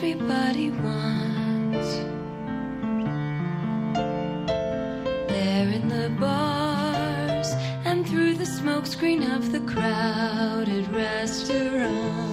Everybody 0.00 0.70
wants. 0.70 1.96
There 5.26 5.68
in 5.70 5.88
the 5.88 6.08
bars 6.20 7.48
and 7.84 8.06
through 8.06 8.34
the 8.34 8.44
smokescreen 8.44 9.28
of 9.34 9.50
the 9.50 9.58
crowded 9.72 10.86
restaurants. 10.94 12.27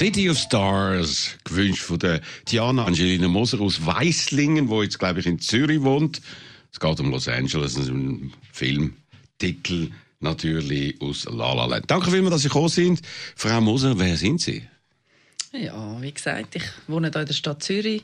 City 0.00 0.30
of 0.30 0.38
Stars, 0.38 1.36
gewünscht 1.44 1.82
von 1.82 1.98
der 1.98 2.22
Tiana 2.46 2.86
Angelina 2.86 3.28
Moser 3.28 3.60
aus 3.60 3.84
Weislingen, 3.84 4.70
wo 4.70 4.82
jetzt, 4.82 4.98
glaube 4.98 5.20
ich, 5.20 5.26
in 5.26 5.38
Zürich 5.40 5.82
wohnt. 5.82 6.22
Es 6.72 6.80
geht 6.80 7.00
um 7.00 7.10
Los 7.10 7.28
Angeles, 7.28 7.76
ein 7.76 8.32
Filmtitel 8.50 9.90
natürlich 10.20 10.98
aus 11.02 11.26
La 11.26 11.52
La 11.52 11.66
Land. 11.66 11.90
Danke 11.90 12.10
vielmals, 12.10 12.36
dass 12.36 12.40
Sie 12.40 12.48
gekommen 12.48 12.70
sind. 12.70 13.02
Frau 13.36 13.60
Moser, 13.60 13.98
wer 13.98 14.16
sind 14.16 14.40
Sie? 14.40 14.62
Ja, 15.52 16.00
wie 16.00 16.12
gesagt, 16.12 16.56
ich 16.56 16.64
wohne 16.86 17.10
hier 17.12 17.20
in 17.20 17.26
der 17.26 17.34
Stadt 17.34 17.62
Zürich, 17.62 18.02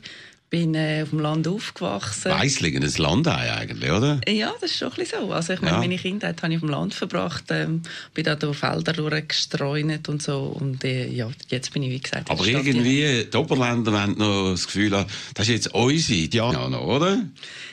bin 0.49 0.75
äh, 0.75 1.01
auf 1.03 1.11
dem 1.11 1.19
Land 1.19 1.49
aufgewachsen. 1.49 2.31
Weislingen, 2.31 2.83
ein 2.85 2.93
Landei 2.99 3.53
eigentlich, 3.53 3.91
oder? 3.91 4.21
Ja, 4.29 4.53
das 4.61 4.71
ist 4.71 4.79
schon 4.79 4.89
ein 4.89 4.95
bisschen 4.95 5.21
so. 5.27 5.33
Also 5.33 5.53
ich 5.55 5.61
meine, 5.61 5.75
Ja. 5.75 5.81
meine 5.81 5.97
Kindheit 5.97 6.41
habe 6.43 6.53
ich 6.53 6.59
auf 6.59 6.63
dem 6.63 6.71
Land 6.71 6.95
verbracht, 6.95 7.45
ähm, 7.51 7.83
bin 8.15 8.25
da 8.25 8.37
durch 8.37 8.57
Felder 8.59 8.93
durchgestreunet 8.93 10.09
und 10.09 10.23
so 10.23 10.57
und 10.61 10.85
äh, 10.85 11.09
ja, 11.09 11.29
jetzt 11.49 11.73
bin 11.73 11.83
ich, 11.83 11.91
wie 11.91 12.01
gesagt, 12.01 12.31
Aber 12.31 12.47
irgendwie, 12.47 13.25
die 13.31 13.37
Oberländer 13.37 13.93
wollen 13.93 14.17
noch 14.19 14.53
das 14.53 14.67
Gefühl 14.67 14.97
haben, 14.97 15.11
das 15.35 15.49
ist 15.49 15.53
jetzt 15.55 15.75
unsere 15.75 16.29
Diana, 16.29 16.79
oder? 16.79 17.19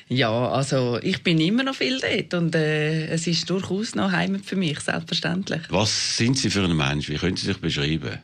Ja, 0.10 0.50
also 0.50 1.00
ich 1.02 1.24
bin 1.24 1.40
immer 1.40 1.64
noch 1.64 1.76
viel 1.76 2.00
dort 2.00 2.34
und 2.34 2.56
äh, 2.56 3.08
es 3.08 3.28
ist 3.28 3.50
durchaus 3.50 3.96
noch 3.96 4.12
Heimat 4.12 4.42
für 4.46 4.56
mich, 4.56 4.80
selbstverständlich. 4.80 5.62
Was 5.70 6.18
sind 6.18 6.38
Sie 6.38 6.50
für 6.50 6.64
ein 6.64 6.76
Mensch? 6.76 7.08
Wie 7.10 7.16
können 7.16 7.38
Sie 7.38 7.46
sich 7.46 7.58
beschreiben? 7.58 8.20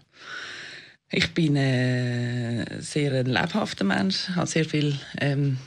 Ich 1.12 1.30
bin 1.34 1.55
äh, 1.55 2.82
sehr 2.82 3.14
ein 3.14 3.26
lebhafter 3.26 3.84
Mensch, 3.84 4.30
habe 4.36 4.47
sehr 4.47 4.66
viel 4.66 4.95
ähm, 5.20 5.57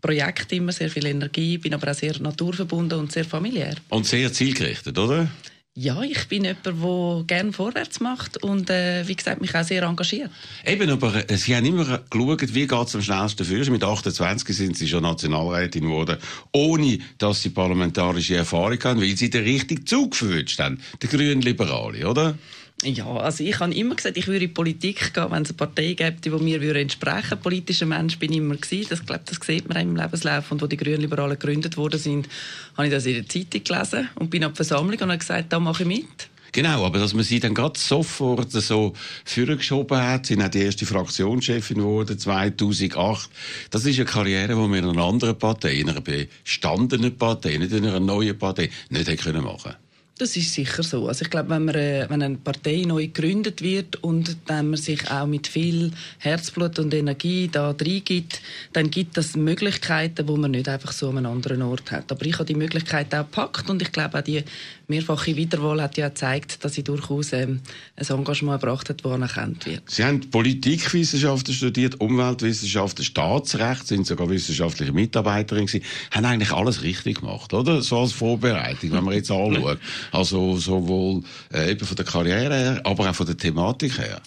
Projekte 0.00 0.54
immer, 0.56 0.70
sehr 0.70 0.90
viel 0.90 1.06
Energie, 1.06 1.58
bin 1.58 1.74
aber 1.74 1.90
auch 1.90 1.94
sehr 1.94 2.20
naturverbunden 2.20 2.98
und 2.98 3.10
sehr 3.10 3.24
familiär. 3.24 3.74
Und 3.88 4.06
sehr 4.06 4.32
zielgerichtet, 4.32 4.96
oder? 4.98 5.28
Ja, 5.76 6.02
ich 6.02 6.28
bin 6.28 6.44
jemand, 6.44 6.64
der 6.64 7.24
gerne 7.26 7.52
vorwärts 7.52 7.98
macht 7.98 8.40
und 8.44 8.70
äh, 8.70 9.08
wie 9.08 9.16
gesagt, 9.16 9.40
mich 9.40 9.52
auch 9.56 9.64
sehr 9.64 9.82
engagiert. 9.82 10.30
Eben, 10.64 10.88
aber 10.88 11.28
äh, 11.28 11.36
Sie 11.36 11.56
haben 11.56 11.66
immer 11.66 11.98
geschaut, 12.08 12.54
wie 12.54 12.68
geht 12.68 12.86
es 12.86 12.94
am 12.94 13.02
schnellsten 13.02 13.44
für 13.44 13.64
Sie. 13.64 13.70
Mit 13.72 13.82
28 13.82 14.56
sind 14.56 14.76
Sie 14.76 14.86
schon 14.86 15.02
Nationalrätin 15.02 15.82
geworden, 15.82 16.18
ohne 16.52 17.00
dass 17.18 17.42
Sie 17.42 17.50
parlamentarische 17.50 18.36
Erfahrung 18.36 18.78
haben, 18.84 19.00
weil 19.00 19.16
Sie 19.16 19.30
den 19.30 19.42
richtigen 19.42 19.84
Zug 19.84 20.14
verwünscht 20.14 20.60
haben. 20.60 20.80
Der 21.02 21.08
grünen 21.08 21.40
Liberale, 21.40 22.08
oder? 22.08 22.38
Ja, 22.84 23.06
also 23.16 23.42
ich 23.42 23.58
habe 23.60 23.74
immer 23.74 23.94
gesagt, 23.94 24.18
ich 24.18 24.26
würde 24.26 24.44
in 24.44 24.50
die 24.50 24.54
Politik 24.54 25.14
gehen, 25.14 25.30
wenn 25.30 25.42
es 25.42 25.50
eine 25.50 25.56
Partei 25.56 25.94
gäbe, 25.94 26.16
die 26.22 26.30
mir 26.30 26.60
würde 26.60 26.80
entsprechen. 26.80 27.38
Politischer 27.40 27.86
Mensch 27.86 28.18
bin 28.18 28.30
ich 28.30 28.38
immer 28.38 28.56
gewesen. 28.56 28.88
Das, 28.90 29.04
glaube, 29.04 29.22
das 29.24 29.38
sieht 29.44 29.66
man 29.68 29.78
auch 29.78 29.82
im 29.82 29.96
Lebenslauf. 29.96 30.52
Und 30.52 30.60
wo 30.60 30.66
die 30.66 30.76
Grünliberalen 30.76 31.38
gegründet 31.38 31.78
worden 31.78 31.98
sind, 31.98 32.28
habe 32.76 32.88
ich 32.88 32.92
das 32.92 33.06
in 33.06 33.14
der 33.14 33.28
Zeitung 33.28 33.64
gelesen 33.64 34.08
und 34.16 34.28
bin 34.28 34.44
an 34.44 34.52
die 34.52 34.56
Versammlung 34.56 35.00
und 35.00 35.08
habe 35.08 35.18
gesagt, 35.18 35.52
da 35.52 35.58
mache 35.58 35.82
ich 35.84 35.88
mit. 35.88 36.28
Genau, 36.52 36.84
aber 36.84 37.00
dass 37.00 37.14
man 37.14 37.24
sie 37.24 37.40
dann 37.40 37.54
gerade 37.54 37.76
sofort 37.76 38.52
so 38.52 38.92
vorgeschoben 39.24 39.98
hat, 39.98 40.26
sind 40.26 40.40
auch 40.40 40.48
die 40.48 40.60
erste 40.60 40.86
Fraktionschefin 40.86 41.78
geworden, 41.78 42.16
2008. 42.16 43.28
Das 43.70 43.84
ist 43.86 43.96
eine 43.96 44.04
Karriere, 44.04 44.54
die 44.54 44.70
wir 44.70 44.78
in 44.78 44.84
einer 44.84 45.02
anderen 45.02 45.36
Partei, 45.36 45.80
in 45.80 45.90
einer 45.90 46.00
bestandenen 46.00 47.16
Partei, 47.16 47.56
nicht 47.56 47.72
in 47.72 47.84
einer 47.84 47.98
neuen 47.98 48.38
Partei, 48.38 48.70
nicht 48.88 49.08
hätte 49.08 49.16
können 49.16 49.42
machen 49.42 49.74
Das 50.16 50.36
ist 50.36 50.54
sicher 50.54 50.84
so. 50.84 51.08
Also 51.08 51.24
ich 51.24 51.30
glaube, 51.30 51.50
wenn, 51.50 51.64
man, 51.64 51.74
äh, 51.74 52.06
wenn 52.08 52.22
eine 52.22 52.36
Partei 52.36 52.84
neu 52.86 53.08
gegründet 53.08 53.62
wird 53.62 53.96
und 53.96 54.36
dann 54.46 54.70
man 54.70 54.76
sich 54.76 55.10
auch 55.10 55.26
mit 55.26 55.48
viel 55.48 55.90
Herzblut 56.18 56.78
und 56.78 56.94
Energie 56.94 57.48
da 57.50 57.70
reingibt, 57.70 58.40
dann 58.72 58.90
gibt 58.90 59.18
es 59.18 59.34
Möglichkeiten, 59.34 60.28
wo 60.28 60.36
man 60.36 60.52
nicht 60.52 60.68
einfach 60.68 60.92
so 60.92 61.08
an 61.08 61.18
einem 61.18 61.32
anderen 61.32 61.62
Ort 61.62 61.90
hat. 61.90 62.12
Aber 62.12 62.24
ich 62.26 62.34
habe 62.34 62.44
die 62.44 62.54
Möglichkeit 62.54 63.12
auch 63.12 63.24
gepackt 63.24 63.68
und 63.68 63.82
ich 63.82 63.90
glaube 63.90 64.16
auch 64.16 64.22
die 64.22 64.44
mehrfache 64.88 65.36
Wiederwahl 65.36 65.82
hat 65.82 65.96
ja 65.96 66.08
gezeigt, 66.08 66.64
dass 66.64 66.76
ich 66.76 66.84
durchaus 66.84 67.32
ähm, 67.32 67.60
ein 67.96 68.06
Engagement 68.06 68.62
erbracht 68.62 68.88
habe, 68.88 69.02
das 69.02 69.12
anerkannt 69.12 69.66
wird. 69.66 69.82
Sie 69.88 70.04
haben 70.04 70.20
Politikwissenschaften 70.30 71.54
studiert, 71.54 72.00
Umweltwissenschaften, 72.00 73.04
Staatsrecht, 73.04 73.86
sind 73.86 74.06
sogar 74.06 74.28
wissenschaftliche 74.28 74.92
Mitarbeiterin 74.92 75.66
gewesen, 75.66 75.84
haben 76.10 76.24
eigentlich 76.24 76.52
alles 76.52 76.82
richtig 76.82 77.20
gemacht, 77.20 77.52
oder? 77.54 77.82
So 77.82 78.00
als 78.00 78.12
Vorbereitung, 78.12 78.92
wenn 78.92 79.04
man 79.04 79.14
jetzt 79.14 79.30
anschaut. 79.30 79.78
Also 80.12 80.56
sowohl 80.56 81.22
äh, 81.52 81.72
eben 81.72 81.86
von 81.86 81.96
der 81.96 82.04
Karriere 82.04 82.54
her, 82.54 82.80
aber 82.84 83.10
auch 83.10 83.14
von 83.14 83.26
der 83.26 83.36
Thematik 83.36 83.98
her. 83.98 84.20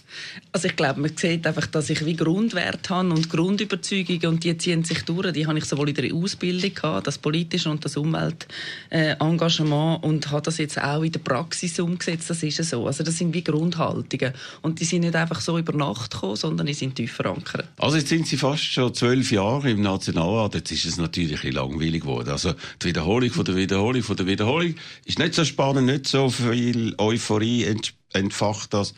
Also 0.52 0.68
ich 0.68 0.76
glaube, 0.76 1.02
man 1.02 1.16
sieht 1.16 1.46
einfach, 1.46 1.68
dass 1.68 1.90
ich 1.90 2.06
wie 2.06 2.16
Grundwert 2.16 2.90
habe 2.90 3.10
und 3.10 3.30
Grundüberzeugungen 3.30 4.28
und 4.28 4.44
die 4.44 4.58
ziehen 4.58 4.84
sich 4.84 5.04
durch. 5.04 5.32
Die 5.34 5.48
habe 5.48 5.58
ich 5.58 5.66
sowohl 5.66 5.90
in 5.90 5.96
der 5.96 6.14
Ausbildung 6.14 6.74
gehabt, 6.74 7.08
das 7.08 7.18
politische 7.18 7.70
und 7.70 7.84
das 7.86 7.98
Umweltengagement 7.98 10.04
und 10.04 10.32
habe 10.32 10.42
das 10.48 10.58
jetzt 10.58 10.82
auch 10.82 11.04
in 11.04 11.12
der 11.12 11.20
Praxis 11.20 11.80
umgesetzt. 11.80 12.30
Das 12.30 12.42
ist 12.42 12.64
so. 12.64 12.88
Also 12.88 13.04
das 13.04 13.18
sind 13.18 13.34
wie 13.34 13.44
Grundhaltungen 13.44 14.34
und 14.62 14.80
die 14.80 14.86
sind 14.86 15.02
nicht 15.02 15.16
einfach 15.16 15.42
so 15.42 15.58
über 15.58 15.74
Nacht 15.74 16.12
gekommen, 16.12 16.36
sondern 16.36 16.68
die 16.68 16.74
sind 16.74 16.96
tief 16.96 17.14
verankert. 17.14 17.68
Also 17.78 17.98
jetzt 17.98 18.10
sind 18.10 18.28
Sie 18.28 18.38
fast 18.38 18.64
schon 18.64 18.94
zwölf 18.94 19.32
Jahre 19.32 19.70
im 19.70 19.82
Nationalrat. 19.82 20.56
Jetzt 20.56 20.72
ist 20.72 20.86
es 20.86 20.98
natürlich 20.98 21.44
ein 21.44 21.52
langweilig 21.52 22.02
geworden. 22.02 22.30
Also 22.30 22.54
die 22.82 22.88
Wiederholung 22.88 23.30
von 23.30 23.46
der 23.46 23.56
Wiederholung 23.56 24.04
von 24.04 24.16
der 24.16 24.26
Wiederholung 24.26 24.76
ist 25.06 25.20
nicht 25.20 25.34
so 25.34 25.44
spannend, 25.46 25.88
nicht 25.88 26.08
so 26.08 26.30
viel 26.30 26.96
Euphorie 26.98 27.66
ent 27.66 27.94
entfacht 28.14 28.74
das. 28.74 28.94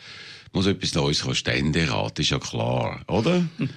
Muss 0.54 0.68
etwas 0.68 0.94
Neues 0.96 1.22
kommen. 1.22 1.36
Ständerat 1.36 2.20
ist 2.20 2.30
ja 2.30 2.40
klar, 2.40 3.02
oder? 3.08 3.44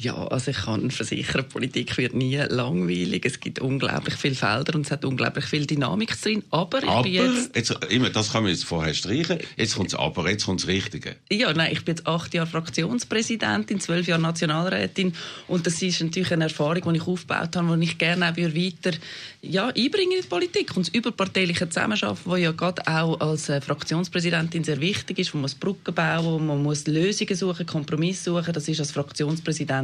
Ja, 0.00 0.14
also 0.28 0.52
ich 0.52 0.58
kann 0.58 0.92
versichern, 0.92 1.48
Politik 1.48 1.96
wird 1.98 2.14
nie 2.14 2.36
langweilig. 2.36 3.26
Es 3.26 3.40
gibt 3.40 3.58
unglaublich 3.58 4.14
viele 4.14 4.36
Felder 4.36 4.76
und 4.76 4.86
es 4.86 4.92
hat 4.92 5.04
unglaublich 5.04 5.46
viel 5.46 5.66
Dynamik 5.66 6.14
drin. 6.22 6.44
Aber 6.50 6.80
ich 6.80 6.88
Aber, 6.88 7.02
bin 7.02 7.14
jetzt... 7.14 7.56
jetzt, 7.56 7.84
immer, 7.90 8.08
das 8.08 8.30
kann 8.30 8.44
man 8.44 8.52
jetzt 8.52 8.64
vorher 8.64 8.94
streichen. 8.94 9.40
Jetzt 9.56 9.74
kommt's 9.74 9.96
aber, 9.96 10.30
jetzt 10.30 10.46
kommt's 10.46 10.68
Richtige. 10.68 11.16
Ja, 11.32 11.52
nein, 11.52 11.72
ich 11.72 11.84
bin 11.84 11.96
jetzt 11.96 12.06
acht 12.06 12.32
Jahre 12.32 12.46
Fraktionspräsidentin, 12.46 13.80
zwölf 13.80 14.06
Jahre 14.06 14.22
Nationalrätin 14.22 15.14
und 15.48 15.66
das 15.66 15.82
ist 15.82 16.00
natürlich 16.00 16.30
eine 16.30 16.44
Erfahrung, 16.44 16.92
die 16.92 16.98
ich 16.98 17.06
aufgebaut 17.08 17.56
habe, 17.56 17.76
die 17.76 17.84
ich 17.84 17.98
gerne 17.98 18.30
auch 18.30 18.36
weiter 18.36 18.96
ja, 19.42 19.66
einbringen 19.66 20.12
in 20.12 20.22
die 20.22 20.28
Politik 20.28 20.76
und 20.76 20.86
das 20.86 20.94
überparteiliche 20.94 21.68
Zusammenarbeiten, 21.68 22.18
das 22.24 22.38
ja 22.38 22.52
gerade 22.52 22.86
auch 22.86 23.20
als 23.20 23.48
äh, 23.48 23.60
Fraktionspräsidentin 23.60 24.62
sehr 24.62 24.80
wichtig 24.80 25.18
ist, 25.18 25.34
wo 25.34 25.38
man 25.38 25.42
muss 25.42 25.56
Brücken 25.56 25.92
bauen, 25.92 26.46
man 26.46 26.62
muss 26.62 26.86
Lösungen 26.86 27.34
suchen, 27.34 27.66
Kompromisse 27.66 28.24
suchen, 28.24 28.52
das 28.52 28.68
ist 28.68 28.78
als 28.78 28.92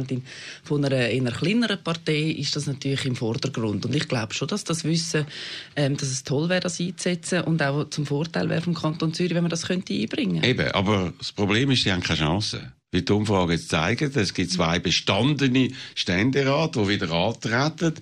Fraktionspräsidentin 0.05 0.23
von 0.63 0.85
einer 0.85 1.09
eher 1.09 1.31
kleineren 1.31 1.83
Partei 1.83 2.35
ist 2.37 2.55
das 2.55 2.67
natürlich 2.67 3.05
im 3.05 3.15
Vordergrund 3.15 3.85
und 3.85 3.95
ich 3.95 4.07
glaube 4.07 4.33
schon, 4.33 4.47
dass 4.47 4.63
das 4.63 4.83
Wissen, 4.83 5.25
ähm, 5.75 5.97
dass 5.97 6.09
es 6.09 6.23
toll 6.23 6.49
wäre, 6.49 6.61
das 6.61 6.79
einzusetzen 6.79 7.41
und 7.41 7.61
auch 7.61 7.89
zum 7.89 8.05
Vorteil 8.05 8.49
wäre 8.49 8.61
vom 8.61 8.73
Kanton 8.73 9.13
Zürich, 9.13 9.35
wenn 9.35 9.43
man 9.43 9.49
das 9.49 9.67
könnte 9.67 9.93
einbringen. 9.93 10.43
Eben, 10.43 10.71
aber 10.71 11.13
das 11.17 11.31
Problem 11.31 11.71
ist, 11.71 11.83
sie 11.83 11.91
haben 11.91 12.03
keine 12.03 12.19
Chance. 12.19 12.71
Wie 12.91 13.01
die 13.01 13.11
Umfrage 13.11 13.53
jetzt 13.53 13.69
zeigt, 13.69 14.15
es 14.15 14.33
gibt 14.33 14.51
zwei 14.51 14.79
bestandene 14.79 15.71
Ständerat, 15.95 16.75
die 16.75 16.87
wieder 16.87 17.11
antreten. 17.11 17.95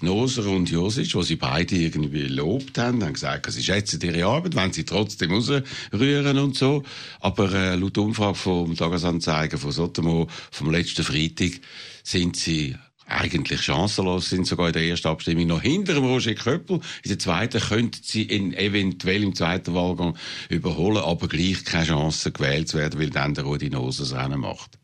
Noser 0.00 0.46
und 0.46 0.70
Josic, 0.70 1.14
wo 1.14 1.22
sie 1.22 1.36
beide 1.36 1.76
irgendwie 1.76 2.24
gelobt 2.24 2.78
haben, 2.78 3.02
haben 3.02 3.14
gesagt, 3.14 3.50
sie 3.50 3.62
schätzen 3.62 4.00
ihre 4.02 4.26
Arbeit, 4.26 4.54
wenn 4.54 4.72
sie 4.72 4.84
trotzdem 4.84 5.32
rausrühren 5.32 6.38
und 6.38 6.56
so. 6.56 6.82
Aber 7.20 7.52
äh, 7.52 7.76
laut 7.76 7.96
Umfrage 7.98 8.34
vom 8.34 8.76
Tagesanzeiger 8.76 9.58
von 9.58 9.72
Sotomo 9.72 10.28
vom 10.50 10.70
letzten 10.70 11.02
Freitag 11.02 11.60
sind 12.02 12.36
sie 12.36 12.76
eigentlich 13.06 13.62
chancenlos, 13.62 14.30
sind 14.30 14.46
sogar 14.46 14.68
in 14.68 14.72
der 14.72 14.82
ersten 14.82 15.08
Abstimmung 15.08 15.46
noch 15.46 15.62
hinter 15.62 15.94
dem 15.94 16.04
Roger 16.04 16.34
Köppel. 16.34 16.80
In 17.02 17.08
der 17.08 17.18
zweiten 17.18 17.60
könnten 17.60 18.00
sie 18.02 18.24
ihn 18.24 18.52
eventuell 18.52 19.22
im 19.22 19.34
zweiten 19.34 19.74
Wahlgang 19.74 20.16
überholen, 20.48 20.98
aber 20.98 21.28
gleich 21.28 21.64
keine 21.64 21.86
Chance 21.86 22.32
gewählt 22.32 22.68
zu 22.68 22.78
werden, 22.78 23.00
weil 23.00 23.10
dann 23.10 23.34
der 23.34 23.44
Rudi 23.44 23.70
Noser 23.70 24.02
das 24.02 24.12
Rennen 24.12 24.40
macht. 24.40 24.78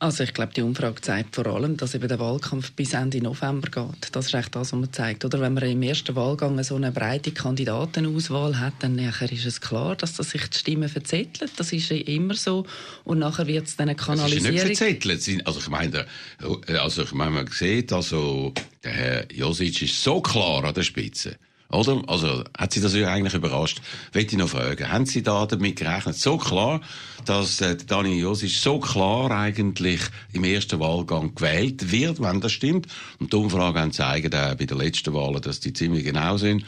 Also 0.00 0.22
ich 0.22 0.32
glaube, 0.32 0.52
die 0.54 0.62
Umfrage 0.62 1.00
zeigt 1.00 1.34
vor 1.34 1.48
allem, 1.48 1.76
dass 1.76 1.92
eben 1.92 2.06
der 2.06 2.20
Wahlkampf 2.20 2.70
bis 2.70 2.92
Ende 2.94 3.20
November 3.20 3.68
geht. 3.68 4.10
Das 4.14 4.26
ist 4.26 4.34
echt 4.34 4.54
das, 4.54 4.72
was 4.72 4.78
man 4.78 4.92
zeigt. 4.92 5.24
Oder 5.24 5.40
wenn 5.40 5.54
man 5.54 5.64
im 5.64 5.82
ersten 5.82 6.14
Wahlgang 6.14 6.62
so 6.62 6.76
eine 6.76 6.92
breite 6.92 7.32
Kandidatenauswahl 7.32 8.60
hat, 8.60 8.74
dann 8.78 8.94
nachher 8.94 9.32
ist 9.32 9.44
es 9.44 9.60
klar, 9.60 9.96
dass 9.96 10.14
das 10.14 10.30
sich 10.30 10.46
die 10.50 10.56
Stimmen 10.56 10.88
verzettelt. 10.88 11.50
Das 11.56 11.72
ist 11.72 11.88
ja 11.90 11.96
immer 11.96 12.34
so. 12.34 12.64
Und 13.02 13.18
nachher 13.18 13.48
wird 13.48 13.66
es 13.66 13.74
dann 13.76 13.88
eine 13.88 13.96
Es 13.96 14.02
ist 14.02 14.06
Kanalisierung. 14.06 14.52
nicht 14.68 14.78
verzettelt. 14.78 15.46
Also 15.48 15.58
ich 15.58 15.68
meine, 15.68 15.90
der- 15.90 16.80
also 16.80 17.02
ich 17.02 17.12
meine, 17.12 17.32
man 17.32 17.46
sieht, 17.48 17.92
also 17.92 18.54
der 18.84 18.92
Herr 18.92 19.32
Josic 19.32 19.82
ist 19.82 20.00
so 20.00 20.20
klar 20.20 20.62
an 20.62 20.74
der 20.74 20.84
Spitze. 20.84 21.36
Oder? 21.70 22.02
Also, 22.06 22.44
hat 22.56 22.72
Sie 22.72 22.80
das 22.80 22.94
eigentlich 22.94 23.34
überrascht? 23.34 23.82
Wollte 24.12 24.32
ich 24.32 24.38
noch 24.38 24.48
fragen, 24.48 24.90
haben 24.90 25.04
Sie 25.04 25.22
da 25.22 25.44
damit 25.44 25.76
gerechnet? 25.76 26.16
So 26.16 26.38
klar, 26.38 26.80
dass 27.26 27.60
äh, 27.60 27.76
Dani 27.76 28.18
Josic 28.18 28.50
so 28.50 28.78
klar 28.78 29.30
eigentlich 29.30 30.00
im 30.32 30.44
ersten 30.44 30.80
Wahlgang 30.80 31.34
gewählt 31.34 31.92
wird, 31.92 32.20
wenn 32.20 32.40
das 32.40 32.52
stimmt. 32.52 32.86
Und 33.18 33.32
die 33.32 33.36
Umfragen 33.36 33.92
zeigen 33.92 34.34
auch 34.34 34.54
bei 34.54 34.64
der 34.64 34.78
letzten 34.78 35.12
Wahl, 35.12 35.38
dass 35.40 35.60
die 35.60 35.74
ziemlich 35.74 36.04
genau 36.04 36.38
sind. 36.38 36.64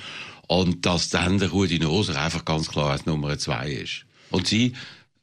Und 0.48 0.84
dass 0.84 1.08
dann 1.08 1.38
der 1.38 1.50
Rudi 1.50 1.78
Noser 1.78 2.20
einfach 2.20 2.44
ganz 2.44 2.68
klar 2.68 2.90
als 2.90 3.06
Nummer 3.06 3.38
zwei 3.38 3.70
ist. 3.70 4.04
Und 4.30 4.48
Sie 4.48 4.74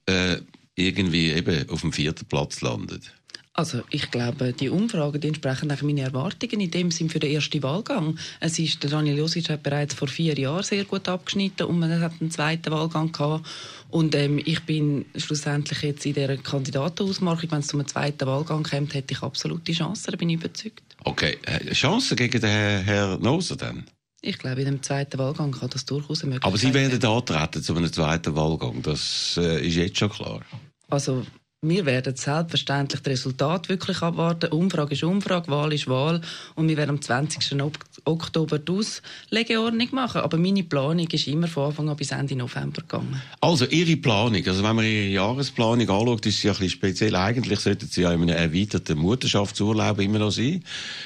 äh, 0.07 0.37
irgendwie 0.75 1.31
eben 1.31 1.69
auf 1.69 1.81
dem 1.81 1.93
vierten 1.93 2.25
Platz 2.25 2.61
landet. 2.61 3.13
Also 3.59 3.81
ich 3.89 4.11
glaube, 4.11 4.53
die 4.53 4.69
Umfragen 4.69 5.19
die 5.19 5.29
entsprechen 5.29 5.71
auch 5.71 5.81
meinen 5.81 5.97
Erwartungen 5.97 6.59
in 6.61 6.69
dem 6.69 6.91
Sinn 6.91 7.09
für 7.09 7.17
den 7.17 7.31
ersten 7.31 7.63
Wahlgang. 7.63 8.15
Es 8.39 8.59
ist, 8.59 8.83
der 8.83 8.91
Daniel 8.91 9.17
Josic 9.17 9.49
hat 9.49 9.63
bereits 9.63 9.95
vor 9.95 10.07
vier 10.07 10.37
Jahren 10.37 10.61
sehr 10.61 10.85
gut 10.85 11.09
abgeschnitten 11.09 11.65
und 11.65 11.79
man 11.79 11.99
hat 11.99 12.13
einen 12.21 12.29
zweiten 12.29 12.71
Wahlgang 12.71 13.11
gehabt. 13.11 13.47
Und 13.89 14.13
ähm, 14.13 14.39
ich 14.45 14.59
bin 14.59 15.05
schlussendlich 15.15 15.81
jetzt 15.81 16.05
in 16.05 16.13
dieser 16.13 16.37
Kandidatenausmarkung, 16.37 17.49
wenn 17.49 17.61
es 17.61 17.67
zum 17.67 17.87
zweiten 17.87 18.27
Wahlgang 18.27 18.61
kommt, 18.61 18.93
hätte 18.93 19.15
ich 19.15 19.23
absolute 19.23 19.71
Chancen, 19.71 20.11
da 20.11 20.17
bin 20.17 20.29
ich 20.29 20.35
überzeugt. 20.35 20.83
Okay, 21.03 21.39
äh, 21.47 21.73
Chance 21.73 22.15
gegen 22.15 22.39
den 22.39 22.51
Herr, 22.51 22.81
Herr 22.83 23.17
Noser 23.17 23.55
dann? 23.55 23.85
Ich 24.21 24.37
glaube, 24.37 24.61
in 24.61 24.67
dem 24.67 24.83
zweiten 24.83 25.17
Wahlgang 25.17 25.51
kann 25.51 25.71
das 25.71 25.83
durchaus 25.83 26.21
eine 26.21 26.35
Möglichkeit 26.35 26.47
Aber 26.47 26.57
Sie 26.59 26.73
werden 26.75 27.01
sein. 27.01 27.11
antreten 27.11 27.63
zu 27.63 27.75
einem 27.75 27.91
zweiten 27.91 28.35
Wahlgang, 28.35 28.83
das 28.83 29.35
äh, 29.41 29.65
ist 29.65 29.77
jetzt 29.77 29.97
schon 29.97 30.11
klar. 30.11 30.41
Also 30.89 31.25
wir 31.67 31.85
werden 31.85 32.15
selbstverständlich 32.15 33.01
das 33.01 33.11
Resultat 33.11 33.69
wirklich 33.69 34.01
abwarten. 34.01 34.51
Umfrage 34.51 34.93
ist 34.93 35.03
Umfrage, 35.03 35.49
Wahl 35.49 35.73
ist 35.73 35.87
Wahl. 35.87 36.21
Und 36.55 36.67
wir 36.67 36.77
werden 36.77 36.91
am 36.91 37.01
20. 37.01 37.61
Ok- 37.61 37.85
Oktober 38.05 38.59
die 38.59 38.71
Auslegeordnung 38.71 39.89
machen. 39.91 40.21
Aber 40.21 40.37
meine 40.37 40.63
Planung 40.63 41.07
ist 41.07 41.27
immer 41.27 41.47
von 41.47 41.65
Anfang 41.65 41.89
an 41.89 41.97
bis 41.97 42.11
Ende 42.11 42.35
November 42.35 42.81
gegangen. 42.81 43.21
Also 43.41 43.65
Ihre 43.65 43.97
Planung, 43.97 44.45
also 44.47 44.63
wenn 44.63 44.75
man 44.75 44.85
Ihre 44.85 45.09
Jahresplanung 45.09 45.89
anschaut, 45.89 46.25
ist 46.25 46.39
sie 46.39 46.47
ein 46.49 46.53
bisschen 46.53 46.69
speziell. 46.69 47.15
Eigentlich 47.15 47.59
sollten 47.59 47.87
Sie 47.87 48.01
ja 48.01 48.11
in 48.13 48.21
einem 48.21 48.29
erweiterten 48.29 48.97
Mutterschaftsurlaub 48.97 49.99
immer 49.99 50.19
noch 50.19 50.31
sein, 50.31 50.63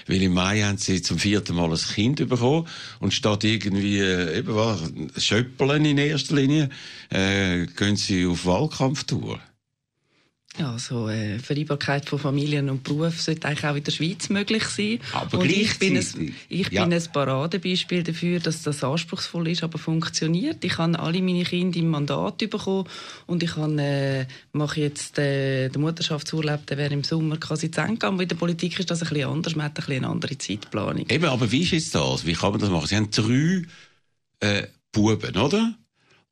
weil 0.08 0.22
im 0.22 0.34
Mai 0.34 0.62
haben 0.62 0.78
Sie 0.78 1.02
zum 1.02 1.18
vierten 1.18 1.56
Mal 1.56 1.72
ein 1.72 1.78
Kind 1.78 2.28
bekommen 2.30 2.68
und 3.00 3.14
statt 3.14 3.44
irgendwie 3.44 4.00
äh, 4.00 4.38
eben 4.40 4.56
was, 4.56 4.82
Schöppeln 5.18 5.86
in 5.86 5.98
erster 5.98 6.36
Linie, 6.36 6.70
äh, 7.10 7.66
gehen 7.66 7.96
Sie 7.96 8.26
auf 8.26 8.46
Wahlkampftour. 8.46 9.40
Ja, 10.60 10.78
so 10.78 11.08
äh, 11.08 11.40
Vereinbarkeit 11.40 12.10
von 12.10 12.20
Familien 12.20 12.70
und 12.70 12.84
Beruf 12.84 13.22
sollte 13.22 13.48
eigentlich 13.48 13.66
auch 13.66 13.76
in 13.76 13.84
der 13.86 13.92
Schweiz 13.92 14.28
möglich 14.30 14.66
sein. 14.66 15.00
Aber 15.14 15.40
und 15.40 15.50
ich 15.50 15.80
bin, 15.80 15.96
ein, 15.96 16.36
ich 16.50 16.70
Ja. 16.72 16.84
bin 16.84 16.94
ein 16.94 17.04
Paradebeispiel 17.14 18.04
dafür, 18.04 18.40
dass 18.42 18.62
das 18.62 18.84
anspruchsvoll 18.84 19.48
ist, 19.48 19.64
aber 19.64 19.78
funktioniert. 19.78 20.64
Ich 20.66 20.78
habe 20.78 21.00
alle 21.00 21.22
meine 21.22 21.46
Kinder 21.46 21.80
im 21.80 21.90
Mandat 21.90 22.40
bekommen 22.40 22.86
und 23.28 23.44
ich 23.44 23.56
habe, 23.56 23.82
äh, 23.82 24.26
mache 24.52 24.82
jetzt 24.82 25.18
äh, 25.20 25.70
den 25.70 25.82
Mutterschaftsurlaub, 25.82 26.66
der 26.68 26.78
wäre 26.78 26.94
im 26.94 27.06
Sommer 27.06 27.38
quasi 27.38 27.72
zu 27.72 27.80
Ende 27.80 27.94
gegangen. 27.94 28.16
Aber 28.16 28.24
in 28.24 28.30
der 28.30 28.36
Politik 28.36 28.78
ist 28.78 28.92
das 28.92 29.02
ein 29.04 29.08
bisschen 29.10 29.30
anders, 29.30 29.56
man 29.56 29.66
hat 29.68 29.72
ein 29.72 29.86
bisschen 29.86 30.04
eine 30.04 30.10
andere 30.10 30.38
Zeitplanung. 30.38 31.06
Eben, 31.10 31.26
aber 31.26 31.50
wie 31.50 31.62
ist 31.62 31.72
jetzt 31.72 31.96
das? 31.96 32.26
Wie 32.26 32.34
kann 32.34 32.52
man 32.52 32.60
das 32.60 32.70
machen? 32.70 32.88
Sie 32.88 32.98
haben 32.98 33.10
drei 33.10 33.62
äh, 34.42 34.68
Buben, 34.92 35.38
oder? 35.38 35.76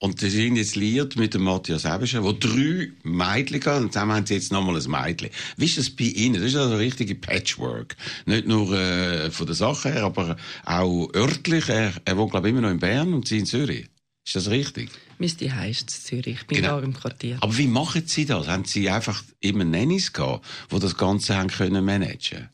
Und 0.02 0.22
die 0.22 0.30
sind 0.30 0.56
jetzt 0.56 0.78
liiert 0.78 1.18
mit 1.18 1.34
dem 1.34 1.44
Matthias 1.44 1.84
Ebischer, 1.84 2.24
wo 2.24 2.32
drei 2.32 2.90
Mädchen 3.04 3.66
haben, 3.66 3.84
und 3.86 3.94
zusammen 3.94 4.14
haben 4.14 4.26
sie 4.26 4.36
jetzt 4.36 4.50
nochmal 4.52 4.78
ein 4.82 4.90
Mädchen. 4.90 5.30
Wie 5.58 5.66
ist 5.66 5.78
das 5.78 5.90
bei 5.90 6.06
Ihnen? 6.06 6.36
Das 6.36 6.44
ist 6.44 6.56
also 6.56 6.78
richtige 6.78 7.16
Patchwork. 7.16 7.98
Nicht 8.26 8.48
nur 8.48 8.72
äh, 8.72 9.30
von 9.30 9.46
der 9.46 9.56
Sache 9.56 9.92
her, 9.92 10.04
aber 10.06 10.38
auch 10.66 11.10
örtlich. 11.14 11.68
Er, 11.68 11.92
er 12.06 12.18
wohnt, 12.18 12.32
glaube 12.32 12.48
ich, 12.48 12.54
immer 12.54 12.62
noch 12.62 12.72
in 12.72 12.80
Bern 12.80 13.14
und 13.14 13.28
Sie 13.28 13.40
in 13.40 13.46
Zürich. 13.46 13.88
Ist 14.26 14.36
das 14.38 14.50
richtig? 14.50 14.90
Müsste 15.18 15.54
heisst 15.54 15.90
Zürich. 15.90 16.38
Ich 16.42 16.48
bin 16.48 16.62
Genau. 16.62 16.80
da 16.80 16.86
im 16.86 16.94
Quartier. 16.94 17.38
Aber 17.42 17.58
wie 17.58 17.68
machen 17.68 18.04
Sie 18.06 18.26
das? 18.26 18.48
Haben 18.48 18.64
Sie 18.64 18.90
einfach 18.90 19.22
immer 19.42 19.66
Nannies 19.66 20.14
gehabt, 20.14 20.46
die 20.72 20.80
das 20.80 20.96
Ganze 20.96 21.36
haben 21.36 21.50
können 21.50 21.84
managen? 21.84 22.48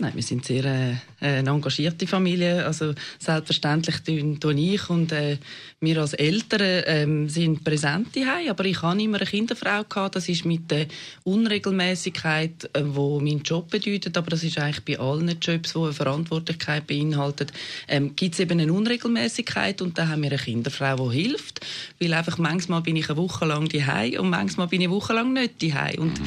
Nein, 0.00 0.12
wir 0.14 0.22
sind 0.22 0.44
sehr 0.44 0.64
äh, 0.64 0.94
eine 1.20 1.50
engagierte 1.50 2.06
Familie. 2.06 2.64
Also 2.64 2.94
selbstverständlich 3.18 3.96
tun, 4.38 4.58
ich 4.58 4.88
und 4.90 5.10
äh, 5.10 5.38
wir 5.80 5.98
als 5.98 6.14
Eltern 6.14 6.84
ähm, 6.86 7.28
sind 7.28 7.64
präsent 7.64 8.14
daheim. 8.14 8.48
Aber 8.50 8.64
ich 8.64 8.80
hatte 8.80 9.02
immer 9.02 9.18
eine 9.18 9.26
Kinderfrau 9.26 9.82
gehabt. 9.84 10.14
Das 10.14 10.28
ist 10.28 10.44
mit 10.44 10.70
der 10.70 10.86
Unregelmäßigkeit, 11.24 12.70
äh, 12.72 12.82
wo 12.84 13.18
mein 13.18 13.40
Job 13.40 13.70
bedeutet. 13.70 14.16
Aber 14.16 14.30
das 14.30 14.44
ist 14.44 14.58
eigentlich 14.58 14.84
bei 14.84 14.98
allen 15.04 15.36
Jobs, 15.40 15.72
die 15.72 15.78
eine 15.78 15.92
Verantwortlichkeit 15.92 16.86
beinhaltet, 16.86 17.52
ähm, 17.88 18.14
gibt 18.14 18.34
es 18.34 18.40
eben 18.40 18.60
eine 18.60 18.72
Unregelmäßigkeit 18.72 19.82
und 19.82 19.98
da 19.98 20.08
haben 20.08 20.22
wir 20.22 20.30
eine 20.30 20.38
Kinderfrau, 20.38 21.10
die 21.10 21.22
hilft, 21.22 21.60
weil 22.00 22.14
einfach 22.14 22.38
manchmal 22.38 22.82
bin 22.82 22.94
ich 22.96 23.10
eine 23.10 23.18
Woche 23.18 23.46
lang 23.46 23.68
daheim 23.68 24.20
und 24.20 24.30
manchmal 24.30 24.68
bin 24.68 24.80
ich 24.80 24.86
eine 24.86 24.94
Woche 24.94 25.12
lang 25.12 25.32
nicht 25.32 25.62
daheim 25.62 25.98
und 25.98 26.20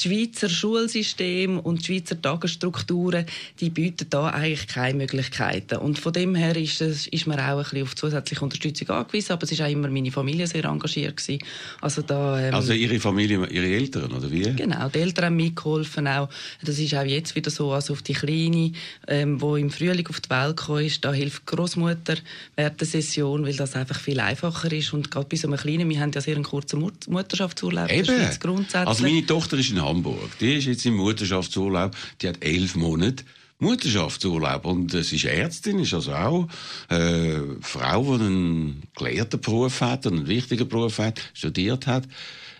das 0.00 0.10
Schweizer 0.10 0.48
Schulsystem 0.48 1.58
und 1.58 1.80
die 1.80 1.84
Schweizer 1.84 2.20
Tagesstrukturen, 2.20 3.26
die 3.60 3.70
bieten 3.70 4.06
da 4.08 4.28
eigentlich 4.28 4.66
keine 4.66 4.98
Möglichkeiten. 4.98 5.76
Und 5.78 5.98
von 5.98 6.12
dem 6.12 6.34
her 6.34 6.56
ist, 6.56 6.80
es, 6.80 7.06
ist 7.06 7.26
man 7.26 7.38
auch 7.38 7.58
ein 7.58 7.62
bisschen 7.62 7.82
auf 7.82 7.94
zusätzliche 7.94 8.42
Unterstützung 8.42 8.88
angewiesen. 8.90 9.32
Aber 9.32 9.42
es 9.42 9.52
ist 9.52 9.60
auch 9.60 9.68
immer 9.68 9.88
meine 9.88 10.10
Familie 10.10 10.46
sehr 10.46 10.64
engagiert 10.64 11.18
gewesen. 11.18 11.42
Also 11.80 12.02
da, 12.02 12.40
ähm, 12.40 12.54
Also 12.54 12.72
Ihre 12.72 12.98
Familie, 12.98 13.46
Ihre 13.46 13.66
Eltern, 13.66 14.12
oder 14.12 14.30
wie? 14.30 14.52
Genau, 14.54 14.88
die 14.88 15.00
Eltern 15.00 15.26
haben 15.26 15.36
mitgeholfen 15.36 16.06
auch. 16.06 16.28
Das 16.64 16.78
ist 16.78 16.94
auch 16.94 17.04
jetzt 17.04 17.36
wieder 17.36 17.50
so, 17.50 17.72
also 17.72 17.92
auf 17.92 18.02
die 18.02 18.14
Kleine, 18.14 18.72
ähm, 19.06 19.40
wo 19.40 19.56
im 19.56 19.70
Frühling 19.70 20.06
auf 20.08 20.20
die 20.20 20.30
Welt 20.30 20.56
gekommen 20.56 20.86
ist, 20.86 21.04
da 21.04 21.12
hilft 21.12 21.42
die 21.50 21.56
Großmutter 21.56 22.16
während 22.56 22.80
der 22.80 22.86
Session, 22.86 23.44
weil 23.44 23.56
das 23.56 23.76
einfach 23.76 24.00
viel 24.00 24.20
einfacher 24.20 24.72
ist. 24.72 24.92
Und 24.94 25.10
gerade 25.10 25.26
bei 25.28 25.36
so 25.36 25.48
einem 25.48 25.58
Kleinen, 25.58 25.88
wir 25.88 26.00
haben 26.00 26.12
ja 26.12 26.20
sehr 26.20 26.36
einen 26.36 26.44
kurzen 26.44 26.80
Mut 26.80 27.08
Mutterschaftsurlaub 27.08 27.90
Eben. 27.90 28.16
Grundsätzlich. 28.40 28.86
Also 28.86 29.02
meine 29.02 29.26
Tochter 29.26 29.58
ist 29.58 29.70
in 29.70 29.78
Hamburg. 29.90 30.38
Die 30.38 30.54
ist 30.54 30.66
jetzt 30.66 30.86
im 30.86 30.94
Mutterschaftsurlaub. 30.94 31.96
Die 32.22 32.28
hat 32.28 32.42
elf 32.42 32.76
Monate. 32.76 33.24
Mutterschaftsurlaub 33.58 34.64
und 34.64 34.92
sie 34.92 35.16
ist 35.16 35.24
Ärztin, 35.24 35.80
ist 35.80 35.92
also 35.92 36.14
auch 36.14 36.48
äh, 36.88 37.40
Frau, 37.60 38.16
die 38.16 38.24
einen 38.24 38.82
gelehrten 38.96 39.38
Beruf 39.38 39.82
hat, 39.82 40.06
einen 40.06 40.28
wichtigen 40.28 40.66
Beruf 40.66 40.98
hat, 40.98 41.20
studiert 41.34 41.86
hat. 41.86 42.08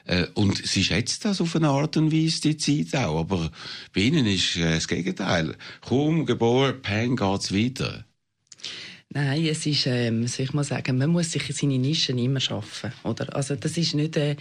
Äh, 0.04 0.26
und 0.34 0.58
sie 0.58 0.84
schätzt 0.84 1.24
das 1.24 1.40
auf 1.40 1.56
eine 1.56 1.68
Art 1.68 1.96
und 1.96 2.12
Weise, 2.12 2.42
die 2.42 2.56
Zeit 2.58 3.02
auch. 3.02 3.20
Aber 3.20 3.50
bei 3.94 4.02
ihnen 4.02 4.26
ist 4.26 4.56
äh, 4.56 4.74
das 4.74 4.88
Gegenteil. 4.88 5.56
Kaum 5.80 6.26
geboren, 6.26 6.82
peng, 6.82 7.16
geht's 7.16 7.54
weiter. 7.54 8.04
Nein, 9.12 9.46
es 9.46 9.66
ist, 9.66 9.86
ähm, 9.86 10.26
soll 10.28 10.44
ich 10.44 10.52
mal 10.52 10.64
sagen, 10.64 10.98
man 10.98 11.10
muss 11.10 11.32
sich 11.32 11.42
seine 11.56 11.78
Nischen 11.78 12.18
immer 12.18 12.40
schaffen, 12.40 12.92
oder? 13.02 13.34
Also 13.34 13.56
das 13.56 13.76
ist 13.76 13.94
nicht 13.94 14.16
äh, 14.16 14.36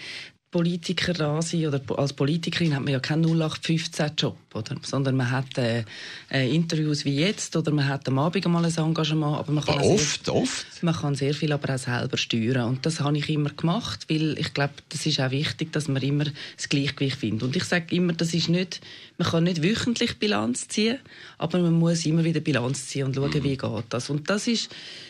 Politiker 0.52 1.14
da 1.14 1.42
sein 1.42 1.68
oder 1.68 1.82
als 1.98 2.14
Politikerin 2.14 2.76
hat 2.76 2.84
man 2.84 2.94
ja 2.94 3.00
keinen 3.00 3.26
0815-Job, 3.26 4.36
oder? 4.56 4.76
Sondern 4.82 5.16
man 5.16 5.32
hat 5.32 5.58
äh, 5.58 5.84
äh, 6.32 6.54
Interviews 6.54 7.06
wie 7.06 7.16
jetzt 7.16 7.56
oder 7.56 7.72
man 7.72 7.88
hat 7.88 8.08
am 8.08 8.20
Abend 8.20 8.46
mal 8.48 8.66
ein 8.66 8.76
Engagement, 8.76 9.38
aber 9.38 9.52
man 9.52 9.64
kann 9.64 9.80
auch 9.80 9.84
oft, 9.84 10.30
oft. 10.30 10.84
man 10.84 10.96
kann 10.96 11.16
sehr 11.16 11.34
viel 11.34 11.52
aber 11.52 11.76
auch 11.76 11.80
selber 11.80 12.18
steuern 12.18 12.70
und 12.70 12.86
das 12.86 13.00
habe 13.00 13.18
ich 13.18 13.30
immer 13.30 13.50
gemacht, 13.50 14.06
weil 14.10 14.38
ich 14.38 14.54
glaube, 14.54 14.74
das 14.90 15.06
ist 15.06 15.20
auch 15.20 15.32
wichtig, 15.32 15.72
dass 15.72 15.88
man 15.88 16.02
immer 16.02 16.26
das 16.56 16.70
Gleichgewicht 16.70 17.18
findet. 17.18 17.44
Und 17.44 17.56
ich 17.56 17.64
sage 17.64 17.96
immer, 17.96 18.14
das 18.14 18.34
ist 18.34 18.50
nicht, 18.50 18.82
man 19.18 19.28
kann 19.28 19.44
nicht 19.44 19.64
wöchentlich 19.64 20.18
Bilanz 20.20 20.68
ziehen, 20.68 21.00
aber 21.38 21.60
man 21.60 21.74
muss 21.74 22.06
immer 22.06 22.24
wieder 22.24 22.40
Bilanz 22.40 22.88
ziehen 22.88 23.06
und 23.06 23.16
schauen, 23.16 23.44
wie 23.44 23.58
geht 23.58 23.86
das. 23.90 24.10
Und 24.10 24.30
das 24.30 24.48
ist 24.48 24.70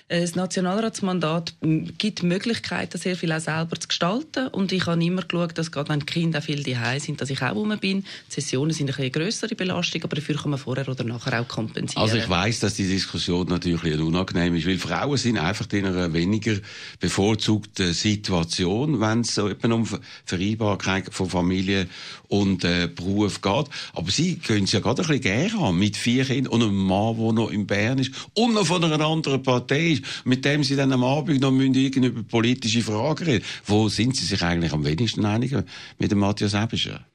äh, 0.09 0.21
das 0.21 0.35
Nationalratsmandat 0.35 1.53
gibt 1.97 2.23
Möglichkeiten, 2.23 2.97
sehr 2.97 3.15
viel 3.15 3.31
auch 3.31 3.39
selber 3.39 3.79
zu 3.79 3.87
gestalten. 3.87 4.47
Und 4.47 4.71
ich 4.71 4.85
habe 4.85 5.03
immer 5.03 5.21
geschaut, 5.21 5.57
dass 5.57 5.71
gerade 5.71 5.89
wenn 5.89 6.01
die 6.01 6.05
Kinder 6.07 6.39
auch 6.39 6.43
viel 6.43 6.63
daheim 6.63 6.99
sind, 6.99 7.21
dass 7.21 7.29
ich 7.29 7.41
auch 7.41 7.55
rum 7.55 7.77
bin. 7.79 8.01
Die 8.01 8.33
Sessionen 8.33 8.71
sind 8.71 8.85
ein 8.85 8.87
bisschen 8.87 9.03
eine 9.03 9.11
grössere 9.29 9.55
Belastung, 9.55 10.03
aber 10.03 10.15
dafür 10.15 10.35
kann 10.35 10.49
man 10.51 10.59
vorher 10.59 10.87
oder 10.89 11.03
nachher 11.03 11.39
auch 11.39 11.47
kompensieren. 11.47 12.01
Also 12.01 12.17
ich 12.17 12.27
weiß, 12.27 12.59
dass 12.61 12.73
die 12.73 12.87
Diskussion 12.87 13.47
natürlich 13.47 13.83
ein 13.93 14.01
unangenehm 14.01 14.55
ist, 14.55 14.65
weil 14.65 14.79
Frauen 14.79 15.17
sind 15.17 15.37
einfach 15.37 15.67
in 15.71 15.85
einer 15.85 16.11
weniger 16.13 16.55
bevorzugten 16.99 17.93
Situation, 17.93 18.99
wenn 18.99 19.21
es 19.21 19.35
so 19.35 19.47
etwa 19.47 19.71
um 19.71 19.85
Ver- 19.85 19.99
Vereinbarkeit 20.25 21.13
von 21.13 21.29
Familie 21.29 21.87
und 22.27 22.63
äh, 22.63 22.87
Beruf 22.93 23.41
geht. 23.41 23.65
Aber 23.93 24.11
sie 24.11 24.37
können 24.37 24.63
es 24.63 24.71
ja 24.71 24.79
gerade 24.79 25.03
ein 25.03 25.07
bisschen 25.07 25.21
gerne 25.21 25.53
haben, 25.53 25.77
mit 25.77 25.95
vier 25.95 26.25
Kindern 26.25 26.53
und 26.53 26.63
einem 26.63 26.75
Mann, 26.75 27.17
der 27.17 27.33
noch 27.33 27.51
in 27.51 27.67
Bern 27.67 27.99
ist 27.99 28.11
und 28.33 28.55
noch 28.55 28.65
von 28.65 28.83
einer 28.83 29.05
anderen 29.05 29.43
Partei 29.43 29.91
ist, 29.91 30.03
mit 30.25 30.43
dem 30.43 30.63
sie 30.63 30.75
dann 30.75 30.91
am 30.91 31.03
Abend 31.03 31.41
noch 31.41 31.51
müssen 31.51 32.03
über 32.03 32.23
politische 32.23 32.81
Fragen 32.81 33.25
reden. 33.25 33.45
Wo 33.65 33.89
sind 33.89 34.15
sie 34.15 34.25
sich 34.25 34.41
eigentlich 34.41 34.73
am 34.73 34.83
wenigsten 34.85 35.25
einig 35.25 35.55
mit 35.99 36.11
dem 36.11 36.19
Matthias 36.19 36.53
Ebischer? 36.55 37.05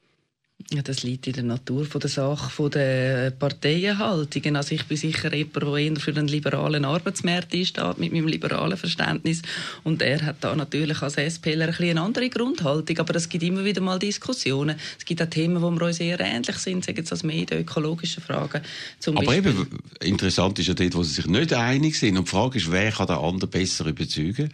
Ja, 0.71 0.81
das 0.81 1.03
liegt 1.03 1.27
in 1.27 1.33
der 1.33 1.43
Natur 1.43 1.85
von 1.85 2.01
der 2.01 2.09
Sache 2.09 2.49
von 2.49 2.71
der 2.71 3.29
Parteienhaltungen. 3.29 4.55
Also 4.55 4.73
ich 4.73 4.85
bin 4.85 4.97
sicher 4.97 5.31
jemand, 5.31 5.55
der 5.57 5.75
eher 5.75 5.95
für 5.97 6.11
einen 6.11 6.27
liberalen 6.27 6.85
Arbeitsmarkt 6.85 7.53
einsteht, 7.53 7.99
mit 7.99 8.11
meinem 8.11 8.27
liberalen 8.27 8.75
Verständnis. 8.75 9.43
Und 9.83 10.01
er 10.01 10.25
hat 10.25 10.37
da 10.39 10.55
natürlich 10.55 11.03
als 11.03 11.17
SPler 11.17 11.67
ein 11.67 11.89
eine 11.89 12.01
andere 12.01 12.29
Grundhaltung. 12.29 12.97
Aber 12.97 13.15
es 13.15 13.29
gibt 13.29 13.43
immer 13.43 13.63
wieder 13.63 13.81
mal 13.81 13.99
Diskussionen. 13.99 14.77
Es 14.97 15.05
gibt 15.05 15.21
auch 15.21 15.29
Themen, 15.29 15.61
wo 15.61 15.69
wir 15.69 15.83
uns 15.83 15.99
eher 15.99 16.19
ähnlich 16.19 16.57
sind, 16.57 16.83
sagen 16.83 16.97
jetzt 16.97 17.11
als 17.11 17.23
Medien, 17.23 17.61
ökologische 17.61 18.21
Fragen. 18.21 18.61
Zum 18.99 19.17
Aber 19.17 19.27
Beispiel. 19.27 19.51
eben, 19.51 19.79
interessant 20.01 20.57
ist 20.57 20.67
ja 20.67 20.73
dort, 20.73 20.95
wo 20.95 21.03
sie 21.03 21.13
sich 21.13 21.27
nicht 21.27 21.53
einig 21.53 21.99
sind. 21.99 22.17
Und 22.17 22.27
die 22.27 22.31
Frage 22.31 22.57
ist, 22.57 22.71
wer 22.71 22.91
kann 22.91 23.07
den 23.07 23.17
anderen 23.17 23.51
besser 23.51 23.85
überzeugen? 23.85 24.51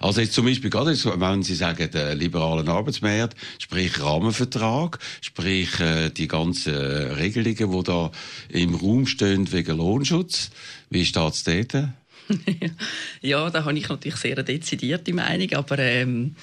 Also 0.00 0.22
jetzt 0.22 0.32
zum 0.32 0.46
Beispiel 0.46 0.70
gerade, 0.70 0.92
jetzt, 0.92 1.04
wenn 1.04 1.42
Sie 1.42 1.54
sagen, 1.54 1.90
der 1.90 2.14
liberalen 2.14 2.68
Arbeitsmarkt, 2.68 3.36
sprich 3.58 4.00
Rahmenvertrag, 4.00 4.98
sprich 5.20 5.78
äh, 5.78 6.08
die 6.08 6.26
ganzen 6.26 6.74
Regelungen, 6.74 7.70
die 7.70 7.82
da 7.84 8.10
im 8.48 8.74
Raum 8.74 9.06
stehen 9.06 9.52
wegen 9.52 9.76
Lohnschutz. 9.76 10.50
Wie 10.88 11.04
steht 11.04 11.34
es 11.34 11.44
dort? 11.44 11.88
Ja, 13.20 13.50
da 13.50 13.64
habe 13.64 13.76
ich 13.76 13.88
natürlich 13.88 14.16
sehr 14.16 14.36
eine 14.36 14.44
dezidierte 14.44 15.12
Meinung, 15.12 15.52
aber 15.54 15.78
ähm, 15.78 16.36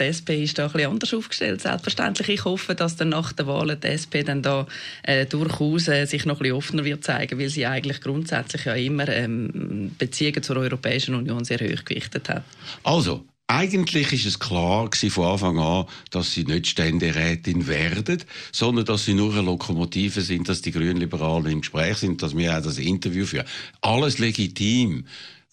die 0.00 0.04
SP 0.04 0.44
ist 0.44 0.58
da 0.58 0.66
ein 0.66 0.72
bisschen 0.72 0.90
anders 0.90 1.14
aufgestellt. 1.14 1.62
Selbstverständlich, 1.62 2.28
ich 2.28 2.44
hoffe, 2.44 2.74
dass 2.74 2.96
dann 2.96 3.10
nach 3.10 3.32
den 3.32 3.46
Wahlen 3.46 3.78
die 3.80 3.88
SP 3.88 4.22
dann 4.22 4.42
da 4.42 4.66
äh, 5.02 5.26
durchaus 5.26 5.88
äh, 5.88 6.04
sich 6.06 6.24
noch 6.26 6.36
ein 6.36 6.42
bisschen 6.42 6.56
offener 6.56 6.84
wird 6.84 7.04
zeigen, 7.04 7.38
weil 7.38 7.48
sie 7.48 7.66
eigentlich 7.66 8.00
grundsätzlich 8.00 8.64
ja 8.64 8.74
immer 8.74 9.08
ähm, 9.08 9.92
Beziehungen 9.98 10.42
zur 10.42 10.56
Europäischen 10.58 11.14
Union 11.14 11.44
sehr 11.44 11.58
hoch 11.58 11.84
gewichtet 11.84 12.28
hat. 12.28 12.44
Also, 12.84 13.24
eigentlich 13.50 14.12
ist 14.12 14.26
es 14.26 14.38
klar 14.38 14.90
von 14.92 15.24
Anfang 15.24 15.58
an, 15.58 15.86
dass 16.10 16.32
sie 16.32 16.44
nicht 16.44 16.66
Ständerätin 16.66 17.66
werden, 17.66 18.22
sondern 18.52 18.84
dass 18.84 19.06
sie 19.06 19.14
nur 19.14 19.32
eine 19.32 19.40
Lokomotive 19.40 20.20
sind, 20.20 20.50
dass 20.50 20.60
die 20.60 20.70
Grünliberalen 20.70 21.50
im 21.50 21.60
Gespräch 21.62 21.96
sind, 21.96 22.22
dass 22.22 22.36
wir 22.36 22.56
auch 22.56 22.62
das 22.62 22.76
Interview 22.76 23.24
führen. 23.24 23.46
Alles 23.80 24.18
legitim. 24.18 25.06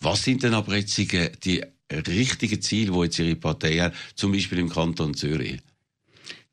Was 0.06 0.22
sind 0.22 0.44
denn 0.44 0.54
aber 0.54 0.78
jetzt 0.78 0.96
die, 0.98 1.64
richtigen 2.08 2.62
Ziele, 2.62 2.92
die 2.92 3.00
jetzt 3.00 3.18
Ihre 3.18 3.36
Partei 3.36 3.80
hat, 3.80 3.94
zum 4.14 4.32
Beispiel 4.32 4.60
im 4.60 4.70
Kanton 4.70 5.16
Zürich? 5.16 5.60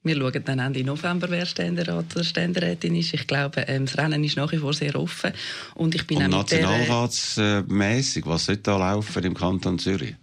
Wir 0.02 0.16
schauen 0.16 0.42
dann 0.44 0.58
Ende 0.58 0.82
November, 0.82 1.28
wer 1.30 1.44
Ständerat 1.44 2.06
oder 2.14 2.24
Ständerätin 2.24 2.96
ist. 2.96 3.12
Ich 3.12 3.26
glaube, 3.26 3.60
ähm, 3.68 3.84
das 3.84 3.98
Rennen 3.98 4.24
ist 4.24 4.36
nach 4.38 4.50
wie 4.52 4.56
vor 4.56 4.72
sehr 4.72 4.96
offen. 4.96 5.32
Und 5.74 5.94
ich 5.94 6.06
bin 6.06 6.16
Und 6.16 6.24
äh, 6.24 6.28
nationalratsmässig, 6.28 8.24
was 8.26 8.46
sollte 8.46 8.62
da 8.62 8.78
laufen 8.78 9.22
im 9.22 9.34
Kanton 9.34 9.78
Zürich? 9.78 10.14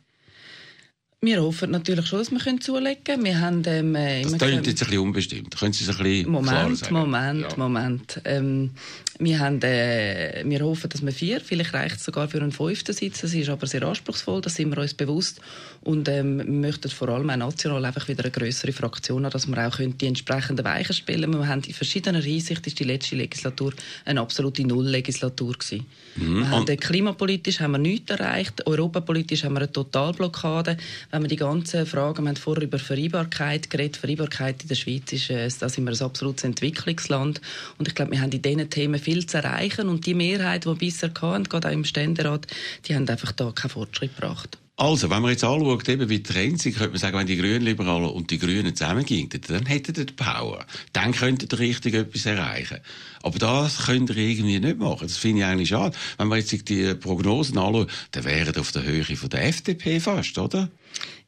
Wir 1.21 1.43
hoffen 1.43 1.71
natürlich 1.71 2.07
schon, 2.07 2.19
dass 2.19 2.31
wir 2.31 2.39
können 2.39 2.61
zulegen 2.61 3.03
können. 3.03 3.25
Wir 3.25 3.39
haben 3.39 3.61
ähm, 3.67 3.93
äh, 3.93 4.23
Das 4.23 4.37
klingt 4.37 4.67
jetzt 4.67 4.81
ein 4.81 4.87
bisschen 4.87 5.01
unbestimmt. 5.01 5.57
Können 5.57 5.73
Sie 5.73 5.83
es 5.83 5.89
ein 5.89 6.01
bisschen 6.01 6.31
Moment? 6.31 6.91
Moment, 6.91 7.41
Ja. 7.41 7.57
Moment. 7.57 8.21
Ähm, 8.25 8.71
wir, 9.19 9.39
haben, 9.39 9.61
äh, 9.63 10.43
wir 10.45 10.61
hoffen, 10.61 10.89
dass 10.89 11.05
wir 11.05 11.11
vier, 11.11 11.41
vielleicht 11.41 11.73
reicht 11.73 11.97
es 11.97 12.05
sogar 12.05 12.29
für 12.29 12.41
einen 12.41 12.53
fünften 12.53 12.93
Sitz. 12.93 13.21
Das 13.21 13.33
ist 13.33 13.49
aber 13.49 13.67
sehr 13.67 13.83
anspruchsvoll, 13.83 14.39
das 14.39 14.55
sind 14.55 14.71
wir 14.71 14.81
uns 14.81 14.93
bewusst. 14.93 15.41
Und 15.81 16.07
ähm, 16.07 16.37
wir 16.37 16.45
möchten 16.45 16.89
vor 16.89 17.09
allem 17.09 17.29
auch 17.29 17.35
national 17.35 17.83
einfach 17.83 18.07
wieder 18.07 18.23
eine 18.23 18.31
größere 18.31 18.71
Fraktion 18.71 19.25
haben, 19.25 19.31
dass 19.31 19.47
wir 19.47 19.67
auch 19.67 19.75
können 19.75 19.97
die 19.97 20.07
entsprechenden 20.07 20.65
Weichen 20.65 20.93
stellen 20.93 21.31
Wir 21.33 21.47
haben 21.47 21.61
in 21.63 21.73
verschiedener 21.73 22.21
Hinsicht 22.21 22.65
ist 22.65 22.79
die 22.79 22.85
letzte 22.85 23.15
Legislatur 23.15 23.73
eine 24.05 24.21
absolute 24.21 24.65
Nulllegislatur 24.65 25.53
gewesen. 25.53 25.85
Wir 26.15 26.49
haben, 26.49 26.67
äh, 26.67 26.77
klimapolitisch 26.77 27.59
haben 27.59 27.71
wir 27.71 27.77
nichts 27.77 28.11
erreicht, 28.11 28.65
europapolitisch 28.67 29.43
haben 29.43 29.53
wir 29.53 29.59
eine 29.59 29.71
Totalblockade. 29.71 30.77
Wenn 31.11 31.21
wir 31.21 31.29
die 31.29 31.35
ganzen 31.35 31.85
Fragen, 31.85 32.23
wir 32.23 32.29
haben 32.29 32.35
vorher 32.35 32.63
über 32.63 32.79
Vereinbarkeit 32.79 33.69
geredet, 33.69 33.97
Vereinbarkeit 33.97 34.61
in 34.63 34.69
der 34.69 34.75
Schweiz 34.75 35.11
ist, 35.11 35.29
äh, 35.29 35.49
da 35.59 35.67
sind 35.69 35.85
wir 35.85 35.91
ein 35.91 36.01
absolutes 36.01 36.45
Entwicklungsland 36.45 37.41
und 37.77 37.87
ich 37.87 37.95
glaube, 37.95 38.11
wir 38.11 38.21
haben 38.21 38.31
in 38.31 38.41
diesen 38.41 38.69
Themen 38.69 38.99
viel 39.09 39.25
zu 39.25 39.37
erreichen 39.37 39.89
und 39.89 40.05
die 40.05 40.13
Mehrheit, 40.13 40.65
die 40.65 40.73
bisher 40.75 41.11
hatten, 41.21 41.45
gerade 41.45 41.69
auch 41.69 41.73
im 41.73 41.83
Ständerat, 41.83 42.45
die 42.85 42.95
haben 42.95 43.09
einfach 43.09 43.31
da 43.31 43.51
keinen 43.51 43.71
Fortschritt 43.71 44.15
gebracht. 44.15 44.59
Also, 44.75 45.09
wenn 45.09 45.21
man 45.21 45.31
jetzt 45.31 45.43
anschaut, 45.43 45.89
eben 45.89 46.07
wie 46.07 46.23
Trends 46.23 46.63
sind, 46.63 46.77
könnte 46.77 46.91
man 46.91 46.99
sagen, 46.99 47.17
wenn 47.17 47.27
die 47.27 47.35
Grünliberalen 47.35 48.11
und 48.11 48.31
die 48.31 48.37
Grünen 48.37 48.73
zusammengingen, 48.73 49.29
dann 49.47 49.65
hätten 49.65 49.93
die 49.93 50.05
Power. 50.05 50.65
Dann 50.93 51.11
könnten 51.11 51.49
die 51.49 51.55
richtig 51.55 51.95
etwas 51.95 52.25
erreichen. 52.25 52.77
Aber 53.21 53.37
das 53.39 53.87
könnt 53.87 54.11
ihr 54.11 54.15
irgendwie 54.15 54.59
nicht 54.59 54.77
machen. 54.77 55.07
Das 55.07 55.17
finde 55.17 55.41
ich 55.41 55.45
eigentlich 55.45 55.69
schade. 55.69 55.97
Wenn 56.17 56.29
man 56.29 56.39
jetzt 56.39 56.69
die 56.69 56.93
Prognosen 56.93 57.57
anschaut, 57.57 57.91
dann 58.11 58.23
wären 58.23 58.55
auf 58.55 58.71
der 58.71 58.83
Höhe 58.83 59.03
von 59.03 59.29
der 59.29 59.47
FDP 59.47 59.99
fast, 59.99 60.37
oder? 60.37 60.69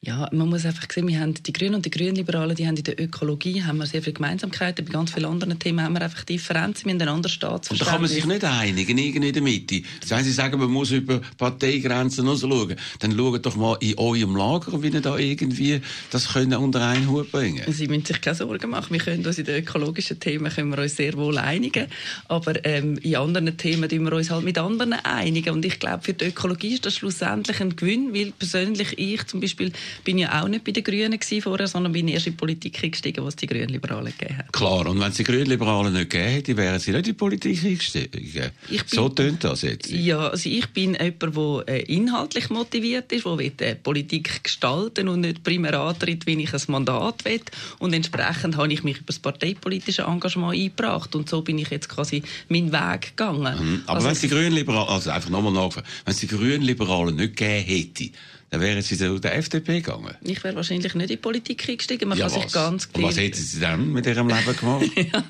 Ja, 0.04 0.28
man 0.32 0.50
muss 0.50 0.66
einfach 0.66 0.88
sehen, 0.92 1.08
wir 1.08 1.20
haben 1.20 1.36
die 1.36 1.54
Grünen 1.54 1.76
und 1.76 1.86
die 1.86 1.92
Grünliberalen, 1.92 2.56
die 2.56 2.66
haben 2.66 2.76
in 2.76 2.84
der 2.84 3.00
Ökologie 3.00 3.62
haben 3.62 3.78
wir 3.78 3.86
sehr 3.86 4.02
viele 4.02 4.14
Gemeinsamkeiten. 4.14 4.84
Bei 4.84 4.94
ganz 4.94 5.14
vielen 5.14 5.28
anderen 5.28 5.60
Themen 5.60 5.80
haben 5.84 5.94
wir 5.94 6.02
einfach 6.02 6.24
Differenzen. 6.24 6.86
Wir 6.86 6.94
haben 6.94 7.02
ein 7.02 7.08
anderes 7.08 7.36
Und 7.36 7.44
da 7.44 7.48
Staatsverständnis. 7.50 7.88
kann 7.88 8.02
man 8.02 8.10
sich 8.10 8.26
nicht 8.26 8.44
einigen, 8.44 8.98
irgendwie 8.98 9.28
in 9.28 9.34
der 9.34 9.44
Mitte. 9.44 9.84
Wenn 10.08 10.24
Sie 10.24 10.32
sagen, 10.32 10.60
man 10.60 10.72
muss 10.72 10.90
über 10.90 11.22
Parteigrenzen 11.38 12.26
noch 12.26 12.40
schauen, 12.40 12.78
dann 12.98 13.16
schaut 13.16 13.46
doch 13.46 13.56
mal 13.56 13.78
in 13.80 13.96
eurem 14.00 14.36
Lager, 14.36 14.82
wie 14.82 14.88
ihr 14.88 15.02
da 15.02 15.20
irgendwie 15.20 15.82
das 16.10 16.30
können 16.30 16.56
unter 16.56 16.82
einen 16.82 17.08
Hut 17.08 17.32
bringen 17.32 17.62
Sie 17.72 17.88
müssen 17.88 18.06
sich 18.06 18.22
keine 18.22 18.36
Sorgen 18.36 18.72
machen. 18.72 18.92
Wir 18.94 19.02
können 19.02 19.24
uns 19.24 19.38
in 19.38 19.46
den 19.46 19.62
ökologischen 19.62 20.20
Themen 20.20 20.52
können 20.52 20.72
wir 20.72 20.80
uns 20.80 20.96
sehr 20.96 21.14
wohl 21.14 21.38
einigen. 21.38 21.86
Aber 22.28 22.66
ähm, 22.66 22.98
in 23.04 23.18
anderen 23.18 23.56
Themen 23.56 23.88
tun 23.88 24.06
wir 24.06 24.14
uns 24.14 24.32
halt 24.32 24.46
mit 24.46 24.58
anderen 24.58 24.94
einigen. 24.94 25.54
Und 25.54 25.64
ich 25.64 25.78
glaube, 25.78 26.02
für 26.04 26.14
die 26.14 26.26
Ökologie 26.26 26.74
ist 26.74 26.88
das 26.88 26.96
schlussendlich 26.96 27.62
ein 27.62 27.76
Gewinn, 27.76 28.16
weil 28.16 28.32
persönlich 28.32 28.98
ich 28.98 29.28
zum 29.28 29.42
Beispiel 29.42 29.72
bin 30.04 30.18
ja 30.18 30.42
auch 30.42 30.48
nicht 30.48 30.64
bei 30.64 30.72
den 30.72 30.84
Grünen 30.84 31.20
vorher, 31.42 31.68
sondern 31.68 31.92
bin 31.92 32.08
erst 32.08 32.28
in 32.28 32.34
die 32.34 32.38
Politik 32.38 32.84
eingestiegen, 32.84 33.24
was 33.26 33.36
die 33.36 33.48
Grünliberalen 33.48 34.14
gegeben 34.18 34.38
haben. 34.38 34.52
Klar, 34.52 34.88
und 34.88 35.00
wenn 35.00 35.12
es 35.12 35.18
die 35.18 35.24
Grünliberalen 35.24 35.94
nicht 35.94 36.10
gegeben 36.10 36.32
hätte, 36.32 36.58
wären 36.58 36.80
sie 36.80 36.92
nicht 36.92 37.00
in 37.00 37.04
die 37.04 37.14
Politik 37.14 37.64
eingestiegen. 37.64 38.52
Ich 38.70 38.84
So 38.88 39.10
tönt 39.10 39.44
das 39.44 39.62
jetzt. 39.62 39.90
Ja, 39.90 40.30
also 40.30 40.50
ich 40.50 40.68
bin 40.68 40.96
jemand, 40.96 41.68
der 41.68 41.76
äh, 41.76 41.82
inhaltlich 41.84 42.50
motiviert 42.50 43.12
ist, 43.12 43.26
der 43.26 43.72
äh, 43.72 43.76
Politik 43.76 44.44
gestalten 44.44 45.08
und 45.08 45.22
nicht 45.22 45.44
primär 45.44 45.80
antritt, 45.80 46.26
wie 46.26 46.42
ich 46.42 46.54
ein 46.54 46.62
Mandat 46.68 47.26
will. 47.26 47.42
Und 47.80 47.94
entsprechend 47.94 48.58
habe 48.58 48.72
ich 48.72 48.84
mich 48.84 48.98
über 48.98 49.08
das 49.08 49.20
parteipolitische 49.20 50.04
Engagement 50.04 50.54
eingebracht. 50.54 51.16
Und 51.16 51.30
so 51.30 51.42
bin 51.42 51.58
ich 51.58 51.70
jetzt 51.70 51.90
quasi 51.90 52.24
meinen 52.50 52.72
Weg 52.72 53.16
gegangen. 53.16 53.42
Mhm. 53.42 53.82
Aber 53.86 53.96
Also 53.96 54.08
wenn 54.08 54.14
es 54.14 54.22
die 54.22 54.30
Grünliberalen, 54.30 54.90
also 54.90 55.10
einfach 55.10 55.30
nochmal 55.30 55.54
nachfragen, 55.54 55.88
wenn 56.06 56.14
es 56.14 56.20
die 56.20 56.28
Grünliberalen 56.28 57.16
nicht 57.16 57.36
gegeben 57.36 57.66
hätte, 57.66 58.10
dann 58.52 58.60
wären 58.60 58.82
sie 58.82 58.98
zu 58.98 59.18
der 59.18 59.38
FDP 59.38 59.80
gegangen. 59.80 60.14
ich 60.22 60.44
wäre 60.44 60.54
wahrscheinlich 60.58 60.94
nicht 60.94 61.10
in 61.10 61.16
die 61.16 61.22
Politik 61.22 61.70
eingestiegen. 61.70 62.10
Man 62.10 62.18
ja, 62.18 62.28
kann 62.28 62.36
was? 62.36 62.44
sich 62.44 62.52
ganz 62.52 62.90
Und 62.92 63.04
was 63.04 63.18
hätten 63.18 63.42
sie 63.42 63.62
dann 63.62 63.94
mit 63.94 64.06
ihrem 64.06 64.28
Leben 64.28 64.56
gemacht? 64.60 64.92
Ja, 64.98 65.24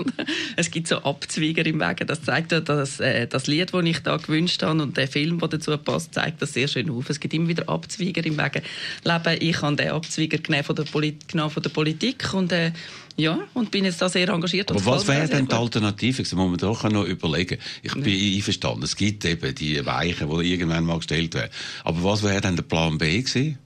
es 0.55 0.71
gibt 0.71 0.87
so 0.87 0.97
Abzweiger 0.97 1.63
im 1.67 1.79
Wege. 1.79 2.03
Das 2.07 2.23
zeigt 2.23 2.51
ja, 2.51 2.61
dass 2.61 2.99
äh, 2.99 3.27
das 3.27 3.45
Lied, 3.45 3.75
das 3.75 3.85
ich 3.85 3.99
da 3.99 4.17
gewünscht 4.17 4.63
habe 4.63 4.81
und 4.81 4.97
der 4.97 5.07
Film, 5.07 5.37
der 5.37 5.49
dazu 5.49 5.77
passt, 5.77 6.15
zeigt 6.15 6.41
das 6.41 6.53
sehr 6.53 6.67
schön 6.67 6.89
auf. 6.89 7.11
Es 7.11 7.19
gibt 7.19 7.35
immer 7.35 7.47
wieder 7.47 7.69
Abzweiger 7.69 8.25
im 8.25 8.39
Wege. 8.39 8.63
Leben. 9.03 9.37
Ich 9.39 9.61
habe 9.61 9.75
den 9.75 9.89
Abzweiger 9.89 10.39
genommen 10.39 10.63
von 10.63 10.75
der, 10.75 10.83
Polit 10.83 11.27
genommen 11.27 11.51
von 11.51 11.61
der 11.61 11.69
Politik 11.69 12.33
und 12.33 12.51
äh, 12.51 12.71
ja, 13.17 13.39
und 13.53 13.71
bin 13.71 13.85
jetzt 13.85 14.01
da 14.01 14.09
sehr 14.09 14.29
engagiert. 14.29 14.71
und 14.71 14.77
Aber 14.77 14.97
was 14.97 15.07
wäre 15.07 15.27
denn 15.27 15.47
die. 15.47 15.53
Alternative? 15.53 16.23
Das 16.23 16.33
muss 16.33 16.49
man 16.49 16.57
doch 16.57 16.83
noch 16.89 17.05
überlegen. 17.05 17.57
Ich 17.83 17.93
bin 17.93 18.35
einverstanden, 18.35 18.83
es 18.83 18.95
gibt 18.95 19.25
eben 19.25 19.53
die 19.55 19.85
Weichen, 19.85 20.29
die 20.29 20.53
irgendwann 20.53 20.85
mal 20.85 20.97
gestellt 20.97 21.33
werden. 21.33 21.51
Aber 21.83 22.03
was 22.03 22.23
wäre 22.23 22.41
denn 22.41 22.55
der 22.55 22.63
Plan 22.63 22.97
B 22.97 23.21
gewesen? 23.21 23.57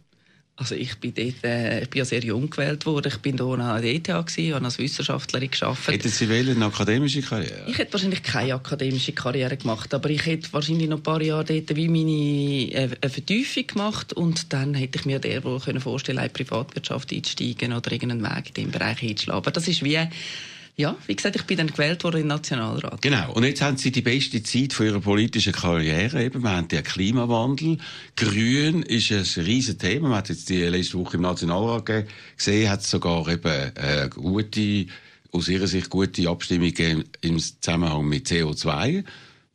Also 0.58 0.74
ich 0.74 0.96
bin 1.00 1.14
dort, 1.14 1.44
äh, 1.44 1.82
ich 1.82 1.90
bin 1.90 2.00
ja 2.00 2.06
sehr 2.06 2.24
jung 2.24 2.50
gewählt 2.50 2.86
worden. 2.86 3.12
Ich 3.14 3.18
bin 3.18 3.36
hier 3.36 3.46
an 3.46 3.82
der 3.82 3.94
ETH 3.94 4.06
gewesen, 4.06 4.54
habe 4.54 4.66
als 4.66 4.80
Wissenschaftlerin 4.80 5.52
gearbeitet. 5.52 5.88
Hätten 5.88 6.08
Sie 6.08 6.30
wollen, 6.30 6.56
eine 6.56 6.66
akademische 6.66 7.22
Karriere? 7.22 7.66
Ich 7.68 7.78
hätte 7.78 7.92
wahrscheinlich 7.92 8.24
keine 8.24 8.54
akademische 8.54 9.12
Karriere 9.12 9.58
gemacht, 9.58 9.94
aber 9.94 10.10
ich 10.10 10.26
hätte 10.26 10.54
wahrscheinlich 10.54 10.88
noch 10.88 10.98
ein 10.98 11.04
paar 11.04 11.22
Jahre 11.22 11.44
dort 11.44 11.76
wie 11.76 11.90
meine 11.90 12.72
äh, 12.72 12.90
eine 13.02 13.10
Vertiefung 13.10 13.68
gemacht 13.68 14.14
und 14.14 14.54
dann 14.54 14.74
hätte 14.76 14.98
ich 14.98 15.06
mir 15.06 15.20
der 15.20 15.44
wohl 15.44 15.60
können 15.60 15.82
vorstellen, 15.82 16.20
in 16.20 16.24
die 16.24 16.44
Privatwirtschaft 16.44 17.12
einzusteigen 17.12 17.74
oder 17.74 17.92
irgendeinen 17.92 18.24
Weg 18.24 18.48
in 18.48 18.54
diesem 18.54 18.72
Bereich 18.72 19.04
einzuschlagen. 19.04 19.38
Aber 19.38 19.52
das 19.52 19.68
ist 19.68 19.84
wie, 19.84 20.00
ja, 20.78 20.96
wie 21.08 21.16
gesagt, 21.16 21.36
ich 21.38 21.44
bin 21.44 21.58
dann 21.58 21.68
gewählt 21.68 22.04
worden 22.04 22.22
im 22.22 22.28
Nationalrat. 22.28 23.02
Genau. 23.02 23.32
Und 23.34 23.44
jetzt 23.46 23.62
haben 23.62 23.78
Sie 23.78 23.92
die 23.92 24.02
beste 24.02 24.44
Zeit 24.44 24.74
von 24.74 24.86
Ihrer 24.86 25.00
politischen 25.00 25.54
Karriere. 25.54 26.24
Eben, 26.24 26.44
wir 26.44 26.52
haben 26.52 26.68
den 26.68 26.84
Klimawandel. 26.84 27.78
Grün 28.18 28.82
ist 28.84 29.12
ein 29.12 29.44
riesen 29.46 29.78
Thema. 29.80 30.10
Man 30.10 30.18
hat 30.18 30.30
jetzt 30.30 30.50
die 30.50 30.62
letzte 30.64 30.98
Woche 30.98 31.16
im 31.16 31.22
Nationalrat 31.24 31.86
ge- 31.86 32.06
gesehen, 32.38 32.70
hat 32.70 32.84
sogar 32.84 33.28
eben 33.30 33.72
äh, 33.76 34.10
gute, 34.14 34.88
aus 35.32 35.48
Ihrer 35.48 35.68
Sicht 35.68 35.90
gute 35.90 36.28
Abstimmung 36.30 36.68
gegeben 36.68 37.06
im 37.22 37.40
Zusammenhang 37.40 38.06
mit 38.08 38.28
CO2, 38.28 39.04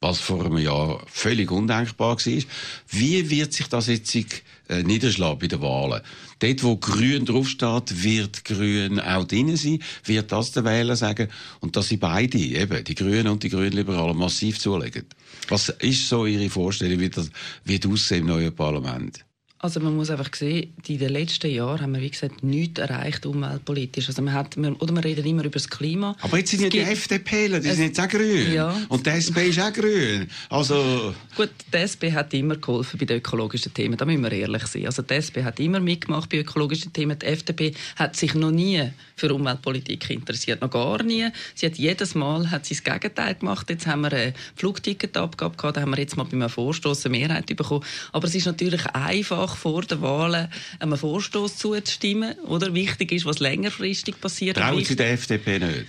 was 0.00 0.18
vor 0.18 0.46
einem 0.46 0.56
Jahr 0.56 1.02
völlig 1.06 1.50
undenkbar 1.50 2.16
war. 2.16 2.42
Wie 2.88 3.30
wird 3.30 3.52
sich 3.52 3.66
das 3.66 3.86
jetzt 3.86 4.14
äh, 4.14 4.82
niederschlagen 4.82 5.38
bei 5.38 5.46
den 5.46 5.60
Wahlen? 5.60 6.00
Dort, 6.38 6.62
wo 6.62 6.76
Grün 6.76 7.26
draufsteht, 7.26 8.02
wird 8.02 8.46
Grün 8.46 8.98
auch 8.98 9.24
drin 9.24 9.54
sein, 9.56 9.82
wird 10.04 10.32
das 10.32 10.52
der 10.52 10.64
Wähler 10.64 10.96
sagen. 10.96 11.28
Und 11.60 11.76
dass 11.76 11.88
sie 11.88 11.98
beide, 11.98 12.38
eben, 12.38 12.82
die 12.82 12.94
Grünen 12.94 13.28
und 13.28 13.42
die 13.42 13.50
Grünliberalen, 13.50 14.16
massiv 14.16 14.58
zulegen. 14.58 15.04
Was 15.48 15.68
ist 15.68 16.08
so 16.08 16.24
Ihre 16.24 16.48
Vorstellung, 16.48 16.98
wie 16.98 17.10
das 17.10 17.30
wird 17.64 17.86
aussehen 17.86 18.20
im 18.20 18.26
neuen 18.28 18.54
Parlament? 18.54 19.24
Also 19.62 19.78
man 19.80 19.94
muss 19.94 20.08
einfach 20.08 20.34
sehen, 20.34 20.72
in 20.88 20.98
den 20.98 21.10
letzten 21.10 21.50
Jahren 21.50 21.82
haben 21.82 21.92
wir, 21.94 22.00
wie 22.00 22.08
gesagt, 22.08 22.42
nichts 22.42 22.80
erreicht 22.80 23.26
umweltpolitisch. 23.26 24.08
Also 24.08 24.22
man 24.22 24.32
hat, 24.32 24.56
man, 24.56 24.74
oder 24.76 24.94
wir 24.94 25.04
reden 25.04 25.26
immer 25.26 25.42
über 25.44 25.50
das 25.58 25.68
Klima. 25.68 26.16
Aber 26.22 26.38
jetzt 26.38 26.52
sind 26.52 26.60
Es 26.60 26.64
ja 26.64 26.70
die 26.70 26.80
FDPler, 26.80 27.60
die 27.60 27.68
es- 27.68 27.76
sind 27.76 27.84
jetzt 27.88 28.00
auch 28.00 28.08
grün. 28.08 28.54
Ja. 28.54 28.74
Und 28.88 29.04
die 29.04 29.10
SP 29.20 29.52
ist 29.52 29.60
auch 29.60 29.70
grün. 29.70 30.30
Also, 30.48 31.12
Gut, 31.36 31.50
die 31.72 31.76
SP 31.76 32.08
hat 32.14 32.32
immer 32.32 32.56
geholfen 32.56 32.98
bei 32.98 33.04
den 33.04 33.18
ökologischen 33.18 33.74
Themen, 33.74 33.98
da 33.98 34.06
müssen 34.06 34.22
wir 34.22 34.32
ehrlich 34.32 34.66
sein. 34.66 34.86
Also 34.86 35.02
die 35.02 35.12
SP 35.20 35.44
hat 35.44 35.60
immer 35.60 35.78
mitgemacht 35.78 36.30
bei 36.30 36.38
ökologischen 36.38 36.94
Themen. 36.94 37.18
Die 37.18 37.26
FDP 37.26 37.74
hat 37.96 38.16
sich 38.16 38.32
noch 38.34 38.50
nie 38.52 38.90
für 39.14 39.34
Umweltpolitik 39.34 40.08
interessiert, 40.08 40.62
noch 40.62 40.70
gar 40.70 41.02
nie. 41.02 41.28
Sie 41.54 41.66
hat 41.66 41.76
jedes 41.76 42.14
Mal 42.14 42.50
hat 42.50 42.64
sie 42.64 42.74
das 42.76 42.82
Gegenteil 42.84 43.34
gemacht. 43.34 43.68
Jetzt 43.68 43.86
haben 43.86 44.00
wir 44.00 44.12
eine 44.12 44.32
Flugticketabgabe 44.56 45.56
gehabt, 45.58 45.76
da 45.76 45.82
haben 45.82 45.90
wir 45.90 45.98
jetzt 45.98 46.16
mal 46.16 46.24
bei 46.24 46.32
einem 46.32 46.48
Vorstoß 46.48 47.04
eine 47.04 47.18
Mehrheit 47.18 47.44
bekommen. 47.54 47.84
Aber 48.12 48.26
es 48.26 48.34
ist 48.34 48.46
natürlich 48.46 48.86
einfach 48.86 49.49
vor 49.56 49.82
den 49.82 50.00
Wahlen 50.02 50.48
einem 50.78 50.96
Vorstoß 50.96 51.56
zuzustimmen, 51.56 52.38
oder? 52.40 52.74
Wichtig 52.74 53.12
ist, 53.12 53.26
was 53.26 53.40
längerfristig 53.40 54.20
passiert. 54.20 54.56
trauen 54.56 54.84
Sie 54.84 54.96
der 54.96 55.12
FDP 55.12 55.58
nicht? 55.58 55.86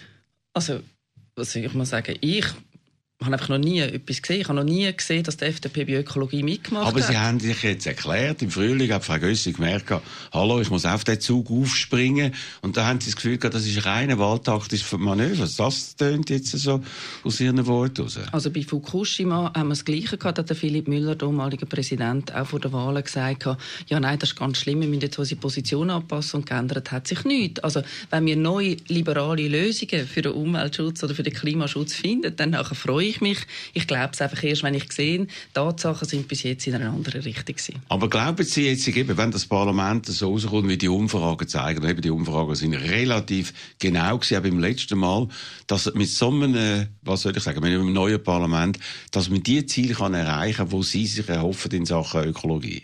also, 0.53 0.82
was 1.36 1.51
soll 1.53 1.64
ich 1.64 1.74
mal 1.74 1.86
sagen? 1.86 2.18
Ich 2.22 2.45
habe 3.26 3.34
einfach 3.34 3.50
noch 3.50 3.58
nie 3.58 3.80
etwas 3.80 4.22
gesehen. 4.22 4.42
Ich 4.42 4.48
habe 4.48 4.58
noch 4.58 4.64
nie 4.64 4.92
gesehen, 4.92 5.24
dass 5.24 5.38
die 5.38 5.46
FDP 5.46 5.86
bei 5.86 5.94
Ökologie 5.94 6.44
mitgemacht 6.44 6.88
Aber 6.88 7.00
hat. 7.00 7.08
Sie 7.08 7.18
haben 7.18 7.40
sich 7.40 7.62
jetzt 7.64 7.86
erklärt, 7.86 8.42
im 8.42 8.50
Frühling 8.50 8.92
hat 8.92 9.06
Frau 9.06 9.20
Gössig 9.20 9.58
gemerkt, 9.58 9.94
hallo, 10.34 10.60
ich 10.60 10.70
muss 10.70 10.86
auf 10.86 11.04
den 11.04 11.20
Zug 11.20 11.52
aufspringen. 11.52 12.34
Und 12.62 12.78
da 12.78 12.88
haben 12.88 13.00
Sie 13.00 13.08
das 13.12 13.16
Gefühl 13.16 13.38
gehabt, 13.38 13.54
das 13.54 13.68
ist 13.68 13.86
reine 13.86 14.18
wahltaktisches 14.18 14.92
Manöver. 14.98 15.48
Das 15.56 15.96
tönt 15.96 16.30
jetzt 16.30 16.52
so 16.52 16.82
aus 17.24 17.40
Ihren 17.40 17.66
Worten 17.68 18.02
raus. 18.02 18.20
Also 18.32 18.50
bei 18.50 18.64
Fukushima 18.64 19.52
haben 19.56 19.68
wir 19.68 19.76
das 19.76 19.86
Gleiche 19.86 20.18
gehabt, 20.18 20.40
hat 20.40 20.50
der 20.50 20.56
Philipp 20.56 20.88
Müller, 20.88 21.16
damaliger 21.16 21.68
Präsident, 21.68 22.34
auch 22.34 22.48
vor 22.48 22.60
der 22.60 22.74
Wahlen 22.74 23.04
gesagt, 23.04 23.42
gehabt, 23.42 23.62
ja 23.88 24.00
nein, 24.00 24.18
das 24.18 24.30
ist 24.30 24.36
ganz 24.36 24.58
schlimm, 24.58 24.82
wir 24.82 24.88
müssen 24.88 25.02
jetzt 25.02 25.20
unsere 25.20 25.40
Position 25.40 25.90
anpassen 25.90 26.40
und 26.40 26.46
geändert 26.48 26.92
hat 26.92 27.08
sich 27.08 27.24
nichts. 27.24 27.60
Also 27.60 27.84
wenn 28.10 28.26
wir 28.26 28.36
neue 28.36 28.78
liberale 28.88 29.48
Lösungen 29.48 30.08
für 30.08 30.24
den 30.24 30.32
Umweltschutz 30.32 31.04
oder 31.04 31.14
für 31.14 31.24
den 31.24 31.34
Klimaschutz 31.34 31.94
finden, 31.94 32.36
dann 32.36 32.52
nachher 32.52 32.76
freue 32.76 33.11
ich 33.12 33.22
mich. 33.22 33.39
Ich 33.74 33.88
glaube 33.88 34.09
es 34.14 34.22
einfach 34.22 34.43
erst, 34.43 34.64
wenn 34.64 34.74
ich 34.74 34.91
sehe, 34.91 35.20
die 35.20 35.28
Tatsachen 35.53 36.07
sind 36.07 36.28
bis 36.28 36.43
jetzt 36.43 36.66
in 36.68 36.76
einer 36.76 36.91
anderen 36.91 37.22
Richtung 37.22 37.55
gewesen. 37.55 37.82
Aber 37.89 38.09
glauben 38.09 38.45
Sie 38.45 38.68
jetzt, 38.68 38.88
eben, 38.88 39.18
wenn 39.18 39.32
das 39.32 39.45
Parlament 39.45 40.05
so 40.07 40.32
rauskommt, 40.32 40.70
wie 40.70 40.78
die 40.78 40.88
Umfragen 40.89 41.47
zeigen, 41.47 41.88
eben 41.88 42.01
die 42.01 42.09
Umfragen 42.09 42.55
sind 42.55 42.74
relativ 42.74 43.53
genau 43.80 44.18
gewesen, 44.18 44.38
auch 44.38 44.41
beim 44.41 44.59
letzten 44.59 44.97
Mal, 44.97 45.28
dass 45.68 45.93
mit 45.93 46.09
so 46.09 46.30
einem, 46.30 46.88
was 47.01 47.22
soll 47.22 47.36
ich 47.36 47.43
sagen, 47.43 47.62
mit 47.62 47.74
einem 47.74 47.93
neuen 47.93 48.24
Parlament, 48.24 48.80
dass 49.12 49.30
man 49.30 49.43
die 49.43 49.66
Ziele 49.66 49.93
kann 49.93 50.14
erreichen 50.14 50.70
kann, 50.70 50.70
die 50.70 50.84
Sie 50.84 51.07
sich 51.07 51.30
erhoffen 51.30 51.72
in 51.72 51.86
Sachen 51.86 52.24
Ökologie? 52.24 52.84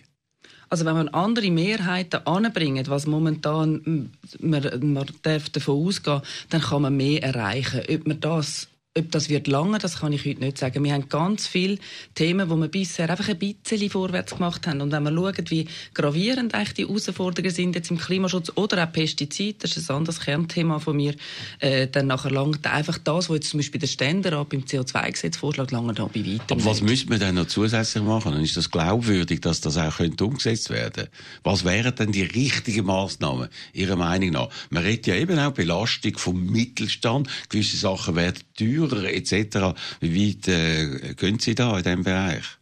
Also 0.69 0.85
wenn 0.85 0.95
man 0.95 1.07
andere 1.09 1.49
Mehrheiten 1.49 2.25
anbringt, 2.25 2.89
was 2.89 3.07
momentan 3.07 4.11
man, 4.39 4.93
man 4.93 5.05
darf 5.21 5.49
davon 5.49 5.87
ausgehen, 5.87 6.21
dann 6.49 6.61
kann 6.61 6.81
man 6.81 6.97
mehr 6.97 7.23
erreichen. 7.23 7.83
Ob 7.89 8.07
man 8.07 8.19
das 8.19 8.67
ob 8.97 9.11
das 9.11 9.29
wird 9.29 9.47
lange, 9.47 9.77
das 9.77 9.99
kann 9.99 10.11
ich 10.11 10.25
heute 10.25 10.39
nicht 10.39 10.57
sagen. 10.57 10.83
Wir 10.83 10.93
haben 10.93 11.09
ganz 11.09 11.47
viele 11.47 11.77
Themen, 12.15 12.49
wo 12.49 12.55
wir 12.55 12.67
bisher 12.67 13.09
einfach 13.09 13.29
ein 13.29 13.37
bisschen 13.37 13.89
vorwärts 13.89 14.33
gemacht 14.33 14.67
haben. 14.67 14.81
Und 14.81 14.91
wenn 14.91 15.03
wir 15.03 15.13
schauen, 15.13 15.49
wie 15.49 15.67
gravierend 15.93 16.53
eigentlich 16.53 16.73
die 16.73 16.87
Herausforderungen 16.87 17.53
sind 17.53 17.75
jetzt 17.75 17.91
im 17.91 17.97
Klimaschutz 17.97 18.51
oder 18.55 18.83
auch 18.83 18.91
Pestizide, 18.91 19.57
das 19.61 19.77
ist 19.77 19.89
ein 19.89 19.97
anderes 19.97 20.19
Kernthema 20.19 20.79
von 20.79 20.95
mir, 20.95 21.15
äh, 21.59 21.87
dann 21.87 22.07
nachher 22.07 22.31
langt 22.31 22.65
einfach 22.65 22.97
das, 22.97 23.29
was 23.29 23.35
jetzt 23.35 23.49
zum 23.51 23.59
Beispiel 23.59 23.79
der 23.79 23.87
Ständerat 23.87 24.49
beim 24.49 24.61
CO2-Gesetz 24.61 25.37
vorschlägt, 25.37 25.71
lange 25.71 25.93
da 25.93 26.05
bei 26.05 26.21
weitem 26.21 26.41
Aber 26.49 26.65
was 26.65 26.81
müsste 26.81 27.09
man 27.09 27.19
denn 27.19 27.35
noch 27.35 27.47
zusätzlich 27.47 28.03
machen? 28.03 28.33
Und 28.33 28.41
ist 28.41 28.57
das 28.57 28.71
glaubwürdig, 28.71 29.41
dass 29.41 29.61
das 29.61 29.77
auch 29.77 29.97
könnte 29.97 30.25
umgesetzt 30.25 30.69
werden 30.69 31.07
Was 31.43 31.65
wären 31.65 31.95
denn 31.95 32.11
die 32.11 32.23
richtigen 32.23 32.85
Massnahmen, 32.85 33.49
Ihrer 33.73 33.95
Meinung 33.95 34.31
nach? 34.31 34.49
Man 34.69 34.83
redet 34.83 35.07
ja 35.07 35.15
eben 35.15 35.37
auch 35.39 35.51
Belastung 35.51 36.17
vom 36.17 36.45
Mittelstand. 36.45 37.29
Gewisse 37.49 37.77
Sachen 37.77 38.15
werden 38.15 38.41
teurer, 38.87 39.11
etc. 39.11 39.77
Wie 39.99 40.35
weit 40.35 40.47
äh, 40.47 41.13
gehen 41.15 41.39
Sie 41.39 41.55
da 41.55 41.77
in 41.77 41.83
diesem 41.83 42.03
Bereich? 42.03 42.56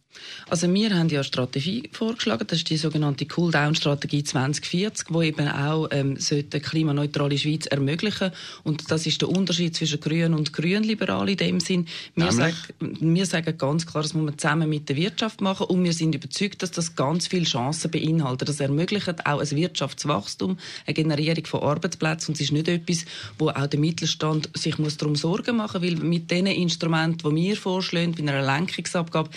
Also 0.48 0.72
wir 0.72 0.96
haben 0.96 1.08
ja 1.08 1.18
eine 1.18 1.24
Strategie 1.24 1.88
vorgeschlagen, 1.90 2.46
das 2.46 2.58
ist 2.58 2.70
die 2.70 2.76
sogenannte 2.76 3.26
Cool-Down-Strategie 3.36 4.22
2040, 4.22 5.08
wo 5.10 5.20
eben 5.20 5.48
auch 5.48 5.88
ähm, 5.90 6.20
sollte 6.20 6.58
eine 6.58 6.64
klimaneutrale 6.64 7.36
Schweiz 7.36 7.66
ermöglichen 7.66 8.30
und 8.62 8.88
das 8.88 9.06
ist 9.06 9.20
der 9.22 9.28
Unterschied 9.28 9.74
zwischen 9.74 9.98
Grünen 9.98 10.34
und 10.34 10.52
Grünliberalen 10.52 11.30
in 11.30 11.36
dem 11.36 11.58
Sinn. 11.58 11.88
Wir, 12.14 12.30
sagen, 12.30 12.54
wir 12.78 13.26
sagen 13.26 13.58
ganz 13.58 13.86
klar, 13.86 14.04
das 14.04 14.14
muss 14.14 14.24
man 14.24 14.38
zusammen 14.38 14.70
mit 14.70 14.88
der 14.88 14.94
Wirtschaft 14.94 15.40
machen 15.40 15.66
und 15.66 15.82
wir 15.82 15.92
sind 15.92 16.14
überzeugt, 16.14 16.62
dass 16.62 16.70
das 16.70 16.94
ganz 16.94 17.26
viele 17.26 17.44
Chancen 17.44 17.90
beinhaltet. 17.90 18.48
Das 18.48 18.60
ermöglicht 18.60 19.26
auch 19.26 19.40
ein 19.40 19.50
Wirtschaftswachstum, 19.50 20.58
eine 20.86 20.94
Generierung 20.94 21.44
von 21.46 21.62
Arbeitsplätzen 21.62 22.30
und 22.30 22.34
es 22.36 22.42
ist 22.42 22.52
nicht 22.52 22.68
etwas, 22.68 23.04
wo 23.36 23.48
auch 23.48 23.66
der 23.66 23.80
Mittelstand 23.80 24.48
sich 24.54 24.78
muss 24.78 24.96
darum 24.96 25.16
Sorgen 25.16 25.56
machen 25.56 25.82
muss, 25.82 25.90
weil 25.90 25.96
mit 25.96 26.30
den 26.30 26.46
Instrumenten, 26.46 27.34
die 27.34 27.42
wir 27.42 27.56
vorschlagen, 27.56 28.16
wie 28.16 28.22
einer 28.22 28.46
Lenkungsabgabe, 28.46 29.30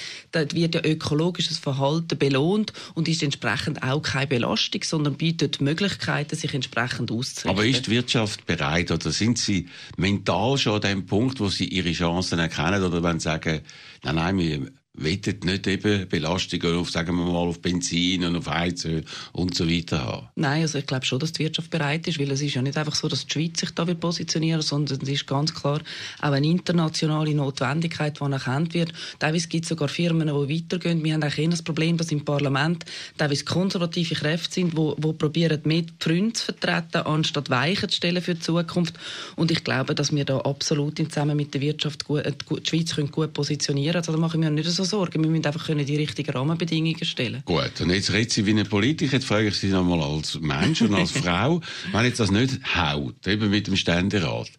wird 0.53 0.75
ja 0.75 0.81
ökologisches 0.99 1.57
Verhalten 1.57 2.17
belohnt 2.17 2.73
und 2.93 3.07
ist 3.07 3.23
entsprechend 3.23 3.81
auch 3.83 4.01
keine 4.01 4.27
Belastung, 4.27 4.83
sondern 4.83 5.15
bietet 5.15 5.61
Möglichkeiten, 5.61 6.35
sich 6.35 6.53
entsprechend 6.53 7.11
auszurichten. 7.11 7.49
Aber 7.49 7.65
ist 7.65 7.87
die 7.87 7.91
Wirtschaft 7.91 8.45
bereit 8.45 8.91
oder 8.91 9.11
sind 9.11 9.37
sie 9.37 9.69
mental 9.97 10.57
schon 10.57 10.75
an 10.75 10.81
dem 10.81 11.05
Punkt, 11.05 11.39
wo 11.39 11.47
sie 11.47 11.65
ihre 11.65 11.91
Chancen 11.91 12.39
erkennen 12.39 12.83
oder 12.83 13.01
wenn 13.01 13.19
sie 13.19 13.25
sagen, 13.25 13.61
nein, 14.03 14.15
nein, 14.15 14.37
wir 14.37 14.71
wettet 15.03 15.45
nicht 15.45 15.67
eben 15.67 16.07
Belastungen 16.07 16.77
auf, 16.77 16.89
sagen 16.89 17.15
wir 17.15 17.25
mal, 17.25 17.47
auf 17.47 17.61
Benzin 17.61 18.23
und 18.25 18.35
auf 18.35 18.47
Heizöl 18.47 19.03
und 19.33 19.55
so 19.55 19.69
weiter 19.69 20.03
haben? 20.03 20.27
Nein, 20.35 20.61
also 20.61 20.77
ich 20.77 20.85
glaube 20.85 21.05
schon, 21.05 21.19
dass 21.19 21.33
die 21.33 21.43
Wirtschaft 21.43 21.69
bereit 21.69 22.07
ist, 22.07 22.19
weil 22.19 22.31
es 22.31 22.41
ist 22.41 22.55
ja 22.55 22.61
nicht 22.61 22.77
einfach 22.77 22.95
so, 22.95 23.07
dass 23.07 23.25
die 23.25 23.31
Schweiz 23.31 23.59
sich 23.59 23.71
da 23.71 23.87
will 23.87 23.95
positionieren, 23.95 24.61
sondern 24.61 24.99
es 25.01 25.09
ist 25.09 25.27
ganz 25.27 25.53
klar 25.53 25.81
auch 26.21 26.31
eine 26.31 26.47
internationale 26.47 27.33
Notwendigkeit, 27.33 28.19
die 28.19 28.31
erkannt 28.31 28.73
wird. 28.73 28.93
Teilweise 29.19 29.47
gibt 29.47 29.65
es 29.65 29.69
sogar 29.69 29.87
Firmen, 29.87 30.27
die 30.27 30.55
weitergehen. 30.55 31.03
Wir 31.03 31.13
haben 31.13 31.23
eigentlich 31.23 31.39
eher 31.39 31.49
das 31.49 31.61
Problem, 31.61 31.97
dass 31.97 32.11
im 32.11 32.25
Parlament 32.25 32.85
teilweise 33.17 33.45
konservative 33.45 34.15
Kräfte 34.15 34.53
sind, 34.53 34.77
die, 34.77 34.93
die 34.97 35.13
probieren, 35.13 35.61
mehr 35.63 35.83
Pfründe 35.99 36.33
zu 36.33 36.45
vertreten, 36.45 37.05
anstatt 37.05 37.49
Weichen 37.49 37.89
zu 37.89 37.97
stellen 37.97 38.21
für 38.21 38.35
die 38.35 38.41
Zukunft. 38.41 38.95
Und 39.35 39.51
ich 39.51 39.63
glaube, 39.63 39.95
dass 39.95 40.13
wir 40.13 40.25
da 40.25 40.39
absolut 40.39 40.99
Zusammen 40.99 41.37
mit 41.37 41.53
der 41.53 41.61
Wirtschaft 41.61 42.05
gut, 42.05 42.25
äh, 42.25 42.33
die 42.33 42.69
Schweiz 42.69 42.95
können 42.95 43.11
gut 43.11 43.33
positionieren 43.33 43.97
Also 43.97 44.11
da 44.11 44.17
mache 44.17 44.37
ich 44.37 44.39
mir 44.39 44.49
nicht 44.49 44.69
so 44.69 44.83
Sorgen. 44.89 45.23
Wir 45.23 45.29
müssen 45.29 45.45
einfach 45.45 45.65
können 45.65 45.85
die 45.85 45.95
richtigen 45.95 46.31
Rahmenbedingungen 46.31 47.05
stellen. 47.05 47.43
Gut, 47.45 47.79
und 47.79 47.89
jetzt 47.91 48.11
redet 48.11 48.31
sie 48.31 48.45
wie 48.45 48.51
eine 48.51 48.65
Politiker. 48.65 49.13
Jetzt 49.13 49.25
frage 49.25 49.47
ich 49.47 49.55
Sie 49.55 49.69
noch 49.69 49.83
mal 49.83 50.01
als 50.01 50.39
Mensch 50.39 50.81
und 50.81 50.93
als 50.93 51.11
Frau, 51.23 51.61
wenn 51.91 52.05
jetzt 52.05 52.19
das 52.19 52.31
nicht 52.31 52.59
haut, 52.75 53.25
eben 53.27 53.49
mit 53.49 53.67
dem 53.67 53.75
Ständerat, 53.75 54.51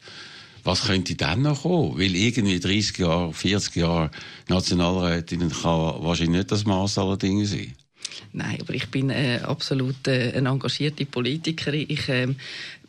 was 0.65 0.83
könnte 0.83 1.15
dann 1.15 1.43
noch 1.43 1.63
kommen? 1.63 1.99
Weil 1.99 2.15
irgendwie 2.15 2.61
30 2.61 2.99
Jahre, 2.99 3.33
40 3.33 3.77
Jahre 3.77 4.11
Nationalrätinnen 4.49 5.51
kann 5.51 6.03
wahrscheinlich 6.03 6.39
nicht 6.39 6.53
das 6.53 6.65
Maß 6.65 6.99
aller 6.99 7.17
Dinge 7.17 7.47
sein. 7.47 7.75
Nein, 8.33 8.59
aber 8.61 8.75
ich 8.75 8.89
bin 8.91 9.11
äh, 9.11 9.41
absolut 9.43 10.07
äh, 10.07 10.33
eine 10.37 10.51
engagierte 10.51 11.05
Politikerin. 11.05 11.87
Ich 11.89 12.09
ähm, 12.09 12.37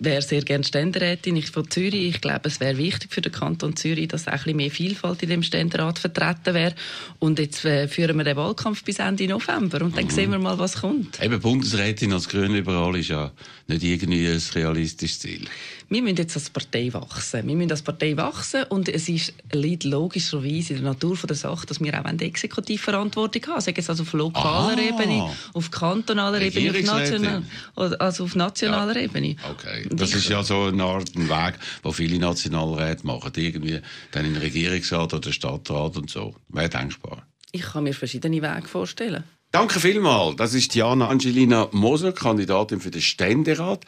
wäre 0.03 0.21
sehr 0.21 0.41
gerne 0.41 0.63
Ständerätin 0.63 1.35
ich, 1.35 1.51
von 1.51 1.69
Zürich. 1.69 2.15
Ich 2.15 2.21
glaube, 2.21 2.49
es 2.49 2.59
wäre 2.59 2.77
wichtig 2.77 3.13
für 3.13 3.21
den 3.21 3.31
Kanton 3.31 3.75
Zürich, 3.75 4.07
dass 4.07 4.27
auch 4.27 4.31
ein 4.33 4.37
bisschen 4.39 4.57
mehr 4.57 4.71
Vielfalt 4.71 5.21
in 5.23 5.29
dem 5.29 5.43
Ständerat 5.43 5.99
vertreten 5.99 6.53
wäre. 6.53 6.75
Und 7.19 7.39
jetzt 7.39 7.63
äh, 7.65 7.87
führen 7.87 8.17
wir 8.17 8.23
den 8.23 8.35
Wahlkampf 8.35 8.83
bis 8.83 8.99
Ende 8.99 9.27
November 9.27 9.81
und 9.81 9.95
dann 9.95 10.09
sehen 10.09 10.31
wir 10.31 10.39
mal, 10.39 10.57
was 10.57 10.81
kommt. 10.81 11.21
Eben 11.21 11.39
Bundesrätin 11.39 12.13
als 12.13 12.27
Grünliberal 12.27 12.95
ist 12.95 13.09
ja 13.09 13.31
nicht 13.67 13.83
irgendwie 13.83 14.27
ein 14.27 14.41
realistisches 14.55 15.19
Ziel. 15.19 15.47
Wir 15.89 16.01
müssen 16.01 16.17
jetzt 16.17 16.37
als 16.37 16.49
Partei 16.49 16.91
wachsen. 16.93 17.45
Wir 17.45 17.55
müssen 17.55 17.71
als 17.71 17.81
Partei 17.81 18.15
wachsen 18.15 18.63
und 18.69 18.87
es 18.87 19.09
ist, 19.09 19.33
liegt 19.51 19.83
logischerweise 19.83 20.73
in 20.73 20.83
der 20.83 20.93
Natur 20.93 21.17
von 21.17 21.27
der 21.27 21.35
Sache, 21.35 21.67
dass 21.67 21.81
wir 21.81 21.99
auch 21.99 22.05
eine 22.05 22.23
Exekutivverantwortung 22.23 23.47
haben. 23.47 23.61
Sei 23.61 23.73
es 23.75 23.89
also 23.89 24.03
auf 24.03 24.13
lokaler 24.13 24.77
Ah. 24.77 24.81
Ebene, 24.81 25.29
auf 25.53 25.69
kantonaler 25.69 26.41
Ebene, 26.41 26.71
auf 26.71 26.81
national, 26.81 27.43
also 27.75 28.23
auf 28.23 28.35
nationaler 28.35 28.95
Ebene. 28.95 29.35
Okay. 29.51 29.85
Das 29.91 30.13
ist 30.13 30.29
ja 30.29 30.43
so 30.43 30.63
eine 30.63 30.83
Art 30.83 31.15
ein 31.15 31.29
Weg, 31.29 31.55
wo 31.83 31.91
viele 31.91 32.17
Nationalräte 32.19 33.05
machen. 33.05 33.31
Irgendwie 33.35 33.79
dann 34.11 34.25
in 34.25 34.33
den 34.33 34.41
Regierungsrat 34.41 35.13
oder 35.13 35.31
Stadtrat 35.31 35.97
und 35.97 36.09
so. 36.09 36.35
Wäre 36.49 36.69
denkbar. 36.69 37.25
Ich 37.51 37.61
kann 37.61 37.83
mir 37.83 37.93
verschiedene 37.93 38.41
Wege 38.41 38.67
vorstellen. 38.67 39.23
Danke 39.51 39.81
vielmals. 39.81 40.37
Das 40.37 40.53
ist 40.53 40.73
Diana 40.73 41.09
Angelina 41.09 41.67
Moser, 41.71 42.13
Kandidatin 42.13 42.79
für 42.79 42.91
den 42.91 43.01
Ständerat. 43.01 43.85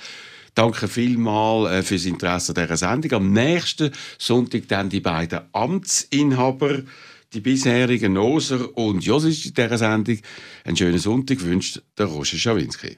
Danke 0.55 0.87
vielmals 0.87 1.71
äh, 1.71 1.83
fürs 1.83 2.05
Interesse 2.05 2.53
an 2.55 2.61
dieser 2.61 2.77
Sendung. 2.77 3.13
Am 3.13 3.31
nächsten 3.31 3.91
Sonntag 4.19 4.67
dann 4.67 4.89
die 4.89 4.99
beiden 4.99 5.39
Amtsinhaber, 5.53 6.83
die 7.33 7.39
bisherigen 7.39 8.13
Noser 8.13 8.77
und 8.77 9.03
Josis 9.03 9.45
in 9.45 9.53
dieser 9.53 9.77
Sendung. 9.77 10.19
Einen 10.65 10.77
schönen 10.77 10.99
Sonntag 10.99 11.41
wünscht 11.41 11.81
der 11.97 12.05
Roger 12.07 12.37
Schawinski. 12.37 12.97